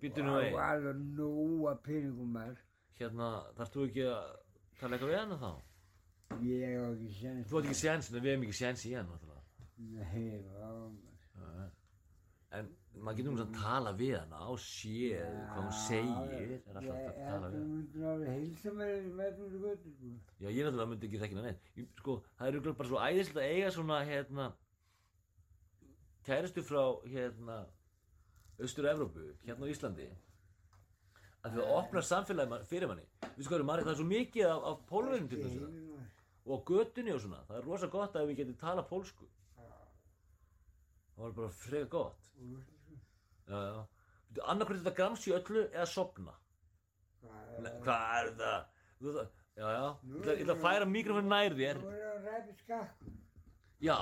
Bíddu 0.00 0.22
nú 0.22 0.34
Og 0.36 0.42
við. 0.44 0.58
alveg 0.60 0.96
nóga 1.16 1.72
peningum 1.82 2.36
er. 2.36 2.56
Hérna, 3.00 3.28
þarfst 3.56 3.74
þú 3.74 3.86
ekki 3.88 4.04
að 4.04 4.36
tala 4.78 4.96
eitthvað 4.96 5.10
við 5.10 5.18
hana 5.22 5.38
þá? 5.40 5.52
Ég 6.44 6.60
hef 6.68 6.82
ekki 6.92 7.08
sens. 7.20 7.48
Þú 7.50 7.58
átt 7.58 7.64
ekki 7.70 7.78
séns, 7.80 8.10
en 8.12 8.20
við 8.20 8.30
hefum 8.30 8.44
ekki 8.46 8.58
séns 8.60 8.84
í 8.86 8.92
náttúrulega. 8.94 9.42
Nei, 9.78 10.26
já. 10.44 10.68
Já, 11.40 11.70
En 12.52 12.66
maður 13.00 13.16
getur 13.16 13.30
um 13.32 13.40
að 13.40 13.52
tala 13.56 13.90
við 13.94 14.14
hana 14.18 14.38
og 14.50 14.58
séð 14.58 15.34
hvað 15.50 15.60
hún 15.64 15.76
segir. 15.80 16.54
Er 16.68 16.74
alltaf 16.76 16.96
að 17.00 17.18
tala 17.24 17.50
við 17.50 17.62
mér 17.70 17.84
sko. 17.88 18.80
Já, 20.40 20.48
ég 20.50 20.64
náttúrulega 20.66 20.88
myndi 20.90 21.06
ekki 21.18 21.34
neitt. 21.40 21.70
Ég- 21.76 21.88
Sko, 21.98 22.22
það 22.38 22.46
er 22.46 22.52
örugglega 22.52 22.76
bara 22.76 22.88
svo 22.88 22.98
æðislega 22.98 23.46
að 23.46 23.54
eiga 23.54 23.70
svona, 23.70 23.98
hérna, 24.04 24.52
kæristu 26.26 26.62
frá, 26.66 26.82
hérna, 27.10 27.60
Austur-Evrópu, 28.60 29.24
hérna 29.46 29.66
á 29.66 29.72
Íslandi. 29.72 30.08
Að 31.40 31.54
því 31.54 31.62
að 31.64 31.70
opna 31.78 32.02
samfélagi 32.04 32.58
fyrir 32.68 32.90
manni. 32.90 33.06
Við 33.36 33.46
sko, 33.46 33.60
Marek, 33.64 33.86
það 33.86 33.94
er 33.94 34.00
svo 34.02 34.08
mikið 34.10 34.48
af, 34.50 34.64
af 34.70 34.82
pólverðum 34.90 35.28
til 35.30 35.38
þess 35.44 35.54
að. 35.56 35.70
Heimur, 35.70 35.86
Og 36.50 36.56
á 36.56 36.64
götunni 36.70 37.12
og 37.14 37.20
svona. 37.20 37.38
Það 37.48 37.56
er 37.60 37.66
rosa 37.68 37.88
gott 37.92 38.16
að 38.16 38.28
við 38.30 38.38
getum 38.40 38.56
tala 38.60 38.82
pólsku. 38.88 39.26
Það 41.14 41.24
var 41.24 41.32
bara 41.36 41.50
freka 41.52 41.88
gott. 41.92 42.28
Já, 43.50 43.58
já. 43.60 43.80
Annarkvæmt 44.48 44.80
þetta 44.84 44.94
grams 44.96 45.26
í 45.28 45.34
öllu 45.36 45.64
eða 45.68 45.86
sopna. 45.90 46.32
Hvað 47.84 48.04
er 48.20 48.30
það? 48.40 48.68
Það? 49.00 49.18
Já, 49.60 49.66
já. 49.74 49.86
Ég 50.14 50.30
ætla- 50.40 50.54
að 50.54 50.62
færa 50.64 50.86
mikrofon 50.88 51.28
nær 51.28 51.56
þér. 51.58 51.80
Þú 51.82 51.92
er 51.92 52.06
að 52.10 52.28
ræpa 52.30 52.54
skakkum. 52.62 53.18
Já, 53.80 53.96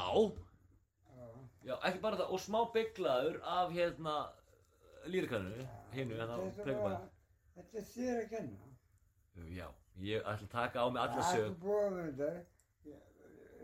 Já. 1.65 1.71
já, 1.75 1.79
ekki 1.89 2.01
bara 2.03 2.17
það. 2.17 2.31
Og 2.33 2.41
smá 2.41 2.61
bygglaður 2.75 3.41
af 3.43 3.71
hérna 3.73 4.17
lýrikannu, 5.07 5.67
hinu, 5.93 6.15
hérna 6.15 6.37
prekabæð. 6.57 6.83
bara- 6.83 7.09
Þetta 7.57 7.79
er 7.79 7.83
þér 7.95 8.23
að 8.23 8.29
kenna. 8.31 8.59
Já, 9.59 9.69
ég 9.99 10.23
ætla 10.23 10.47
að 10.47 10.49
taka 10.51 10.79
á 10.79 10.87
mig 10.93 11.03
alla 11.03 11.23
Það 11.23 11.35
er 11.35 11.49
sög. 11.49 11.59
búið 11.63 11.91
með 11.93 12.17
þetta. 12.17 12.45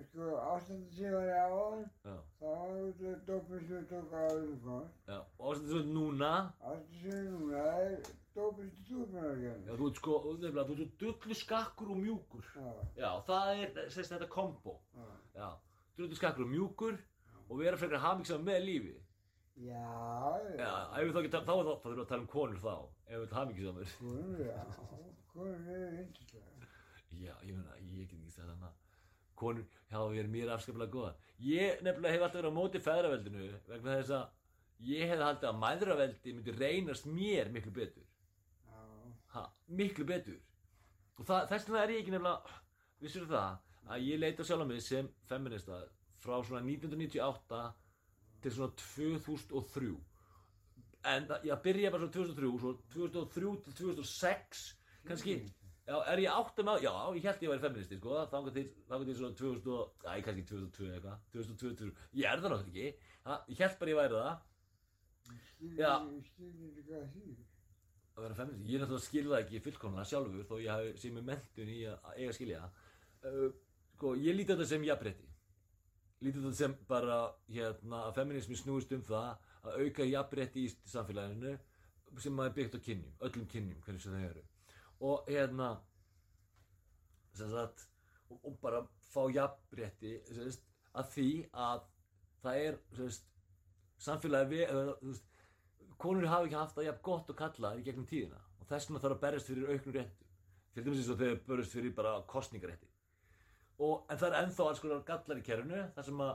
Sko, 0.05 0.27
ástandi 0.37 0.91
sem 0.95 1.13
var 1.13 1.23
ég 1.27 1.39
á 1.39 1.49
hann, 1.55 1.91
Já, 2.05 2.17
þá 2.41 2.47
var 2.47 2.93
þetta 2.99 3.25
dópið 3.27 3.69
sem 3.69 3.87
tók 3.91 4.13
á 4.15 4.21
öðru 4.31 4.57
kom. 4.65 4.89
já. 5.09 5.19
Og 5.39 5.55
ástæðið 5.55 5.71
svo 5.71 5.83
núna, 5.95 6.53
Ástandi 6.63 7.01
sem 7.03 7.25
núna 7.31 7.63
er 7.79 7.97
dópið 8.37 8.71
sem 8.71 8.85
þú 8.85 9.07
búin 9.07 9.25
að 9.25 9.43
já, 9.43 9.55
gera. 9.65 9.77
þú 9.79 9.89
ert 9.89 9.97
sko, 9.97 10.13
nefnilega, 10.35 10.67
þú 10.69 10.77
svo 10.77 10.89
dullu 10.99 11.35
skakkur 11.35 11.91
og 11.91 11.97
mjúkur. 11.97 12.45
Já, 12.55 12.75
Já, 12.97 13.11
það 13.27 13.63
er, 13.63 13.89
sérst 13.91 14.13
þetta 14.13 14.29
kombo. 14.29 14.77
já. 14.95 15.07
Já, 15.41 15.49
dullu 15.97 16.15
skakkur 16.15 16.45
og 16.45 16.51
mjúkur 16.51 16.99
og 17.55 17.61
vera 17.63 17.79
frekar 17.79 18.03
hamingsam 18.03 18.43
með 18.47 18.63
lífi. 18.67 18.95
Já, 19.63 19.83
Já, 20.59 20.71
ef 20.99 21.05
við 21.07 21.13
þá 21.15 21.19
ekki, 21.21 21.31
þá 21.31 21.39
er 21.39 21.45
það, 21.47 21.59
þá 21.65 21.85
þurfum 21.85 21.95
við 21.95 22.03
að 22.05 22.09
tala 22.11 22.25
um 22.25 22.31
konur 22.33 22.63
þá, 22.65 22.73
ef 23.07 23.21
við 23.23 23.35
hamingssamur. 23.39 23.93
Konur, 24.01 24.41
já. 24.49 24.63
Konur 25.31 25.69
eru 25.77 26.01
yndislega. 26.03 26.71
Já, 27.15 27.35
ég 27.47 27.53
meina, 27.55 27.77
ég 27.79 28.09
get 28.09 28.17
ekki 28.19 28.33
sagt 28.35 28.49
þannig 28.49 28.67
að 28.67 28.81
konur 29.39 29.69
hafa 29.95 30.09
verið 30.11 30.33
mér 30.35 30.51
afskaplega 30.57 30.91
góða. 30.97 31.13
Ég 31.47 31.85
nefnilega 31.87 32.17
hef 32.17 32.25
alltaf 32.27 32.41
verið 32.41 32.51
á 32.51 32.59
móti 32.59 32.83
feðraveldinu 32.83 33.47
vegna 33.71 33.95
þess 34.01 34.15
að 34.19 34.89
ég 34.91 35.13
hef 35.13 35.23
haldið 35.23 35.49
að 35.53 35.61
mæðraveldi 35.63 36.35
myndi 36.35 36.57
reynast 36.59 37.07
mér 37.11 37.53
miklu 37.55 37.75
betur. 37.79 38.09
Já, 38.67 38.83
Ha, 39.37 39.45
miklu 39.71 40.07
betur. 40.11 40.41
Og 41.19 41.27
það, 41.31 41.47
þess 41.53 41.69
vegna 41.71 41.83
er 41.85 41.95
ég 41.95 42.03
ekki 42.03 42.15
nefnilega, 42.17 42.59
vissur 43.07 43.31
það, 43.31 43.63
að 43.95 44.09
ég 44.11 44.23
leita 44.23 44.47
sjálf 44.47 44.67
á 44.67 44.71
mig 44.71 44.83
sem 44.83 45.11
feminista 45.31 45.85
frá 46.25 46.39
svona 46.45 46.63
1998 46.65 47.75
til 48.45 48.55
svona 48.57 48.73
2003. 48.81 49.93
En 51.05 51.27
það- 51.29 51.45
ég 51.51 51.63
byrja 51.67 51.91
bara 51.93 52.07
svona 52.07 52.17
2003, 52.17 52.59
svo 52.63 52.73
2003 52.95 53.53
til 53.65 53.73
2006, 53.81 54.65
kannski, 55.05 55.35
já, 55.89 55.97
er 56.13 56.19
ég 56.25 56.33
átt 56.33 56.63
með, 56.65 56.81
já, 56.87 56.95
ég 57.19 57.23
held 57.29 57.43
ég 57.45 57.51
væri 57.53 57.61
feministi, 57.67 57.99
sko, 58.01 58.25
þangar 58.33 58.55
til, 58.57 58.71
þangar 58.89 59.05
til 59.11 59.17
svona 59.21 59.37
2000, 59.37 59.73
og- 59.75 59.93
æ, 60.09 60.23
kannski 60.25 60.47
2002 60.49 60.89
eða 60.89 60.97
eitthvað, 60.97 61.19
2002, 61.33 61.93
ég 62.15 62.25
er 62.33 62.41
það 62.41 62.51
náttúrulega 62.55 62.73
ekki, 62.73 62.95
ha, 63.27 63.39
ég 63.49 63.59
held 63.59 63.79
bara 63.79 63.91
ég 63.91 64.01
væri 64.03 64.19
það, 64.19 64.43
Já. 65.79 65.93
Að 68.15 68.23
vera 68.23 68.37
feministi, 68.39 68.69
ég 68.71 68.77
er 68.79 68.83
náttúrulega 68.85 69.05
skil 69.09 69.29
það 69.31 69.41
ekki 69.43 69.61
fullkomlega 69.65 70.05
sjálfur 70.11 70.45
þó 70.49 70.59
ég 70.63 70.71
hafi 70.71 70.91
sé 71.03 71.11
með 71.15 71.25
mentun 71.31 71.71
í 71.73 71.79
að 71.91 71.97
að 72.11 72.19
eiga 72.21 72.29
að 72.31 72.37
skilja 72.37 72.61
það. 72.61 72.83
Uh, 73.25 73.49
sko, 73.97 74.13
ég 74.21 74.37
líti 74.37 74.53
þetta 74.53 74.67
sem 74.71 74.85
jafnrétti 74.87 75.31
líti 76.23 76.41
þetta 76.41 76.57
sem 76.57 76.75
bara 76.89 77.19
hérna 77.51 78.05
að 78.09 78.19
feminismi 78.21 78.59
snúist 78.59 78.93
um 78.97 79.03
það 79.05 79.33
að 79.65 79.81
auka 79.83 80.07
jafnrétti 80.09 80.67
í 80.67 80.73
samfélaginu 80.91 81.55
sem 82.23 82.37
maður 82.37 82.55
byggt 82.59 82.79
á 82.79 82.81
kynjum, 82.87 83.17
öllum 83.27 83.49
kynjum 83.51 83.83
hvernig 83.83 84.05
sem 84.05 84.15
þau 84.15 84.29
eru. 84.29 84.45
Og 85.05 85.29
hérna 85.29 85.71
sagt 87.35 87.87
og, 88.31 88.39
og 88.45 88.59
bara 88.63 88.85
fá 89.11 89.23
sagt, 89.35 90.67
að 90.95 91.11
því 91.11 91.29
að 91.51 91.87
það 92.45 92.61
er 92.69 92.81
sagt, 93.01 93.31
samfélagi 94.05 94.53
við, 94.55 95.23
konur 95.99 96.31
hafa 96.31 96.47
ekki 96.47 96.61
haft 96.61 96.79
það 96.79 96.91
jafn 96.91 97.07
gott 97.11 97.31
og 97.31 97.41
kallaðar 97.41 97.83
í 97.83 97.87
gegnum 97.89 98.07
tíðina. 98.07 98.41
Og 98.61 98.69
þess 98.71 98.89
vegna 98.89 99.03
þarf 99.03 99.17
að 99.17 99.25
berjast 99.27 99.51
fyrir 99.51 99.71
réttum. 99.99 100.33
Til 100.75 100.83
dæmis 100.83 101.03
eins 101.03 101.13
og 101.15 101.21
þegar 101.21 101.41
berjast 101.49 101.75
fyrir 101.75 101.95
bara 101.95 102.19
kostningarétti 102.31 102.94
og 103.83 104.05
en 104.11 104.21
það 104.21 104.29
er 104.29 104.39
ennþá 104.43 104.69
alls 104.69 104.83
konar 104.83 105.03
gallar 105.09 105.41
í 105.41 105.47
kerfinu 105.47 105.83
þar 105.97 106.09
sem 106.09 106.23
að 106.27 106.35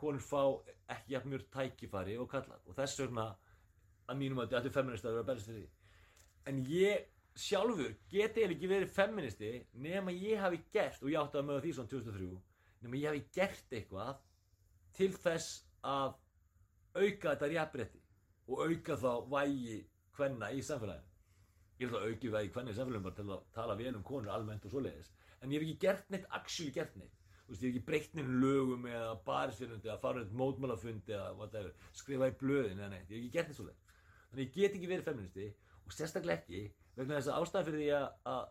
konur 0.00 0.24
fá 0.24 0.42
ekki 0.96 1.14
jafn 1.14 1.32
mjög 1.32 1.46
tækifæri 1.54 2.18
og 2.20 2.28
kallar 2.30 2.60
og 2.66 2.76
þess 2.76 3.00
vegna 3.00 3.28
að 4.10 4.20
mínum 4.20 4.42
að 4.42 4.56
þetta 4.56 4.70
er 4.70 4.76
feminist 4.76 5.08
að 5.08 5.16
vera 5.16 5.24
að 5.24 5.30
berjast 5.30 5.50
fyrir 5.50 5.64
því 5.64 6.50
en 6.50 6.64
ég 6.68 7.06
sjálfur 7.44 7.94
geti 8.12 8.42
eiginlega 8.42 8.58
ekki 8.58 8.72
verið 8.74 8.92
feministi 8.94 9.52
nema 9.86 10.12
ég 10.12 10.42
hafi 10.42 10.60
gert 10.74 11.02
og 11.02 11.10
ég 11.10 11.20
átti 11.22 11.40
að 11.40 11.48
möða 11.48 11.64
því 11.64 11.72
svona 11.78 11.92
2003 11.94 12.28
nema 12.84 13.00
ég 13.00 13.08
hafi 13.10 13.24
gert 13.38 13.78
eitthvað 13.78 14.20
til 14.94 15.10
þess 15.16 15.64
að 15.82 16.14
auka 16.94 17.32
þetta 17.32 17.50
jafnrétti 17.54 18.02
og 18.48 18.62
auka 18.68 18.96
þá 19.00 19.10
vægi 19.32 19.78
hvenna 20.14 20.50
í 20.54 20.62
samfélaginu. 20.62 21.10
Ég 21.80 21.88
er 21.88 21.94
þá 21.94 22.08
aukið 22.08 22.34
vægi 22.36 22.52
hvenna 22.54 22.72
í 22.72 22.76
samfélaginu 22.76 23.06
bara 23.06 23.18
til 23.18 23.30
að 23.34 23.46
tala 23.56 23.76
vel 23.78 23.94
um 23.96 24.04
konur 24.06 24.34
almennt 24.34 24.66
og 24.68 24.74
svoleiðis. 24.74 25.10
En 25.44 25.52
ég 25.52 25.60
hef 25.60 25.68
ekki 25.68 25.82
gert 25.84 26.10
neitt, 26.12 26.24
actually 26.32 26.72
gert 26.72 26.96
neitt. 26.96 27.20
Veist, 27.44 27.60
ég 27.60 27.68
hef 27.68 27.74
ekki 27.74 27.84
breytt 27.90 28.14
neitt 28.16 28.30
lögum 28.42 28.86
eða 28.88 29.10
barisfyrnundi 29.26 29.90
eða 29.92 30.14
neitt 30.16 30.32
mótmálafundi 30.40 31.12
eða 31.12 31.34
whatever, 31.36 31.74
skrifa 31.92 32.30
í 32.30 32.36
blöðin 32.40 32.80
eða 32.80 32.92
neitt. 32.94 33.10
Ég 33.12 33.18
hef 33.18 33.26
ekki 33.26 33.34
gert 33.36 33.50
neitt 33.50 33.58
svoleiðis. 33.60 33.84
Þannig 34.30 34.46
ég 34.48 34.54
get 34.56 34.78
ekki 34.78 34.90
verið 34.90 35.08
feministi 35.10 35.48
og 35.84 35.94
sérstaklega 35.94 36.40
ekki 36.40 36.62
vegna 36.96 37.18
þess 37.18 37.30
að 37.30 37.44
ástæðan 37.44 37.68
fyrir 37.68 37.82
því 37.82 37.90
að, 37.98 38.06
að, 38.32 38.44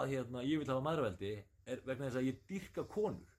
að 0.00 0.14
hérna, 0.14 0.44
ég 0.48 0.62
vil 0.62 0.70
hafa 0.72 0.86
maðurveldi 0.86 1.32
er 1.68 1.82
vegna 1.84 2.08
þess 2.08 2.20
að 2.22 2.28
ég 2.30 2.40
dyrka 2.50 2.84
konur. 2.96 3.36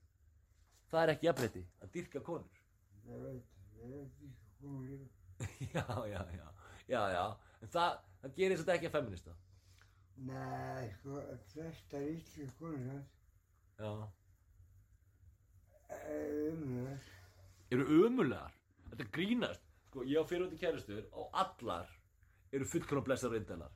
Það 0.90 1.02
er 1.02 1.12
ekki 1.14 1.28
jafnrétti, 1.28 1.64
að 1.82 1.92
dyrka 1.96 2.22
konur. 2.30 2.62
Ég 3.10 3.26
veit, 3.26 3.58
ég 3.80 3.94
veit 3.96 4.06
ekki 4.06 4.32
konur 4.60 5.08
já, 5.74 5.84
já, 6.04 6.20
já, 6.36 6.46
já, 6.88 7.00
já, 7.14 7.22
en 7.64 7.70
það, 7.72 8.00
það 8.20 8.34
gerir 8.36 8.58
þetta 8.60 8.74
ekki 8.74 8.88
að 8.90 8.96
feminista. 8.98 9.36
Nei, 10.20 10.90
sko, 10.98 11.20
flestar 11.52 12.02
íslenska 12.04 12.58
konur 12.58 12.90
hans 12.90 13.12
Já. 13.80 13.92
er 15.88 16.50
umhverfar. 16.52 17.14
Eru 17.72 17.86
ömulegar, 18.04 18.52
þetta 18.90 19.06
grínast, 19.16 19.62
sko, 19.88 20.04
ég 20.04 20.20
á 20.20 20.24
fyrirhundi 20.28 20.58
kæristur 20.60 21.06
og 21.12 21.30
allar 21.32 21.88
eru 22.52 22.66
fullkona 22.68 23.04
blessar 23.06 23.32
og 23.32 23.38
indelar. 23.40 23.72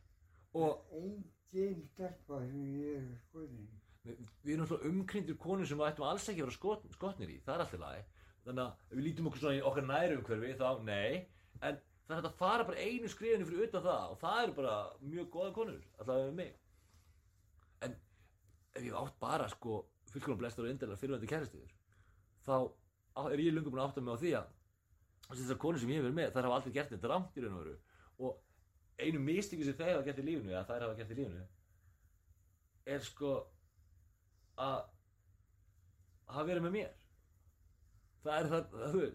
Og 0.54 0.84
Engin 1.00 1.80
stelpa 1.94 2.42
sem 2.44 2.66
ég 2.82 2.98
er 2.98 3.08
skoðin. 3.28 3.66
við, 4.04 4.18
erum 4.44 4.64
náttúrulega 4.64 4.90
umkringdir 4.90 5.36
konur 5.40 5.66
sem 5.66 5.78
við 5.80 5.88
ættum 5.88 6.06
alls 6.10 6.28
ekki 6.28 6.42
að 6.42 6.48
vera 6.48 6.56
skot, 6.58 6.82
skotnir 6.92 7.30
í, 7.32 7.40
það 7.46 7.54
er 7.54 7.64
alltaf 7.64 7.80
lagi. 7.80 8.04
Þannig 8.44 8.64
að 8.64 8.96
við 8.98 9.04
lítum 9.06 9.28
okkur 9.30 9.40
svona 9.40 9.56
í 9.56 9.62
okkar 9.70 9.86
næru 9.88 10.18
umhverfi, 10.18 10.50
þá 10.60 10.82
nei, 10.84 11.28
en 11.64 11.78
það 12.04 12.16
er 12.16 12.20
hægt 12.20 12.28
að 12.28 12.38
fara 12.38 12.66
bara 12.68 12.84
einu 12.84 13.08
skrifinu 13.08 13.46
fyrir 13.48 13.68
utan 13.68 13.84
það 13.84 14.10
og 14.12 14.18
það 14.20 14.40
eru 14.42 14.56
bara 14.58 14.74
mjög 15.00 15.28
góða 15.32 15.52
konur, 15.56 15.84
alltaf 15.98 16.18
með 16.20 16.34
mig. 16.40 16.50
En 17.86 17.96
ef 18.74 18.84
ég 18.84 18.98
átt 19.00 19.16
bara 19.22 19.48
sko 19.52 19.78
fullkomlega 20.10 20.42
blestar 20.42 20.66
og 20.66 20.74
indelar 20.74 21.00
fyrirvændi 21.00 21.30
kæristuður 21.30 21.72
þá 22.44 22.56
er 23.30 23.40
ég 23.40 23.54
lungu 23.54 23.72
búin 23.72 23.82
að 23.82 23.88
átta 23.88 24.04
mig 24.04 24.14
á 24.14 24.20
því 24.20 24.32
að 24.40 24.52
þessar 25.30 25.60
konur 25.62 25.80
sem 25.80 25.90
ég 25.90 26.00
hef 26.00 26.04
verið 26.04 26.18
með 26.18 26.34
þær 26.34 26.48
hafa 26.48 26.58
aldrei 26.58 26.74
gert 26.74 26.92
þetta 26.92 27.10
rámt 27.10 27.38
í 27.38 27.44
raun 27.44 27.56
og 27.56 27.62
veru. 27.62 27.76
Og 28.20 28.32
einu 29.00 29.22
mistingu 29.24 29.64
sem 29.64 29.78
þeir 29.78 29.94
hafa 29.94 30.06
gert 30.08 30.20
í 30.20 30.26
lífinu 30.28 30.52
eða 30.52 30.66
þær 30.68 30.86
hafa 30.86 30.98
gert 30.98 31.14
í 31.14 31.18
lífinu 31.22 31.46
er 32.94 33.00
sko 33.00 33.32
að 34.60 34.82
hafa 36.28 36.46
verið 36.50 36.66
með 36.66 36.76
mér. 36.76 36.92
Það 38.24 38.36
er 38.36 38.50
það, 38.52 38.76
það, 38.82 39.10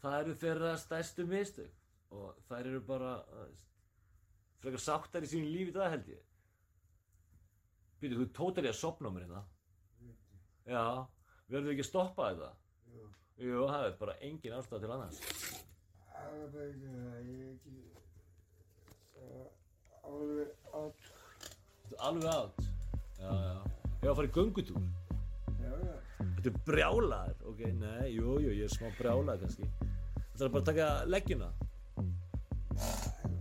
það 0.00 0.18
eru 0.22 0.36
þeirra 0.40 0.72
stærstu 0.80 1.28
mistök 1.28 1.81
og 2.12 2.42
þær 2.48 2.68
eru 2.70 2.82
bara 2.86 3.14
frekar 4.62 4.84
sáttar 4.84 5.24
í 5.26 5.30
sínu 5.32 5.48
lífi 5.48 5.74
dag 5.76 5.90
held 5.94 6.12
ég 6.12 6.28
Býtu, 8.02 8.18
þú 8.18 8.28
tótar 8.34 8.66
ég 8.66 8.74
að 8.74 8.80
sopna 8.82 9.10
á 9.10 9.14
mér 9.14 9.26
hérna 9.26 9.42
Já, 10.62 10.84
verður 11.50 11.72
ekki 11.74 11.84
að 11.86 11.90
stoppa 11.90 12.30
þetta? 12.30 12.52
Jú. 12.92 13.08
Jú, 13.42 13.66
það 13.66 13.88
er 13.88 13.98
bara 14.02 14.18
engin 14.28 14.56
ástæð 14.58 14.84
til 14.84 14.94
annars 14.94 15.22
það 16.22 16.42
er 16.42 16.52
bara 16.52 16.66
ekki 16.68 16.90
það, 16.92 17.16
ég 17.28 17.40
er 17.42 17.50
ekki 17.52 17.76
uh, 19.22 19.48
alveg 20.08 20.52
átt, 20.80 21.10
Þú 21.82 21.96
ert 21.96 22.04
alveg 22.08 22.28
átt. 22.32 22.60
Já, 23.18 23.32
já. 23.32 23.56
Ég 23.92 24.06
var 24.06 24.12
að 24.12 24.18
fara 24.18 24.28
í 24.28 24.34
göngutúr. 24.36 24.86
já, 25.62 25.72
já. 25.86 25.96
Þetta 26.22 26.50
er 26.50 26.56
brjálaður, 26.66 27.42
ok, 27.52 27.60
nei, 27.82 28.06
jú, 28.14 28.38
jú, 28.42 28.54
ég 28.56 28.64
er 28.66 28.72
smá 28.72 28.88
brjálaður 28.98 29.44
kannski. 29.44 29.68
Það 30.32 30.46
er 30.46 30.54
bara 30.54 30.62
að 30.62 30.70
taka 30.70 30.88
leggjuna. 31.12 31.50
Uh, 32.82 33.31